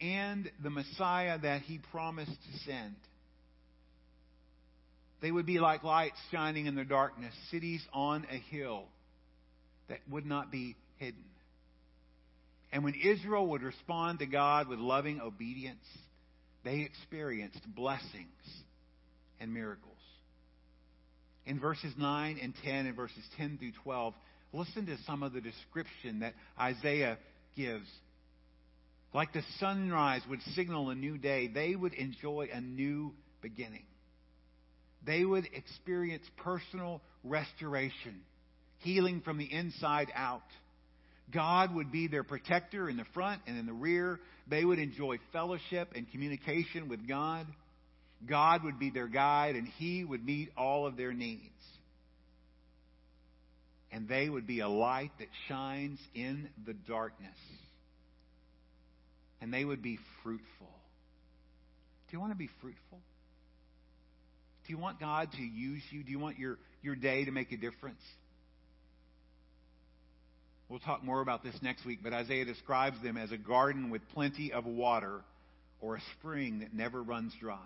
and 0.00 0.50
the 0.62 0.70
Messiah 0.70 1.38
that 1.38 1.62
he 1.62 1.78
promised 1.92 2.32
to 2.32 2.58
send. 2.64 2.96
They 5.20 5.30
would 5.30 5.46
be 5.46 5.60
like 5.60 5.84
lights 5.84 6.18
shining 6.32 6.66
in 6.66 6.74
the 6.74 6.84
darkness, 6.84 7.32
cities 7.52 7.80
on 7.92 8.26
a 8.28 8.38
hill 8.54 8.86
that 9.88 10.00
would 10.10 10.26
not 10.26 10.50
be 10.50 10.74
hidden. 10.96 11.22
And 12.72 12.84
when 12.84 12.94
Israel 12.94 13.48
would 13.48 13.62
respond 13.62 14.20
to 14.20 14.26
God 14.26 14.66
with 14.66 14.78
loving 14.78 15.20
obedience, 15.20 15.84
they 16.64 16.80
experienced 16.80 17.60
blessings 17.74 18.26
and 19.40 19.52
miracles. 19.52 19.92
In 21.44 21.60
verses 21.60 21.92
9 21.98 22.38
and 22.40 22.54
10 22.64 22.86
and 22.86 22.96
verses 22.96 23.22
10 23.36 23.58
through 23.58 23.72
12, 23.82 24.14
listen 24.52 24.86
to 24.86 24.96
some 25.06 25.22
of 25.22 25.32
the 25.32 25.40
description 25.40 26.20
that 26.20 26.34
Isaiah 26.58 27.18
gives. 27.56 27.86
Like 29.12 29.32
the 29.32 29.42
sunrise 29.58 30.22
would 30.30 30.40
signal 30.54 30.88
a 30.90 30.94
new 30.94 31.18
day, 31.18 31.48
they 31.48 31.74
would 31.74 31.94
enjoy 31.94 32.48
a 32.52 32.60
new 32.60 33.12
beginning. 33.42 33.84
They 35.04 35.24
would 35.24 35.48
experience 35.52 36.24
personal 36.38 37.02
restoration, 37.24 38.22
healing 38.78 39.20
from 39.20 39.36
the 39.36 39.52
inside 39.52 40.08
out. 40.14 40.42
God 41.32 41.74
would 41.74 41.90
be 41.90 42.08
their 42.08 42.24
protector 42.24 42.88
in 42.88 42.96
the 42.96 43.06
front 43.14 43.42
and 43.46 43.58
in 43.58 43.66
the 43.66 43.72
rear. 43.72 44.20
They 44.48 44.64
would 44.64 44.78
enjoy 44.78 45.18
fellowship 45.32 45.92
and 45.94 46.10
communication 46.10 46.88
with 46.88 47.06
God. 47.08 47.46
God 48.28 48.64
would 48.64 48.78
be 48.78 48.90
their 48.90 49.08
guide, 49.08 49.56
and 49.56 49.66
He 49.78 50.04
would 50.04 50.24
meet 50.24 50.50
all 50.56 50.86
of 50.86 50.96
their 50.96 51.12
needs. 51.12 51.42
And 53.90 54.08
they 54.08 54.28
would 54.28 54.46
be 54.46 54.60
a 54.60 54.68
light 54.68 55.10
that 55.18 55.28
shines 55.48 55.98
in 56.14 56.48
the 56.66 56.72
darkness. 56.72 57.36
And 59.40 59.52
they 59.52 59.64
would 59.64 59.82
be 59.82 59.98
fruitful. 60.22 60.46
Do 62.08 62.16
you 62.16 62.20
want 62.20 62.32
to 62.32 62.38
be 62.38 62.48
fruitful? 62.60 63.00
Do 64.66 64.72
you 64.72 64.78
want 64.78 65.00
God 65.00 65.32
to 65.32 65.42
use 65.42 65.82
you? 65.90 66.04
Do 66.04 66.10
you 66.12 66.18
want 66.18 66.38
your, 66.38 66.58
your 66.82 66.94
day 66.94 67.24
to 67.24 67.32
make 67.32 67.52
a 67.52 67.56
difference? 67.56 68.00
We'll 70.72 70.80
talk 70.80 71.04
more 71.04 71.20
about 71.20 71.44
this 71.44 71.54
next 71.60 71.84
week, 71.84 71.98
but 72.02 72.14
Isaiah 72.14 72.46
describes 72.46 72.96
them 73.02 73.18
as 73.18 73.30
a 73.30 73.36
garden 73.36 73.90
with 73.90 74.00
plenty 74.14 74.54
of 74.54 74.64
water 74.64 75.20
or 75.82 75.96
a 75.96 76.00
spring 76.18 76.60
that 76.60 76.72
never 76.72 77.02
runs 77.02 77.34
dry. 77.38 77.58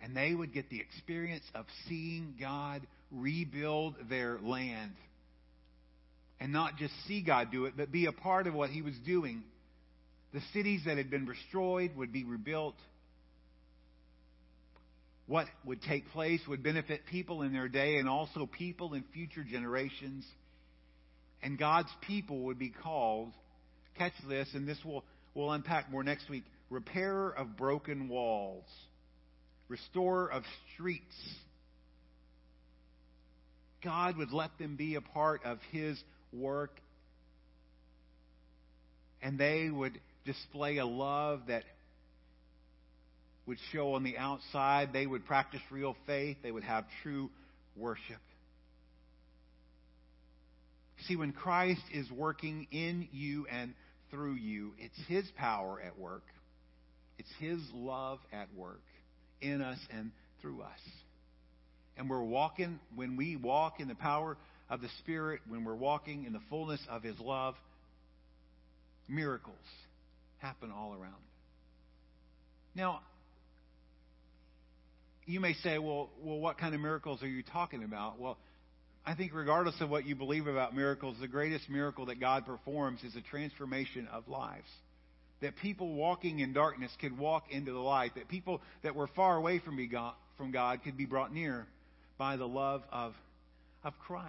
And 0.00 0.16
they 0.16 0.32
would 0.32 0.54
get 0.54 0.70
the 0.70 0.78
experience 0.78 1.42
of 1.56 1.64
seeing 1.88 2.36
God 2.38 2.86
rebuild 3.10 3.96
their 4.08 4.38
land. 4.40 4.92
And 6.38 6.52
not 6.52 6.76
just 6.76 6.94
see 7.08 7.20
God 7.20 7.50
do 7.50 7.64
it, 7.64 7.76
but 7.76 7.90
be 7.90 8.06
a 8.06 8.12
part 8.12 8.46
of 8.46 8.54
what 8.54 8.70
He 8.70 8.80
was 8.80 8.94
doing. 9.04 9.42
The 10.32 10.40
cities 10.52 10.82
that 10.86 10.98
had 10.98 11.10
been 11.10 11.26
destroyed 11.26 11.96
would 11.96 12.12
be 12.12 12.22
rebuilt. 12.22 12.76
What 15.26 15.46
would 15.64 15.82
take 15.82 16.08
place 16.12 16.42
would 16.46 16.62
benefit 16.62 17.06
people 17.10 17.42
in 17.42 17.52
their 17.52 17.68
day 17.68 17.96
and 17.96 18.08
also 18.08 18.46
people 18.46 18.94
in 18.94 19.02
future 19.12 19.42
generations 19.42 20.24
and 21.42 21.58
God's 21.58 21.90
people 22.06 22.40
would 22.44 22.58
be 22.58 22.70
called, 22.70 23.32
catch 23.96 24.12
this, 24.28 24.48
and 24.54 24.66
this 24.68 24.78
will 24.84 25.04
we'll 25.34 25.52
unpack 25.52 25.90
more 25.90 26.02
next 26.02 26.28
week, 26.28 26.44
repairer 26.70 27.30
of 27.30 27.56
broken 27.56 28.08
walls, 28.08 28.64
restorer 29.68 30.30
of 30.30 30.42
streets. 30.74 31.14
God 33.82 34.16
would 34.16 34.32
let 34.32 34.50
them 34.58 34.76
be 34.76 34.96
a 34.96 35.00
part 35.00 35.44
of 35.44 35.58
His 35.70 35.98
work, 36.32 36.80
and 39.22 39.38
they 39.38 39.70
would 39.70 40.00
display 40.24 40.78
a 40.78 40.86
love 40.86 41.42
that 41.48 41.62
would 43.46 43.58
show 43.72 43.94
on 43.94 44.04
the 44.04 44.18
outside. 44.18 44.92
They 44.92 45.06
would 45.06 45.24
practice 45.24 45.60
real 45.70 45.96
faith. 46.06 46.36
They 46.42 46.50
would 46.50 46.64
have 46.64 46.84
true 47.02 47.30
worship. 47.76 48.18
See, 51.06 51.16
when 51.16 51.32
Christ 51.32 51.82
is 51.92 52.10
working 52.10 52.66
in 52.70 53.08
you 53.12 53.46
and 53.50 53.74
through 54.10 54.34
you, 54.34 54.72
it's 54.78 54.98
His 55.08 55.24
power 55.36 55.80
at 55.80 55.98
work. 55.98 56.24
It's 57.18 57.28
His 57.38 57.60
love 57.72 58.18
at 58.32 58.48
work 58.56 58.82
in 59.40 59.62
us 59.62 59.78
and 59.90 60.10
through 60.42 60.62
us. 60.62 60.80
And 61.96 62.08
we're 62.10 62.22
walking, 62.22 62.80
when 62.94 63.16
we 63.16 63.36
walk 63.36 63.80
in 63.80 63.88
the 63.88 63.94
power 63.94 64.36
of 64.70 64.80
the 64.80 64.88
Spirit, 65.00 65.40
when 65.48 65.64
we're 65.64 65.74
walking 65.74 66.24
in 66.24 66.32
the 66.32 66.40
fullness 66.50 66.80
of 66.88 67.02
His 67.02 67.18
love, 67.20 67.54
miracles 69.08 69.56
happen 70.38 70.70
all 70.70 70.94
around. 70.94 71.14
Now, 72.74 73.00
you 75.26 75.40
may 75.40 75.54
say, 75.54 75.78
well, 75.78 76.10
well, 76.22 76.38
what 76.38 76.58
kind 76.58 76.74
of 76.74 76.80
miracles 76.80 77.22
are 77.22 77.28
you 77.28 77.42
talking 77.42 77.84
about? 77.84 78.18
Well, 78.18 78.38
I 79.08 79.14
think, 79.14 79.32
regardless 79.32 79.80
of 79.80 79.88
what 79.88 80.04
you 80.04 80.14
believe 80.14 80.46
about 80.46 80.76
miracles, 80.76 81.16
the 81.18 81.28
greatest 81.28 81.70
miracle 81.70 82.04
that 82.06 82.20
God 82.20 82.44
performs 82.44 83.02
is 83.02 83.16
a 83.16 83.22
transformation 83.22 84.06
of 84.12 84.28
lives. 84.28 84.68
That 85.40 85.56
people 85.56 85.94
walking 85.94 86.40
in 86.40 86.52
darkness 86.52 86.90
could 87.00 87.16
walk 87.16 87.44
into 87.50 87.72
the 87.72 87.78
light. 87.78 88.16
That 88.16 88.28
people 88.28 88.60
that 88.82 88.94
were 88.94 89.06
far 89.16 89.38
away 89.38 89.60
from 89.60 89.78
God, 89.90 90.12
from 90.36 90.50
God 90.50 90.82
could 90.84 90.98
be 90.98 91.06
brought 91.06 91.32
near 91.32 91.66
by 92.18 92.36
the 92.36 92.46
love 92.46 92.82
of, 92.92 93.14
of 93.82 93.94
Christ. 93.98 94.28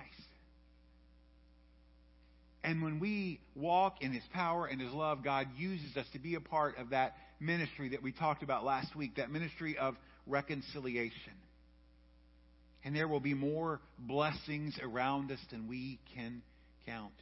And 2.64 2.82
when 2.82 3.02
we 3.02 3.42
walk 3.56 4.02
in 4.02 4.14
His 4.14 4.24
power 4.32 4.66
and 4.66 4.80
His 4.80 4.94
love, 4.94 5.26
God 5.26 5.48
uses 5.58 5.98
us 5.98 6.06
to 6.14 6.20
be 6.20 6.36
a 6.36 6.42
part 6.42 6.78
of 6.78 6.92
that 6.92 7.18
ministry 7.42 7.90
that 7.90 8.02
we 8.02 8.14
talked 8.14 8.44
about 8.44 8.64
last 8.64 8.96
week, 8.96 9.18
that 9.18 9.30
ministry 9.30 9.78
of 9.78 9.96
reconciliation. 10.26 11.34
And 12.84 12.96
there 12.96 13.08
will 13.08 13.20
be 13.20 13.34
more 13.34 13.82
blessings 13.98 14.78
around 14.82 15.32
us 15.32 15.40
than 15.52 15.68
we 15.68 16.00
can 16.16 16.42
count. 16.86 17.14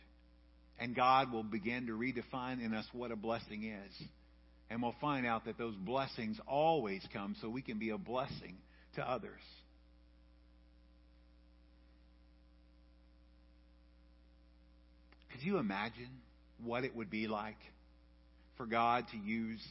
And 0.79 0.95
God 0.95 1.31
will 1.31 1.43
begin 1.43 1.87
to 1.87 1.93
redefine 1.93 2.63
in 2.63 2.73
us 2.73 2.85
what 2.93 3.11
a 3.11 3.15
blessing 3.15 3.63
is. 3.63 4.07
And 4.69 4.81
we'll 4.81 4.95
find 5.01 5.25
out 5.25 5.45
that 5.45 5.57
those 5.57 5.75
blessings 5.75 6.39
always 6.47 7.01
come 7.13 7.35
so 7.41 7.49
we 7.49 7.61
can 7.61 7.79
be 7.79 7.89
a 7.89 7.97
blessing 7.97 8.57
to 8.95 9.09
others. 9.09 9.41
Could 15.31 15.41
you 15.41 15.57
imagine 15.57 16.09
what 16.63 16.83
it 16.83 16.95
would 16.95 17.09
be 17.09 17.27
like 17.27 17.57
for 18.57 18.65
God 18.65 19.05
to 19.11 19.17
use 19.17 19.61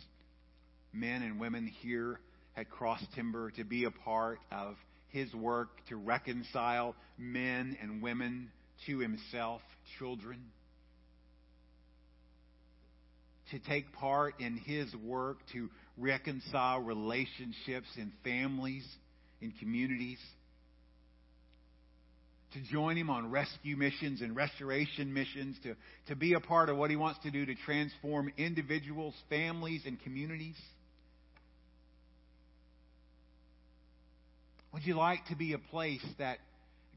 men 0.92 1.22
and 1.22 1.40
women 1.40 1.66
here 1.82 2.20
at 2.56 2.70
Cross 2.70 3.02
Timber 3.14 3.50
to 3.52 3.64
be 3.64 3.84
a 3.84 3.90
part 3.90 4.38
of 4.50 4.76
his 5.16 5.32
work 5.34 5.70
to 5.88 5.96
reconcile 5.96 6.94
men 7.16 7.76
and 7.80 8.02
women 8.02 8.50
to 8.86 8.98
himself, 8.98 9.62
children. 9.98 10.38
To 13.52 13.58
take 13.60 13.92
part 13.94 14.34
in 14.40 14.58
his 14.58 14.94
work 14.94 15.38
to 15.54 15.70
reconcile 15.96 16.80
relationships 16.80 17.86
in 17.96 18.12
families, 18.22 18.86
in 19.40 19.52
communities. 19.52 20.18
to 22.52 22.72
join 22.72 22.96
him 22.96 23.10
on 23.10 23.30
rescue 23.30 23.76
missions 23.76 24.22
and 24.22 24.34
restoration 24.34 25.12
missions, 25.12 25.56
to, 25.62 25.74
to 26.08 26.16
be 26.16 26.32
a 26.34 26.40
part 26.40 26.70
of 26.70 26.76
what 26.76 26.90
he 26.90 26.96
wants 26.96 27.20
to 27.22 27.30
do 27.30 27.44
to 27.44 27.54
transform 27.66 28.32
individuals, 28.38 29.14
families, 29.28 29.82
and 29.84 30.00
communities? 30.02 30.56
Would 34.76 34.84
you 34.84 34.94
like 34.94 35.24
to 35.28 35.36
be 35.36 35.54
a 35.54 35.58
place 35.58 36.04
that 36.18 36.36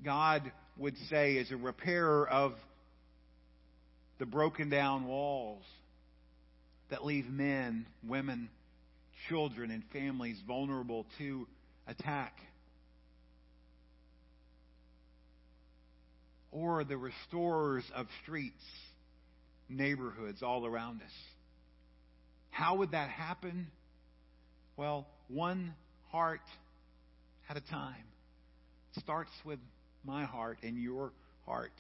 God 0.04 0.52
would 0.76 0.96
say 1.10 1.36
is 1.36 1.50
a 1.50 1.56
repairer 1.56 2.28
of 2.28 2.52
the 4.18 4.26
broken 4.26 4.70
down 4.70 5.08
walls 5.08 5.64
that 6.90 7.06
leave 7.06 7.30
men, 7.30 7.86
women, 8.06 8.50
children, 9.30 9.72
and 9.72 9.82
families 9.94 10.36
vulnerable 10.46 11.06
to 11.20 11.48
attack? 11.88 12.34
Or 16.52 16.84
the 16.84 16.98
restorers 16.98 17.86
of 17.96 18.08
streets, 18.24 18.62
neighborhoods 19.70 20.44
all 20.44 20.66
around 20.66 21.02
us? 21.02 21.14
How 22.50 22.76
would 22.76 22.92
that 22.92 23.10
happen? 23.10 23.68
Well, 24.76 25.08
one 25.30 25.76
heart 26.12 26.42
at 27.50 27.58
a 27.58 27.62
time. 27.62 28.06
It 28.96 29.02
starts 29.02 29.32
with 29.44 29.60
my 30.04 30.26
heart 30.26 30.60
and 30.64 30.78
your 30.78 31.12
heart. 31.46 31.72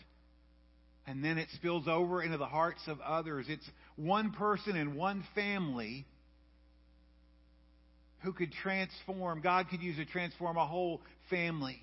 And 1.07 1.23
then 1.23 1.37
it 1.37 1.47
spills 1.55 1.87
over 1.87 2.21
into 2.21 2.37
the 2.37 2.45
hearts 2.45 2.81
of 2.87 2.99
others. 3.01 3.45
It's 3.49 3.67
one 3.95 4.31
person 4.31 4.75
and 4.75 4.95
one 4.95 5.23
family 5.33 6.05
who 8.19 8.33
could 8.33 8.51
transform, 8.51 9.41
God 9.41 9.67
could 9.69 9.81
use 9.81 9.95
to 9.97 10.05
transform 10.05 10.57
a 10.57 10.65
whole 10.65 11.01
family. 11.29 11.79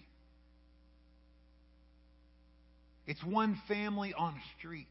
It's 3.06 3.22
one 3.24 3.60
family 3.68 4.12
on 4.16 4.34
a 4.34 4.58
street 4.58 4.86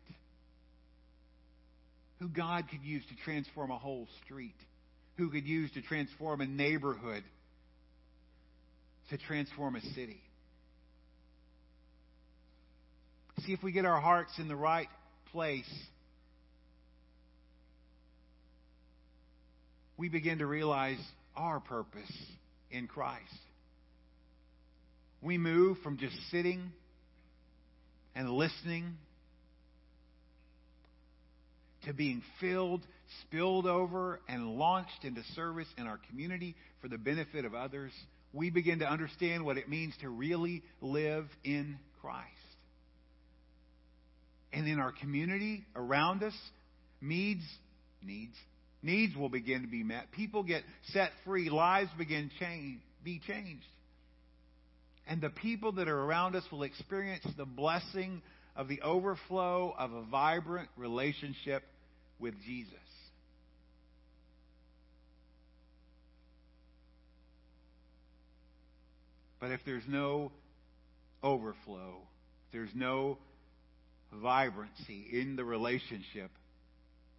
who 2.19 2.30
God 2.30 2.65
could 2.69 2.81
use 2.81 3.03
to 3.09 3.23
transform 3.23 3.72
a 3.72 3.77
whole 3.77 4.07
street, 4.26 4.55
who 5.17 5.30
could 5.30 5.45
use 5.45 5.69
to 5.73 5.81
transform 5.81 6.41
a 6.41 6.47
neighborhood, 6.47 7.23
to 9.10 9.18
transform 9.18 9.76
a 9.76 9.82
city. 9.82 10.22
See 13.45 13.53
if 13.53 13.61
we 13.61 13.72
get 13.72 13.86
our 13.86 13.99
hearts 13.99 14.32
in 14.40 14.48
the 14.48 14.56
right 14.56 14.88
place. 15.32 15.69
We 19.98 20.10
begin 20.10 20.40
to 20.40 20.45
realize 20.45 20.99
our 21.36 21.60
purpose 21.60 22.11
in 22.72 22.88
Christ. 22.88 23.22
We 25.22 25.38
move 25.38 25.77
from 25.84 25.98
just 25.98 26.15
sitting 26.32 26.72
and 28.15 28.30
listening 28.30 28.95
to 31.86 31.94
being 31.94 32.23
filled, 32.40 32.82
spilled 33.22 33.68
over, 33.68 34.19
and 34.27 34.57
launched 34.57 35.03
into 35.03 35.22
service 35.36 35.68
in 35.77 35.88
our 35.88 35.99
community 36.10 36.56
for 36.82 36.88
the 36.88 36.98
benefit 36.98 37.45
of 37.45 37.53
others. 37.53 37.91
We 38.35 38.49
begin 38.49 38.79
to 38.79 38.85
understand 38.85 39.45
what 39.45 39.57
it 39.57 39.69
means 39.69 39.93
to 40.01 40.09
really 40.09 40.61
live 40.81 41.25
in 41.45 41.79
Christ. 42.01 42.27
And 44.51 44.67
in 44.67 44.77
our 44.77 44.91
community 44.91 45.63
around 45.73 46.21
us, 46.21 46.33
needs, 47.01 47.43
needs, 48.03 48.35
needs 48.83 49.15
will 49.15 49.29
begin 49.29 49.61
to 49.61 49.69
be 49.69 49.83
met. 49.83 50.11
People 50.11 50.43
get 50.43 50.63
set 50.91 51.11
free. 51.23 51.49
Lives 51.49 51.89
begin 51.97 52.29
change, 52.37 52.79
be 53.05 53.21
changed. 53.25 53.63
And 55.07 55.21
the 55.21 55.29
people 55.29 55.71
that 55.73 55.87
are 55.87 55.99
around 55.99 56.35
us 56.35 56.43
will 56.51 56.63
experience 56.63 57.25
the 57.37 57.45
blessing 57.45 58.21
of 58.55 58.67
the 58.67 58.81
overflow 58.81 59.73
of 59.77 59.93
a 59.93 60.01
vibrant 60.03 60.67
relationship 60.75 61.63
with 62.19 62.33
Jesus. 62.45 62.73
But 69.45 69.51
if 69.51 69.59
there's 69.63 69.84
no 69.88 70.31
overflow, 71.22 71.99
if 72.47 72.51
there's 72.51 72.73
no 72.73 73.19
vibrancy 74.11 75.05
in 75.11 75.35
the 75.35 75.45
relationship, 75.45 76.31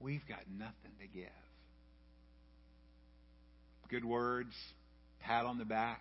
we've 0.01 0.27
got 0.29 0.41
nothing 0.59 0.91
to 0.99 1.07
give. 1.07 1.29
Good 3.89 4.05
words, 4.05 4.57
pat 5.21 5.45
on 5.45 5.59
the 5.59 5.65
back, 5.65 6.01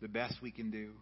the 0.00 0.08
best 0.08 0.36
we 0.40 0.52
can 0.52 0.70
do. 0.70 0.92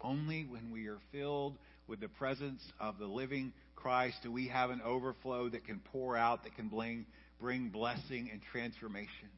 Only 0.00 0.44
when 0.44 0.72
we 0.72 0.88
are 0.88 0.98
filled 1.12 1.56
with 1.86 2.00
the 2.00 2.08
presence 2.08 2.62
of 2.80 2.98
the 2.98 3.06
living 3.06 3.52
Christ 3.76 4.16
do 4.24 4.32
we 4.32 4.48
have 4.48 4.70
an 4.70 4.80
overflow 4.84 5.48
that 5.48 5.64
can 5.66 5.80
pour 5.92 6.16
out, 6.16 6.42
that 6.42 6.56
can 6.56 6.66
bring, 6.66 7.06
bring 7.40 7.68
blessing 7.68 8.28
and 8.32 8.40
transformation. 8.50 9.28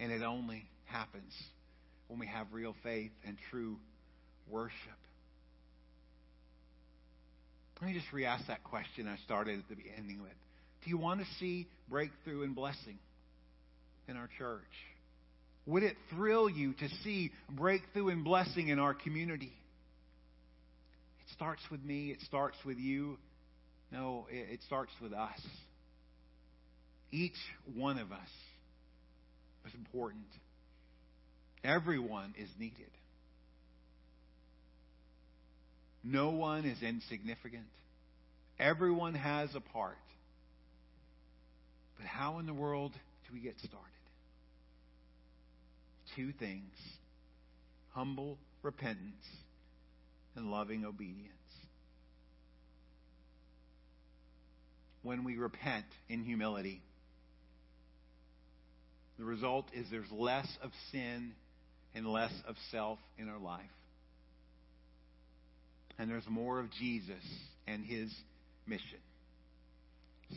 And 0.00 0.10
it 0.10 0.24
only 0.24 0.68
happens 0.86 1.32
when 2.08 2.18
we 2.18 2.26
have 2.26 2.46
real 2.52 2.74
faith 2.82 3.12
and 3.26 3.36
true 3.50 3.76
worship. 4.48 4.72
Let 7.80 7.88
me 7.88 7.94
just 7.94 8.12
re 8.12 8.24
ask 8.24 8.46
that 8.46 8.64
question 8.64 9.08
I 9.08 9.16
started 9.24 9.58
at 9.58 9.68
the 9.68 9.74
beginning 9.74 10.22
with. 10.22 10.32
Do 10.84 10.90
you 10.90 10.98
want 10.98 11.20
to 11.20 11.26
see 11.38 11.66
breakthrough 11.88 12.42
and 12.42 12.54
blessing 12.54 12.98
in 14.08 14.16
our 14.16 14.28
church? 14.38 14.62
Would 15.66 15.82
it 15.82 15.96
thrill 16.10 16.48
you 16.48 16.74
to 16.74 16.88
see 17.02 17.32
breakthrough 17.50 18.08
and 18.08 18.22
blessing 18.22 18.68
in 18.68 18.78
our 18.78 18.94
community? 18.94 19.52
It 21.26 21.32
starts 21.32 21.62
with 21.70 21.82
me, 21.82 22.10
it 22.10 22.20
starts 22.26 22.56
with 22.64 22.78
you. 22.78 23.18
No, 23.90 24.26
it, 24.30 24.60
starts 24.66 24.90
with 25.00 25.12
us. 25.12 25.40
Each 27.12 27.32
one 27.74 27.98
of 27.98 28.12
us 28.12 28.28
is 29.66 29.74
important. 29.74 30.24
Everyone 31.64 32.34
is 32.38 32.48
needed. 32.58 32.90
No 36.04 36.30
one 36.30 36.66
is 36.66 36.82
insignificant. 36.82 37.64
Everyone 38.58 39.14
has 39.14 39.48
a 39.54 39.60
part. 39.60 39.96
But 41.96 42.06
how 42.06 42.38
in 42.38 42.46
the 42.46 42.52
world 42.52 42.92
do 42.92 43.32
we 43.34 43.40
get 43.40 43.54
started? 43.58 43.80
Two 46.14 46.32
things 46.38 46.70
humble 47.94 48.36
repentance 48.62 49.24
and 50.34 50.50
loving 50.50 50.84
obedience. 50.84 51.30
When 55.02 55.22
we 55.22 55.36
repent 55.36 55.86
in 56.08 56.24
humility, 56.24 56.82
the 59.18 59.24
result 59.24 59.66
is 59.72 59.86
there's 59.90 60.10
less 60.10 60.48
of 60.62 60.70
sin 60.90 61.34
and 61.94 62.06
less 62.06 62.32
of 62.46 62.56
self 62.70 62.98
in 63.18 63.28
our 63.28 63.38
life. 63.38 63.62
And 65.98 66.10
there's 66.10 66.26
more 66.28 66.58
of 66.58 66.70
Jesus 66.72 67.22
and 67.66 67.84
his 67.84 68.12
mission. 68.66 68.98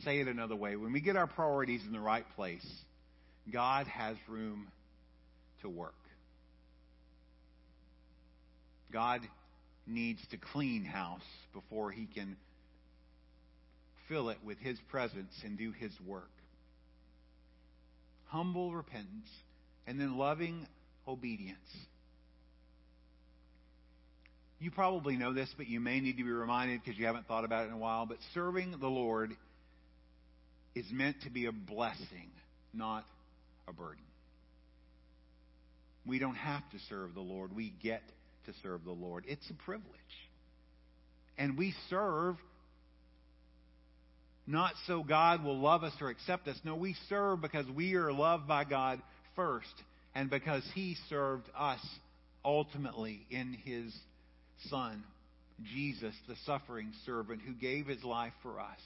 Say 0.04 0.20
it 0.20 0.28
another 0.28 0.56
way. 0.56 0.76
When 0.76 0.94
we 0.94 1.02
get 1.02 1.16
our 1.16 1.28
priorities 1.28 1.82
in 1.86 1.92
the 1.92 2.00
right 2.00 2.26
place, 2.36 2.66
God 3.52 3.88
has 3.88 4.18
room 4.28 4.68
to 5.62 5.70
work. 5.70 5.96
God 8.92 9.22
needs 9.86 10.20
to 10.32 10.38
clean 10.38 10.84
house 10.84 11.22
before 11.54 11.92
he 11.92 12.06
can 12.06 12.38
fill 14.08 14.30
it 14.30 14.38
with 14.46 14.58
his 14.60 14.78
presence 14.90 15.34
and 15.44 15.58
do 15.58 15.72
his 15.72 15.92
work. 16.06 16.30
Humble 18.28 18.74
repentance 18.74 19.28
and 19.86 20.00
then 20.00 20.18
loving 20.18 20.68
obedience. 21.08 21.58
You 24.60 24.72
probably 24.72 25.18
know 25.18 25.34
this, 25.34 25.50
but 25.56 25.68
you 25.68 25.80
may 25.80 26.00
need 26.00 26.18
to 26.18 26.24
be 26.24 26.32
reminded 26.32 26.82
because 26.84 26.98
you 27.00 27.06
haven't 27.06 27.28
thought 27.28 27.46
about 27.46 27.66
it 27.66 27.68
in 27.68 27.74
a 27.74 27.78
while. 27.78 28.06
But 28.06 28.18
serving 28.34 28.76
the 28.80 28.88
Lord 28.88 29.36
is 30.74 30.86
meant 30.92 31.22
to 31.24 31.30
be 31.30 31.46
a 31.46 31.52
blessing, 31.52 32.32
not 32.74 33.06
a 33.68 33.74
burden. 33.74 34.04
We 36.06 36.20
don't 36.20 36.36
have 36.36 36.68
to 36.72 36.78
serve 36.90 37.14
the 37.14 37.22
Lord. 37.22 37.56
We 37.56 37.74
get 37.84 38.02
to 38.48 38.54
serve 38.64 38.84
the 38.84 38.92
Lord. 38.92 39.26
It's 39.28 39.48
a 39.50 39.66
privilege. 39.66 39.92
And 41.38 41.58
we 41.58 41.76
serve 41.90 42.38
not 44.48 44.72
so 44.88 45.04
God 45.04 45.44
will 45.44 45.60
love 45.60 45.84
us 45.84 45.94
or 46.00 46.10
accept 46.10 46.48
us. 46.48 46.58
No, 46.64 46.76
we 46.76 46.96
serve 47.10 47.42
because 47.42 47.66
we 47.76 47.96
are 47.96 48.14
loved 48.14 48.48
by 48.48 48.64
God 48.64 49.02
first 49.36 49.68
and 50.18 50.31
because 50.31 50.64
He 50.73 50.98
served 51.10 51.48
us 51.56 51.80
ultimately 52.44 53.27
in 53.30 53.56
His 53.64 53.94
Son, 54.68 55.03
Jesus, 55.73 56.15
the 56.27 56.35
suffering 56.44 56.91
servant 57.06 57.41
who 57.45 57.53
gave 57.53 57.85
His 57.85 58.03
life 58.03 58.34
for 58.41 58.60
us. 58.60 58.80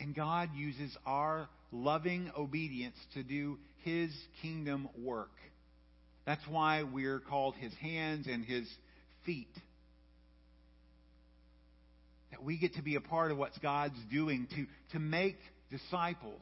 And 0.00 0.14
God 0.14 0.48
uses 0.56 0.96
our 1.04 1.46
loving 1.72 2.30
obedience 2.38 2.96
to 3.12 3.22
do 3.22 3.58
His 3.84 4.10
kingdom 4.40 4.88
work 4.98 5.28
That's 6.24 6.46
why 6.48 6.84
we're 6.84 7.20
called 7.20 7.54
his 7.56 7.74
hands 7.74 8.26
and 8.26 8.44
his 8.44 8.66
feet. 9.26 9.52
That 12.30 12.42
we 12.42 12.58
get 12.58 12.74
to 12.74 12.82
be 12.82 12.96
a 12.96 13.00
part 13.00 13.30
of 13.30 13.36
what 13.36 13.50
God's 13.62 13.98
doing 14.10 14.48
to, 14.54 14.66
to 14.92 14.98
make 14.98 15.36
disciples. 15.70 16.40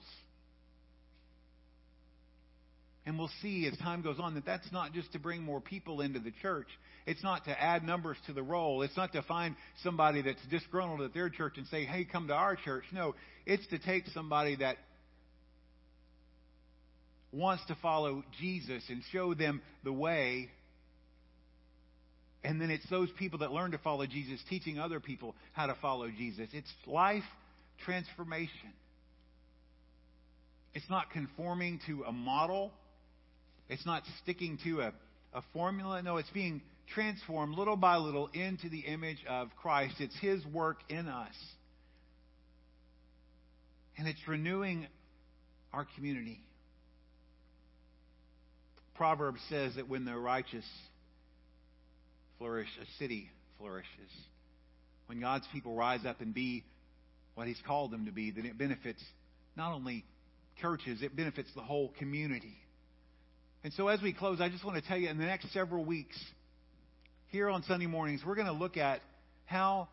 And 3.05 3.19
we'll 3.19 3.31
see 3.41 3.67
as 3.67 3.77
time 3.79 4.03
goes 4.03 4.21
on 4.21 4.35
that 4.35 4.47
that's 4.47 4.71
not 4.71 4.93
just 4.93 5.13
to 5.13 5.19
bring 5.19 5.43
more 5.43 5.61
people 5.61 6.01
into 6.01 6.21
the 6.21 6.31
church. 6.41 6.69
It's 7.05 7.23
not 7.23 7.45
to 7.47 7.61
add 7.61 7.83
numbers 7.83 8.17
to 8.27 8.33
the 8.33 8.45
roll. 8.45 8.83
It's 8.83 8.97
not 8.97 9.13
to 9.15 9.23
find 9.23 9.57
somebody 9.83 10.23
that's 10.23 10.45
disgruntled 10.51 11.01
at 11.01 11.13
their 11.13 11.29
church 11.29 11.55
and 11.57 11.67
say, 11.67 11.85
hey, 11.85 12.05
come 12.05 12.29
to 12.29 12.35
our 12.35 12.55
church. 12.55 12.85
No, 12.93 13.17
it's 13.45 13.67
to 13.69 13.79
take 13.79 14.07
somebody 14.09 14.57
that 14.57 14.77
wants 17.33 17.65
to 17.67 17.77
follow 17.83 18.23
Jesus 18.41 18.85
and 18.89 19.03
show 19.11 19.35
them 19.35 19.63
the 19.83 19.93
way. 19.93 20.51
And 22.45 22.61
then 22.61 22.71
it's 22.71 22.89
those 22.89 23.09
people 23.19 23.41
that 23.41 23.53
learn 23.53 23.73
to 23.73 23.79
follow 23.79 24.07
Jesus 24.07 24.41
teaching 24.49 24.79
other 24.79 25.01
people 25.01 25.35
how 25.53 25.67
to 25.67 25.77
follow 25.81 26.09
Jesus. 26.09 26.49
It's 26.53 26.71
life 26.87 27.25
transformation. 27.85 28.73
It's 30.75 30.89
not 30.89 31.11
conforming 31.11 31.81
to 31.87 32.05
a 32.05 32.13
model. 32.13 32.71
It's 33.73 33.87
not 33.87 34.03
sticking 34.23 34.59
to 34.65 34.83
a, 34.83 34.93
a 35.33 35.43
formula. 35.55 36.03
No, 36.03 36.19
it's 36.19 36.29
being 36.29 36.61
transformed 36.93 37.57
little 37.57 37.77
by 37.77 37.97
little 37.97 38.29
into 38.35 38.69
the 38.69 38.81
image 38.81 39.25
of 39.27 39.49
Christ. 39.63 39.95
It's 39.99 40.15
His 40.21 40.45
work 40.45 40.81
in 40.91 41.09
us. 41.09 41.35
And 43.97 44.07
it's 44.07 44.21
renewing 44.29 44.87
our 45.73 45.87
community. 45.97 46.41
Proverbs 48.95 49.41
says 49.49 49.77
that 49.77 49.89
when 49.89 50.05
the 50.05 50.19
righteous 50.19 50.67
flourish, 52.37 52.69
a 52.83 52.99
city 52.99 53.31
flourishes. 53.59 53.89
When 55.07 55.19
God's 55.19 55.47
people 55.51 55.75
rise 55.75 56.05
up 56.05 56.21
and 56.21 56.35
be 56.35 56.63
what 57.37 57.47
He's 57.47 57.61
called 57.67 57.91
them 57.91 58.05
to 58.05 58.13
be, 58.13 58.33
then 58.33 58.45
it 58.45 58.59
benefits 58.59 59.03
not 59.57 59.73
only 59.73 60.05
churches, 60.61 61.01
it 61.01 61.17
benefits 61.17 61.49
the 61.55 61.63
whole 61.63 61.95
community. 61.99 62.59
And 63.65 63.73
so 63.75 63.87
as 63.87 64.03
we 64.03 64.13
close, 64.13 64.41
I 64.41 64.49
just 64.49 64.65
want 64.65 64.83
to 64.83 64.89
tell 64.89 64.99
you 64.99 65.09
in 65.09 65.19
the 65.19 65.25
next 65.25 65.53
several 65.53 65.85
weeks, 65.85 66.19
here 67.29 67.49
on 67.49 67.63
Sunday 67.63 67.87
mornings, 67.87 68.23
we're 68.27 68.35
going 68.35 68.49
to 68.49 68.53
look 68.53 68.77
at 68.77 69.01
how 69.47 69.89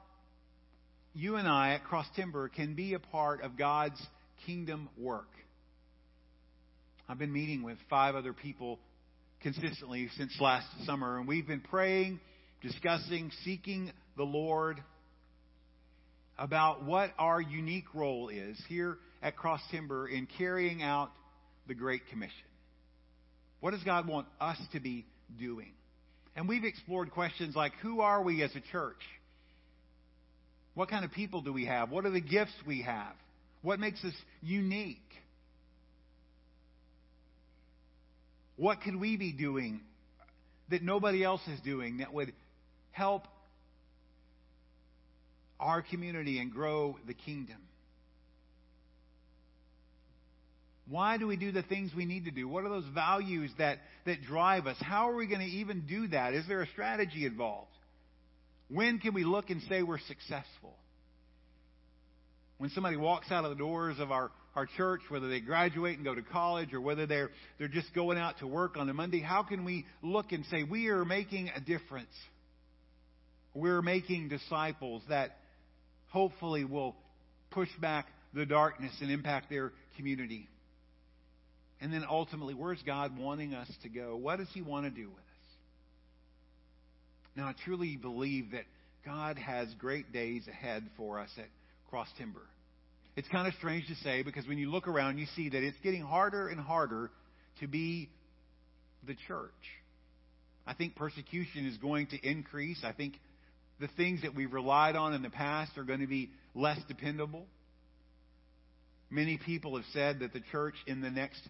you 1.14 1.36
and 1.36 1.48
I 1.48 1.74
at 1.74 1.84
Cross 1.84 2.08
Timber 2.16 2.50
can 2.50 2.74
be 2.74 2.96
a 2.96 3.00
part 3.00 3.42
of 3.44 3.58
God's 3.58 4.02
kingdom 4.48 4.90
work. 4.98 5.30
I've 7.08 7.20
been 7.20 7.32
meeting 7.32 7.62
with 7.62 7.78
five 7.90 8.16
other 8.16 8.34
people 8.34 8.80
consistently 9.42 10.10
since 10.18 10.36
last 10.42 10.68
summer, 10.86 11.20
and 11.20 11.28
we've 11.28 11.48
been 11.48 11.62
praying, 11.62 12.20
discussing, 12.64 13.32
seeking 13.44 13.92
the 14.18 14.24
Lord 14.24 14.84
about 16.40 16.86
what 16.86 17.12
our 17.20 17.40
unique 17.40 17.94
role 17.94 18.30
is 18.30 18.60
here 18.68 18.98
at 19.22 19.36
Cross 19.36 19.62
Timber 19.70 20.08
in 20.08 20.28
carrying 20.40 20.82
out 20.82 21.12
the 21.68 21.76
Great 21.76 22.08
Commission. 22.10 22.49
What 23.60 23.72
does 23.72 23.84
God 23.84 24.08
want 24.08 24.28
us 24.40 24.58
to 24.74 24.80
be 24.80 25.06
doing? 25.38 25.72
And 26.36 26.48
we've 26.48 26.64
explored 26.64 27.12
questions 27.12 27.56
like 27.56 27.74
who 27.82 28.02
are 28.02 28.22
we 28.22 28.42
as 28.44 28.56
a 28.56 28.62
church? 28.72 29.02
What 30.74 30.90
kind 30.90 31.04
of 31.04 31.12
people 31.12 31.42
do 31.42 31.52
we 31.52 31.66
have? 31.66 31.92
What 31.92 32.06
are 32.06 32.12
the 32.12 32.22
gifts 32.22 32.54
we 32.66 32.84
have? 32.84 33.14
What 33.62 33.80
makes 33.80 34.04
us 34.06 34.14
unique? 34.42 34.98
What 38.56 38.82
could 38.82 38.96
we 38.96 39.18
be 39.18 39.34
doing 39.34 39.82
that 40.70 40.82
nobody 40.82 41.24
else 41.24 41.42
is 41.48 41.60
doing 41.62 41.98
that 41.98 42.14
would 42.14 42.32
help 42.92 43.24
our 45.60 45.82
community 45.82 46.40
and 46.40 46.52
grow 46.52 46.98
the 47.08 47.14
kingdom? 47.14 47.58
Why 50.90 51.18
do 51.18 51.28
we 51.28 51.38
do 51.38 51.52
the 51.52 51.62
things 51.62 51.92
we 51.96 52.06
need 52.06 52.26
to 52.26 52.32
do? 52.32 52.48
What 52.48 52.66
are 52.66 52.70
those 52.70 52.88
values 52.94 53.52
that, 53.60 53.78
that 54.06 54.24
drive 54.24 54.66
us? 54.66 54.78
How 54.80 55.10
are 55.10 55.16
we 55.16 55.28
going 55.28 55.42
to 55.42 55.46
even 55.46 55.86
do 55.88 56.08
that? 56.10 56.34
Is 56.34 56.48
there 56.48 56.62
a 56.62 56.68
strategy 56.68 57.26
involved? 57.26 57.72
When 58.70 59.00
can 59.00 59.14
we 59.14 59.24
look 59.24 59.50
and 59.50 59.62
say 59.70 59.84
we're 59.84 60.00
successful? 60.00 60.76
When 62.58 62.70
somebody 62.72 62.98
walks 62.98 63.32
out 63.32 63.46
of 63.46 63.52
the 63.52 63.58
doors 63.58 63.98
of 64.00 64.12
our 64.12 64.32
our 64.56 64.68
church, 64.78 65.02
whether 65.10 65.30
they 65.30 65.40
graduate 65.40 65.96
and 65.96 66.04
go 66.04 66.16
to 66.16 66.22
college 66.22 66.74
or 66.74 66.82
whether 66.82 67.06
they're, 67.06 67.30
they're 67.58 67.68
just 67.68 67.94
going 67.94 68.18
out 68.18 68.40
to 68.40 68.48
work 68.48 68.78
on 68.78 68.90
a 68.90 68.94
Monday, 68.94 69.22
how 69.22 69.44
can 69.44 69.64
we 69.64 69.86
look 70.02 70.32
and 70.32 70.46
say, 70.48 70.64
we 70.64 70.88
are 70.88 71.06
making 71.06 71.50
a 71.56 71.60
difference? 71.62 72.14
We're 73.54 73.82
making 73.82 74.30
disciples 74.30 75.02
that 75.10 75.38
hopefully 76.10 76.66
will 76.66 76.96
push 77.52 77.70
back 77.80 78.08
the 78.34 78.46
darkness 78.46 78.92
and 79.02 79.12
impact 79.12 79.50
their 79.50 79.72
community. 79.98 80.48
And 81.82 81.94
then 81.94 82.04
ultimately, 82.10 82.54
where's 82.54 82.82
God 82.86 83.18
wanting 83.18 83.54
us 83.54 83.70
to 83.84 83.90
go? 83.90 84.16
What 84.18 84.38
does 84.38 84.50
He 84.54 84.62
want 84.62 84.86
to 84.86 84.90
do 84.90 85.08
with 85.08 85.18
us? 85.18 85.24
Now, 87.36 87.48
I 87.48 87.54
truly 87.64 87.96
believe 87.96 88.52
that 88.52 88.66
God 89.06 89.38
has 89.38 89.68
great 89.80 90.12
days 90.12 90.48
ahead 90.48 90.84
for 90.98 91.20
us 91.20 91.30
at 91.38 91.48
Cross 91.90 92.10
Timber. 92.18 92.42
It's 93.16 93.28
kind 93.30 93.48
of 93.48 93.54
strange 93.56 93.88
to 93.88 93.96
say 93.96 94.24
because 94.24 94.48
when 94.48 94.58
you 94.58 94.70
look 94.70 94.88
around, 94.88 95.18
you 95.18 95.26
see 95.36 95.50
that 95.50 95.64
it's 95.64 95.78
getting 95.84 96.02
harder 96.02 96.48
and 96.48 96.60
harder 96.60 97.12
to 97.60 97.68
be 97.68 98.10
the 99.08 99.16
church. 99.28 99.52
I 100.68 100.74
think 100.74 100.96
persecution 100.96 101.66
is 101.66 101.78
going 101.78 102.08
to 102.08 102.18
increase. 102.18 102.82
I 102.84 102.92
think 102.92 103.16
the 103.80 103.90
things 103.98 104.22
that 104.22 104.36
we've 104.36 104.52
relied 104.52 104.96
on 104.96 105.14
in 105.14 105.22
the 105.22 105.30
past 105.30 105.78
are 105.78 105.84
going 105.84 106.02
to 106.02 106.08
be 106.08 106.30
less 106.54 106.80
dependable. 106.88 107.46
Many 109.10 109.40
people 109.44 109.76
have 109.76 109.86
said 109.94 110.20
that 110.20 110.34
the 110.34 110.42
church 110.52 110.76
in 110.86 111.02
the 111.02 111.10
next 111.10 111.42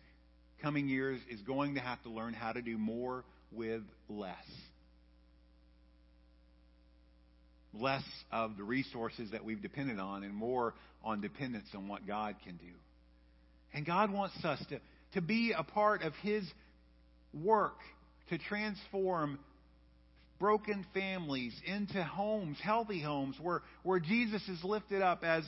coming 0.62 0.88
years 0.88 1.20
is 1.30 1.42
going 1.42 1.76
to 1.76 1.82
have 1.82 2.02
to 2.04 2.10
learn 2.10 2.34
how 2.34 2.52
to 2.52 2.62
do 2.62 2.78
more 2.78 3.24
with 3.52 3.82
less 4.08 4.36
less 7.74 8.04
of 8.32 8.58
the 8.58 8.64
resources 8.64 9.32
that 9.32 9.44
we've 9.44 9.62
depended 9.62 10.00
on 10.00 10.24
and 10.24 10.34
more 10.34 10.74
on 11.04 11.22
dependence 11.22 11.68
on 11.76 11.88
what 11.88 12.06
God 12.08 12.36
can 12.44 12.58
do. 12.58 12.74
And 13.74 13.86
God 13.86 14.12
wants 14.12 14.44
us 14.44 14.60
to, 14.70 14.80
to 15.14 15.22
be 15.22 15.54
a 15.56 15.64
part 15.64 16.02
of 16.02 16.14
His 16.24 16.44
work 17.34 17.78
to 18.30 18.38
transform 18.38 19.40
broken 20.40 20.86
families 20.94 21.54
into 21.66 22.04
homes, 22.04 22.58
healthy 22.62 23.02
homes, 23.02 23.36
where, 23.42 23.62
where 23.84 24.00
Jesus 24.00 24.42
is 24.48 24.64
lifted 24.64 25.02
up 25.02 25.24
as 25.24 25.44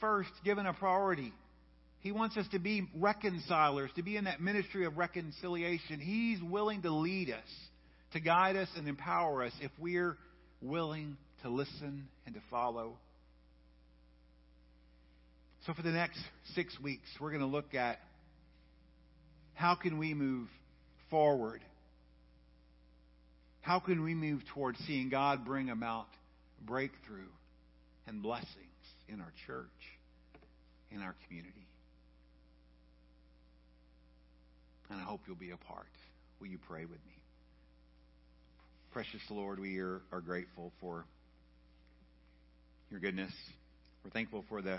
first 0.00 0.30
given 0.44 0.66
a 0.66 0.74
priority. 0.74 1.32
He 2.04 2.12
wants 2.12 2.36
us 2.36 2.46
to 2.52 2.58
be 2.58 2.86
reconcilers, 2.94 3.90
to 3.96 4.02
be 4.02 4.18
in 4.18 4.24
that 4.24 4.38
ministry 4.38 4.84
of 4.84 4.98
reconciliation. 4.98 6.00
He's 6.00 6.38
willing 6.42 6.82
to 6.82 6.90
lead 6.90 7.30
us, 7.30 7.48
to 8.12 8.20
guide 8.20 8.56
us 8.56 8.68
and 8.76 8.86
empower 8.86 9.42
us 9.42 9.52
if 9.62 9.70
we're 9.78 10.18
willing 10.60 11.16
to 11.42 11.48
listen 11.48 12.06
and 12.26 12.34
to 12.34 12.42
follow. 12.50 12.98
So 15.66 15.72
for 15.72 15.80
the 15.80 15.92
next 15.92 16.18
six 16.54 16.78
weeks, 16.78 17.08
we're 17.22 17.30
going 17.30 17.40
to 17.40 17.46
look 17.46 17.74
at 17.74 18.00
how 19.54 19.74
can 19.74 19.96
we 19.96 20.12
move 20.12 20.48
forward? 21.08 21.62
How 23.62 23.80
can 23.80 24.02
we 24.04 24.14
move 24.14 24.42
towards 24.52 24.78
seeing 24.80 25.08
God 25.08 25.46
bring 25.46 25.70
about 25.70 26.08
breakthrough 26.66 27.30
and 28.06 28.22
blessings 28.22 28.50
in 29.08 29.22
our 29.22 29.32
church, 29.46 29.64
in 30.90 31.00
our 31.00 31.14
community? 31.26 31.66
And 34.94 35.02
I 35.02 35.06
hope 35.06 35.22
you'll 35.26 35.34
be 35.34 35.50
a 35.50 35.56
part. 35.56 35.88
Will 36.38 36.46
you 36.46 36.58
pray 36.68 36.82
with 36.82 37.04
me? 37.04 37.16
Precious 38.92 39.22
Lord, 39.28 39.58
we 39.58 39.80
are, 39.80 40.00
are 40.12 40.20
grateful 40.20 40.70
for 40.80 41.04
your 42.92 43.00
goodness. 43.00 43.32
We're 44.04 44.12
thankful 44.12 44.44
for 44.48 44.62
the, 44.62 44.78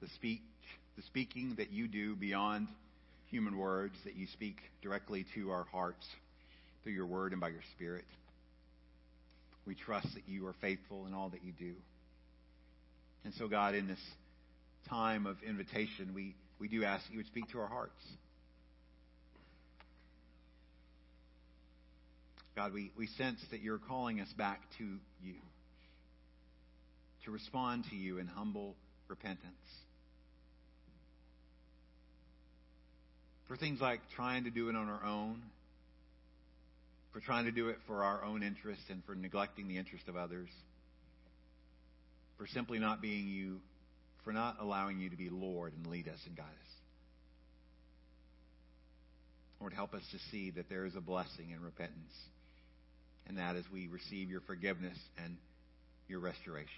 the 0.00 0.08
speech, 0.16 0.40
the 0.96 1.02
speaking 1.02 1.54
that 1.58 1.70
you 1.70 1.86
do 1.86 2.16
beyond 2.16 2.66
human 3.30 3.56
words, 3.56 3.94
that 4.06 4.16
you 4.16 4.26
speak 4.32 4.56
directly 4.82 5.24
to 5.36 5.52
our 5.52 5.66
hearts 5.70 6.04
through 6.82 6.94
your 6.94 7.06
word 7.06 7.30
and 7.30 7.40
by 7.40 7.50
your 7.50 7.62
spirit. 7.76 8.04
We 9.68 9.76
trust 9.76 10.08
that 10.14 10.24
you 10.26 10.48
are 10.48 10.54
faithful 10.60 11.06
in 11.06 11.14
all 11.14 11.28
that 11.28 11.44
you 11.44 11.52
do. 11.52 11.74
And 13.24 13.32
so, 13.34 13.46
God, 13.46 13.76
in 13.76 13.86
this 13.86 14.02
time 14.88 15.26
of 15.26 15.36
invitation, 15.46 16.10
we, 16.12 16.34
we 16.58 16.66
do 16.66 16.82
ask 16.82 17.06
that 17.06 17.12
you 17.12 17.18
would 17.20 17.26
speak 17.26 17.52
to 17.52 17.60
our 17.60 17.68
hearts. 17.68 18.02
God, 22.54 22.72
we, 22.72 22.92
we 22.96 23.06
sense 23.06 23.40
that 23.50 23.60
you're 23.60 23.78
calling 23.78 24.20
us 24.20 24.28
back 24.36 24.60
to 24.78 24.84
you, 25.22 25.34
to 27.24 27.30
respond 27.30 27.84
to 27.90 27.96
you 27.96 28.18
in 28.18 28.26
humble 28.26 28.74
repentance. 29.08 29.46
For 33.48 33.56
things 33.56 33.80
like 33.80 34.00
trying 34.14 34.44
to 34.44 34.50
do 34.50 34.68
it 34.68 34.76
on 34.76 34.88
our 34.88 35.04
own, 35.04 35.42
for 37.12 37.20
trying 37.20 37.44
to 37.44 37.52
do 37.52 37.68
it 37.68 37.76
for 37.86 38.04
our 38.04 38.24
own 38.24 38.42
interest 38.42 38.82
and 38.88 39.02
for 39.04 39.14
neglecting 39.14 39.68
the 39.68 39.78
interest 39.78 40.08
of 40.08 40.16
others, 40.16 40.48
for 42.38 42.46
simply 42.46 42.78
not 42.78 43.00
being 43.00 43.28
you, 43.28 43.60
for 44.24 44.32
not 44.32 44.56
allowing 44.60 44.98
you 44.98 45.10
to 45.10 45.16
be 45.16 45.28
Lord 45.30 45.72
and 45.76 45.86
lead 45.86 46.08
us 46.08 46.18
and 46.26 46.36
guide 46.36 46.44
us. 46.44 46.72
Lord, 49.60 49.72
help 49.72 49.94
us 49.94 50.02
to 50.10 50.18
see 50.30 50.50
that 50.52 50.68
there 50.68 50.86
is 50.86 50.96
a 50.96 51.00
blessing 51.00 51.50
in 51.54 51.62
repentance, 51.62 52.12
and 53.26 53.38
that 53.38 53.56
as 53.56 53.64
we 53.72 53.88
receive 53.88 54.30
your 54.30 54.40
forgiveness 54.42 54.98
and 55.22 55.36
your 56.08 56.20
restoration. 56.20 56.68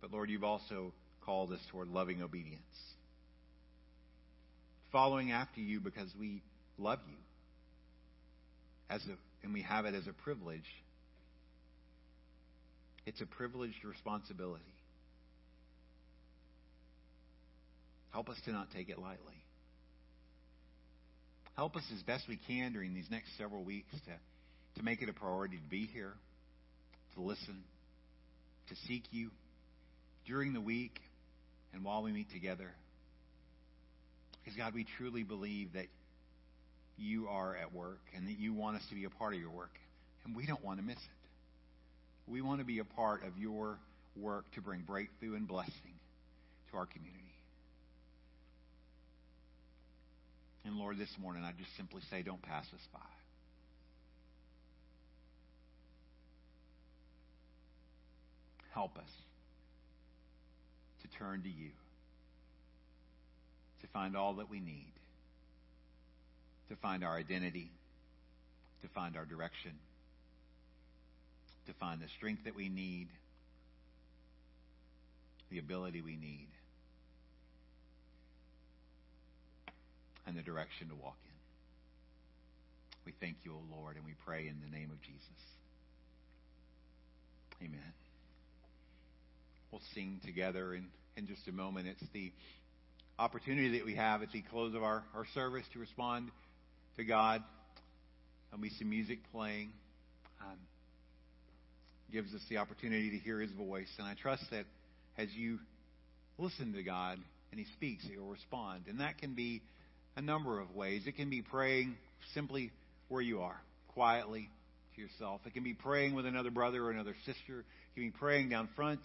But 0.00 0.12
Lord, 0.12 0.30
you've 0.30 0.44
also 0.44 0.92
called 1.24 1.52
us 1.52 1.60
toward 1.70 1.88
loving 1.88 2.22
obedience, 2.22 2.62
following 4.90 5.32
after 5.32 5.60
you 5.60 5.80
because 5.80 6.08
we 6.18 6.42
love 6.78 6.98
you 7.08 7.16
as 8.90 9.02
a, 9.06 9.44
and 9.44 9.54
we 9.54 9.62
have 9.62 9.84
it 9.86 9.94
as 9.94 10.06
a 10.06 10.12
privilege. 10.12 10.68
It's 13.06 13.20
a 13.20 13.26
privileged 13.26 13.84
responsibility. 13.84 14.62
Help 18.10 18.28
us 18.28 18.36
to 18.44 18.52
not 18.52 18.70
take 18.72 18.90
it 18.90 18.98
lightly. 18.98 19.41
Help 21.56 21.76
us 21.76 21.84
as 21.94 22.02
best 22.02 22.24
we 22.28 22.38
can 22.46 22.72
during 22.72 22.94
these 22.94 23.10
next 23.10 23.36
several 23.36 23.62
weeks 23.62 23.92
to, 23.92 24.78
to 24.78 24.84
make 24.84 25.02
it 25.02 25.08
a 25.08 25.12
priority 25.12 25.58
to 25.58 25.68
be 25.68 25.86
here, 25.86 26.14
to 27.14 27.20
listen, 27.20 27.62
to 28.68 28.74
seek 28.88 29.04
you 29.10 29.30
during 30.26 30.54
the 30.54 30.60
week 30.60 30.98
and 31.74 31.84
while 31.84 32.02
we 32.02 32.12
meet 32.12 32.30
together. 32.32 32.70
Because, 34.42 34.56
God, 34.56 34.74
we 34.74 34.86
truly 34.96 35.22
believe 35.22 35.74
that 35.74 35.86
you 36.96 37.28
are 37.28 37.56
at 37.56 37.74
work 37.74 38.00
and 38.16 38.26
that 38.28 38.38
you 38.38 38.52
want 38.52 38.76
us 38.76 38.82
to 38.88 38.94
be 38.94 39.04
a 39.04 39.10
part 39.10 39.34
of 39.34 39.40
your 39.40 39.50
work. 39.50 39.74
And 40.24 40.34
we 40.34 40.46
don't 40.46 40.64
want 40.64 40.78
to 40.78 40.84
miss 40.84 40.96
it. 40.96 42.30
We 42.30 42.40
want 42.40 42.60
to 42.60 42.64
be 42.64 42.78
a 42.78 42.84
part 42.84 43.24
of 43.24 43.36
your 43.36 43.78
work 44.16 44.44
to 44.54 44.60
bring 44.60 44.82
breakthrough 44.82 45.34
and 45.34 45.46
blessing 45.46 45.94
to 46.70 46.76
our 46.76 46.86
community. 46.86 47.31
And 50.64 50.76
Lord, 50.76 50.98
this 50.98 51.14
morning 51.20 51.42
I 51.44 51.52
just 51.58 51.76
simply 51.76 52.02
say, 52.10 52.22
don't 52.22 52.42
pass 52.42 52.66
us 52.72 52.86
by. 52.92 53.00
Help 58.74 58.96
us 58.96 59.10
to 61.02 61.18
turn 61.18 61.42
to 61.42 61.48
you, 61.48 61.70
to 63.82 63.86
find 63.88 64.16
all 64.16 64.34
that 64.34 64.48
we 64.48 64.60
need 64.60 64.92
to 66.72 66.76
find 66.76 67.04
our 67.04 67.16
identity, 67.16 67.70
to 68.80 68.88
find 68.88 69.14
our 69.14 69.26
direction, 69.26 69.72
to 71.66 71.74
find 71.74 72.00
the 72.00 72.08
strength 72.16 72.44
that 72.44 72.56
we 72.56 72.70
need, 72.70 73.08
the 75.50 75.58
ability 75.58 76.00
we 76.00 76.16
need, 76.16 76.48
and 80.26 80.36
the 80.36 80.42
direction 80.42 80.88
to 80.88 80.94
walk 80.94 81.16
in. 81.24 81.32
We 83.04 83.12
thank 83.20 83.36
you, 83.44 83.54
O 83.54 83.76
Lord, 83.76 83.96
and 83.96 84.04
we 84.04 84.14
pray 84.24 84.46
in 84.46 84.60
the 84.60 84.76
name 84.76 84.90
of 84.90 85.00
Jesus. 85.02 85.22
Amen. 87.60 87.92
We'll 89.70 89.80
sing 89.94 90.20
together 90.24 90.74
in, 90.74 90.86
in 91.16 91.26
just 91.26 91.48
a 91.48 91.52
moment. 91.52 91.88
It's 91.88 92.12
the 92.12 92.32
opportunity 93.18 93.78
that 93.78 93.86
we 93.86 93.94
have 93.96 94.22
at 94.22 94.32
the 94.32 94.42
close 94.42 94.74
of 94.74 94.82
our, 94.82 95.02
our 95.14 95.26
service 95.34 95.64
to 95.72 95.78
respond 95.78 96.30
to 96.96 97.04
God. 97.04 97.42
There'll 98.50 98.62
be 98.62 98.70
some 98.78 98.90
music 98.90 99.18
playing. 99.32 99.72
Um, 100.40 100.58
gives 102.12 102.34
us 102.34 102.42
the 102.50 102.58
opportunity 102.58 103.10
to 103.10 103.16
hear 103.16 103.40
His 103.40 103.50
voice. 103.52 103.88
And 103.98 104.06
I 104.06 104.14
trust 104.14 104.44
that 104.50 104.66
as 105.16 105.28
you 105.32 105.58
listen 106.38 106.74
to 106.74 106.82
God 106.82 107.18
and 107.50 107.58
He 107.58 107.66
speaks, 107.72 108.04
you'll 108.10 108.28
respond. 108.28 108.84
And 108.88 109.00
that 109.00 109.18
can 109.18 109.34
be 109.34 109.62
a 110.16 110.22
number 110.22 110.60
of 110.60 110.74
ways. 110.74 111.02
It 111.06 111.16
can 111.16 111.30
be 111.30 111.42
praying 111.42 111.96
simply 112.34 112.70
where 113.08 113.22
you 113.22 113.40
are, 113.40 113.60
quietly 113.88 114.48
to 114.94 115.00
yourself. 115.02 115.40
It 115.46 115.54
can 115.54 115.64
be 115.64 115.74
praying 115.74 116.14
with 116.14 116.26
another 116.26 116.50
brother 116.50 116.84
or 116.84 116.90
another 116.90 117.14
sister. 117.24 117.60
It 117.60 117.94
can 117.94 118.04
be 118.04 118.10
praying 118.10 118.48
down 118.48 118.68
front. 118.76 119.00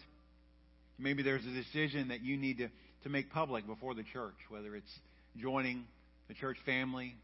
Maybe 1.00 1.24
there's 1.24 1.46
a 1.46 1.54
decision 1.54 2.10
that 2.10 2.22
you 2.22 2.38
need 2.38 2.58
to, 2.58 2.70
to 3.04 3.10
make 3.10 3.32
public 3.32 3.68
before 3.68 3.94
the 3.94 4.04
church, 4.04 4.36
whether 4.50 4.76
it's 4.76 4.92
joining 5.38 5.86
the 6.28 6.34
church 6.34 6.58
family, 6.66 7.16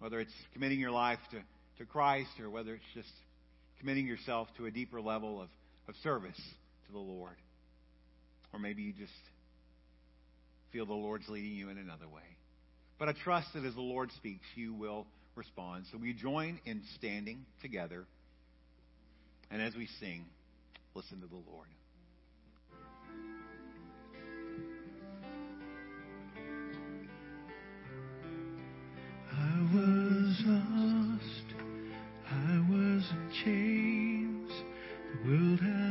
whether 0.00 0.20
it's 0.20 0.32
committing 0.52 0.80
your 0.80 0.90
life 0.90 1.20
to, 1.30 1.38
to 1.78 1.86
Christ 1.90 2.30
or 2.40 2.50
whether 2.50 2.74
it's 2.74 2.84
just 2.94 3.12
committing 3.78 4.06
yourself 4.06 4.48
to 4.56 4.66
a 4.66 4.70
deeper 4.70 5.00
level 5.00 5.40
of, 5.40 5.48
of 5.88 5.94
service 6.02 6.40
to 6.86 6.92
the 6.92 6.98
Lord. 6.98 7.36
Or 8.52 8.58
maybe 8.58 8.82
you 8.82 8.92
just 8.92 9.12
feel 10.72 10.86
the 10.86 10.92
Lord's 10.92 11.28
leading 11.28 11.52
you 11.52 11.68
in 11.68 11.78
another 11.78 12.08
way. 12.08 12.22
But 13.02 13.08
I 13.08 13.14
trust 13.14 13.48
that 13.54 13.64
as 13.64 13.74
the 13.74 13.80
Lord 13.80 14.12
speaks, 14.12 14.46
you 14.54 14.74
will 14.74 15.08
respond. 15.34 15.86
So 15.90 15.98
we 15.98 16.12
join 16.12 16.60
in 16.64 16.82
standing 16.94 17.44
together. 17.60 18.04
And 19.50 19.60
as 19.60 19.74
we 19.74 19.88
sing, 19.98 20.24
listen 20.94 21.20
to 21.20 21.26
the 21.26 21.34
Lord. 21.34 21.66
was 29.74 30.42
lost, 30.46 31.54
I 32.30 32.58
was 32.70 33.04
in 33.10 33.30
chains, 33.44 34.52
the 35.10 35.28
world 35.28 35.60
had 35.60 35.81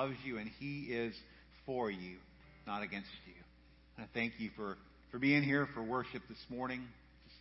loves 0.00 0.16
you 0.24 0.38
and 0.38 0.50
he 0.58 0.84
is 0.90 1.14
for 1.66 1.90
you, 1.90 2.16
not 2.66 2.82
against 2.82 3.08
you. 3.26 3.34
And 3.96 4.06
I 4.06 4.08
thank 4.18 4.32
you 4.38 4.50
for, 4.56 4.78
for 5.10 5.18
being 5.18 5.42
here 5.42 5.68
for 5.74 5.82
worship 5.82 6.22
this 6.28 6.38
morning. 6.48 6.80
Just 7.26 7.36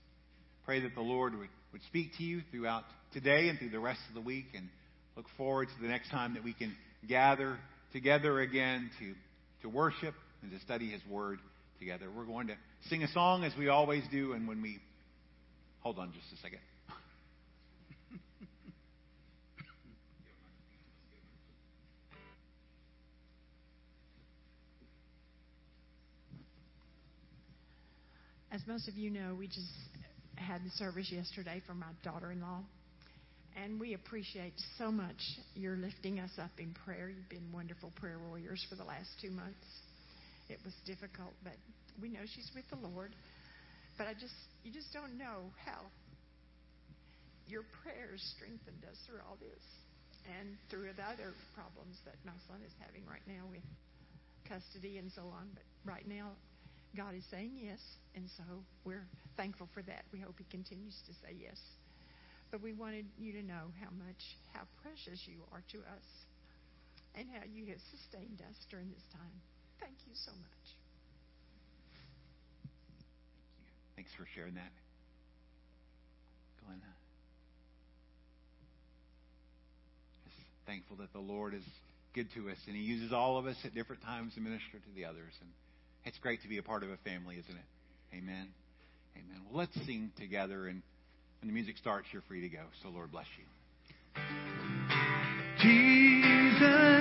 pray 0.66 0.82
that 0.82 0.94
the 0.94 1.02
Lord 1.02 1.38
would, 1.38 1.48
would 1.72 1.82
speak 1.88 2.18
to 2.18 2.24
you 2.24 2.42
throughout 2.52 2.84
today 3.14 3.48
and 3.48 3.58
through 3.58 3.70
the 3.70 3.80
rest 3.80 4.02
of 4.10 4.16
the 4.16 4.22
week 4.22 4.48
and 4.56 4.68
look 5.16 5.26
forward 5.38 5.70
to 5.70 5.82
the 5.82 5.88
next 5.88 6.10
time 6.10 6.34
that 6.34 6.44
we 6.44 6.54
can 6.54 6.76
gather 7.08 7.58
together 7.94 8.42
again 8.42 8.90
to, 9.00 9.14
to 9.62 9.70
worship 9.74 10.16
and 10.42 10.52
to 10.52 10.60
study 10.60 10.90
His 10.90 11.02
Word 11.10 11.40
together. 11.80 12.08
We're 12.14 12.26
going 12.26 12.48
to 12.48 12.56
sing 12.90 13.04
a 13.04 13.12
song 13.14 13.46
as 13.46 13.54
we 13.58 13.70
always 13.70 14.04
do, 14.12 14.34
and 14.34 14.48
when 14.48 14.62
we. 14.62 14.80
Hold 15.80 15.98
on 15.98 16.12
just 16.12 16.26
a 16.38 16.42
second. 16.42 16.49
Of 28.90 28.98
you 28.98 29.12
know, 29.14 29.38
we 29.38 29.46
just 29.46 29.70
had 30.36 30.66
the 30.66 30.74
service 30.82 31.14
yesterday 31.14 31.62
for 31.68 31.74
my 31.78 31.94
daughter 32.04 32.32
in 32.32 32.42
law. 32.42 32.66
And 33.54 33.80
we 33.80 33.94
appreciate 33.94 34.54
so 34.78 34.92
much 34.92 35.22
your 35.54 35.78
lifting 35.78 36.20
us 36.20 36.32
up 36.42 36.52
in 36.58 36.74
prayer. 36.86 37.10
You've 37.14 37.30
been 37.30 37.54
wonderful 37.54 37.94
prayer 38.02 38.18
warriors 38.18 38.66
for 38.68 38.76
the 38.76 38.84
last 38.84 39.10
two 39.22 39.30
months. 39.30 39.62
It 40.50 40.58
was 40.66 40.74
difficult, 40.90 41.38
but 41.44 41.54
we 42.02 42.10
know 42.10 42.26
she's 42.26 42.50
with 42.56 42.66
the 42.74 42.82
Lord. 42.82 43.14
But 43.98 44.08
I 44.08 44.14
just, 44.14 44.34
you 44.64 44.74
just 44.74 44.90
don't 44.92 45.18
know 45.22 45.54
how 45.62 45.86
your 47.46 47.62
prayers 47.86 48.26
strengthened 48.38 48.82
us 48.90 48.98
through 49.06 49.22
all 49.30 49.38
this 49.38 49.66
and 50.40 50.58
through 50.74 50.90
the 50.98 51.06
other 51.06 51.38
problems 51.54 51.94
that 52.10 52.18
my 52.26 52.38
son 52.50 52.58
is 52.66 52.74
having 52.82 53.06
right 53.06 53.26
now 53.30 53.46
with 53.54 53.62
custody 54.50 54.98
and 54.98 55.12
so 55.14 55.30
on. 55.30 55.46
But 55.54 55.66
right 55.86 56.08
now, 56.10 56.34
God 56.96 57.14
is 57.16 57.24
saying 57.30 57.52
yes, 57.62 57.80
and 58.16 58.26
so 58.36 58.44
we're 58.84 59.06
thankful 59.38 59.70
for 59.74 59.84
that. 59.84 60.04
We 60.12 60.20
hope 60.20 60.36
He 60.38 60.46
continues 60.50 60.96
to 61.08 61.14
say 61.22 61.36
yes. 61.40 61.58
But 62.52 62.62
we 62.62 62.74
wanted 62.74 63.06
you 63.18 63.32
to 63.34 63.44
know 63.44 63.70
how 63.80 63.92
much, 63.94 64.22
how 64.54 64.62
precious 64.82 65.22
you 65.28 65.42
are 65.52 65.64
to 65.72 65.78
us, 65.78 66.08
and 67.16 67.28
how 67.30 67.46
you 67.46 67.68
have 67.68 67.78
sustained 67.92 68.42
us 68.42 68.56
during 68.72 68.90
this 68.90 69.06
time. 69.14 69.38
Thank 69.80 69.96
you 70.08 70.14
so 70.14 70.32
much. 70.32 70.66
Thanks 73.96 74.12
for 74.18 74.26
sharing 74.34 74.56
that. 74.56 74.72
Glenna. 76.66 76.82
Just 80.26 80.38
thankful 80.66 80.98
that 80.98 81.14
the 81.14 81.20
Lord 81.20 81.54
is 81.54 81.64
good 82.16 82.28
to 82.34 82.50
us, 82.50 82.58
and 82.66 82.76
He 82.76 82.82
uses 82.82 83.14
all 83.14 83.38
of 83.38 83.46
us 83.46 83.58
at 83.64 83.76
different 83.76 84.02
times 84.02 84.34
to 84.34 84.42
minister 84.42 84.80
to 84.80 84.92
the 84.96 85.06
others. 85.06 85.34
And 85.42 85.50
it's 86.06 86.18
great 86.20 86.42
to 86.42 86.48
be 86.48 86.58
a 86.58 86.64
part 86.64 86.84
of 86.84 86.90
a 86.90 86.98
family, 86.98 87.36
isn't 87.38 87.56
it? 87.56 88.16
Amen. 88.16 88.48
Amen. 89.16 89.42
Well, 89.50 89.60
let's 89.60 89.76
sing 89.86 90.12
together, 90.18 90.68
and 90.68 90.82
when 91.42 91.48
the 91.48 91.54
music 91.54 91.78
starts, 91.78 92.08
you're 92.12 92.24
free 92.24 92.42
to 92.42 92.50
go. 92.50 92.64
So, 92.84 92.90
Lord 92.90 93.12
bless 93.12 93.28
you. 93.38 93.46
Jesus. 95.62 96.99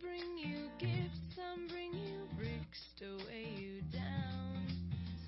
bring 0.00 0.38
you 0.38 0.70
gifts, 0.78 1.20
some 1.34 1.66
bring 1.66 1.92
you 1.92 2.28
bricks 2.38 2.90
to 2.98 3.16
weigh 3.26 3.48
you 3.56 3.80
down 3.92 4.66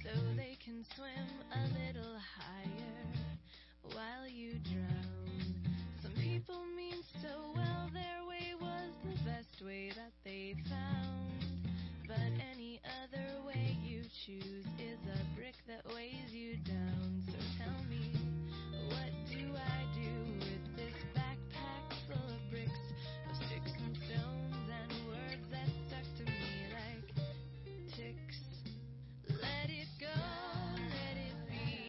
so 0.02 0.10
they 0.36 0.56
can 0.64 0.84
swim 0.94 1.28
a 1.52 1.62
little 1.78 2.16
higher 2.36 3.94
while 3.94 4.28
you 4.28 4.52
drown. 4.72 4.93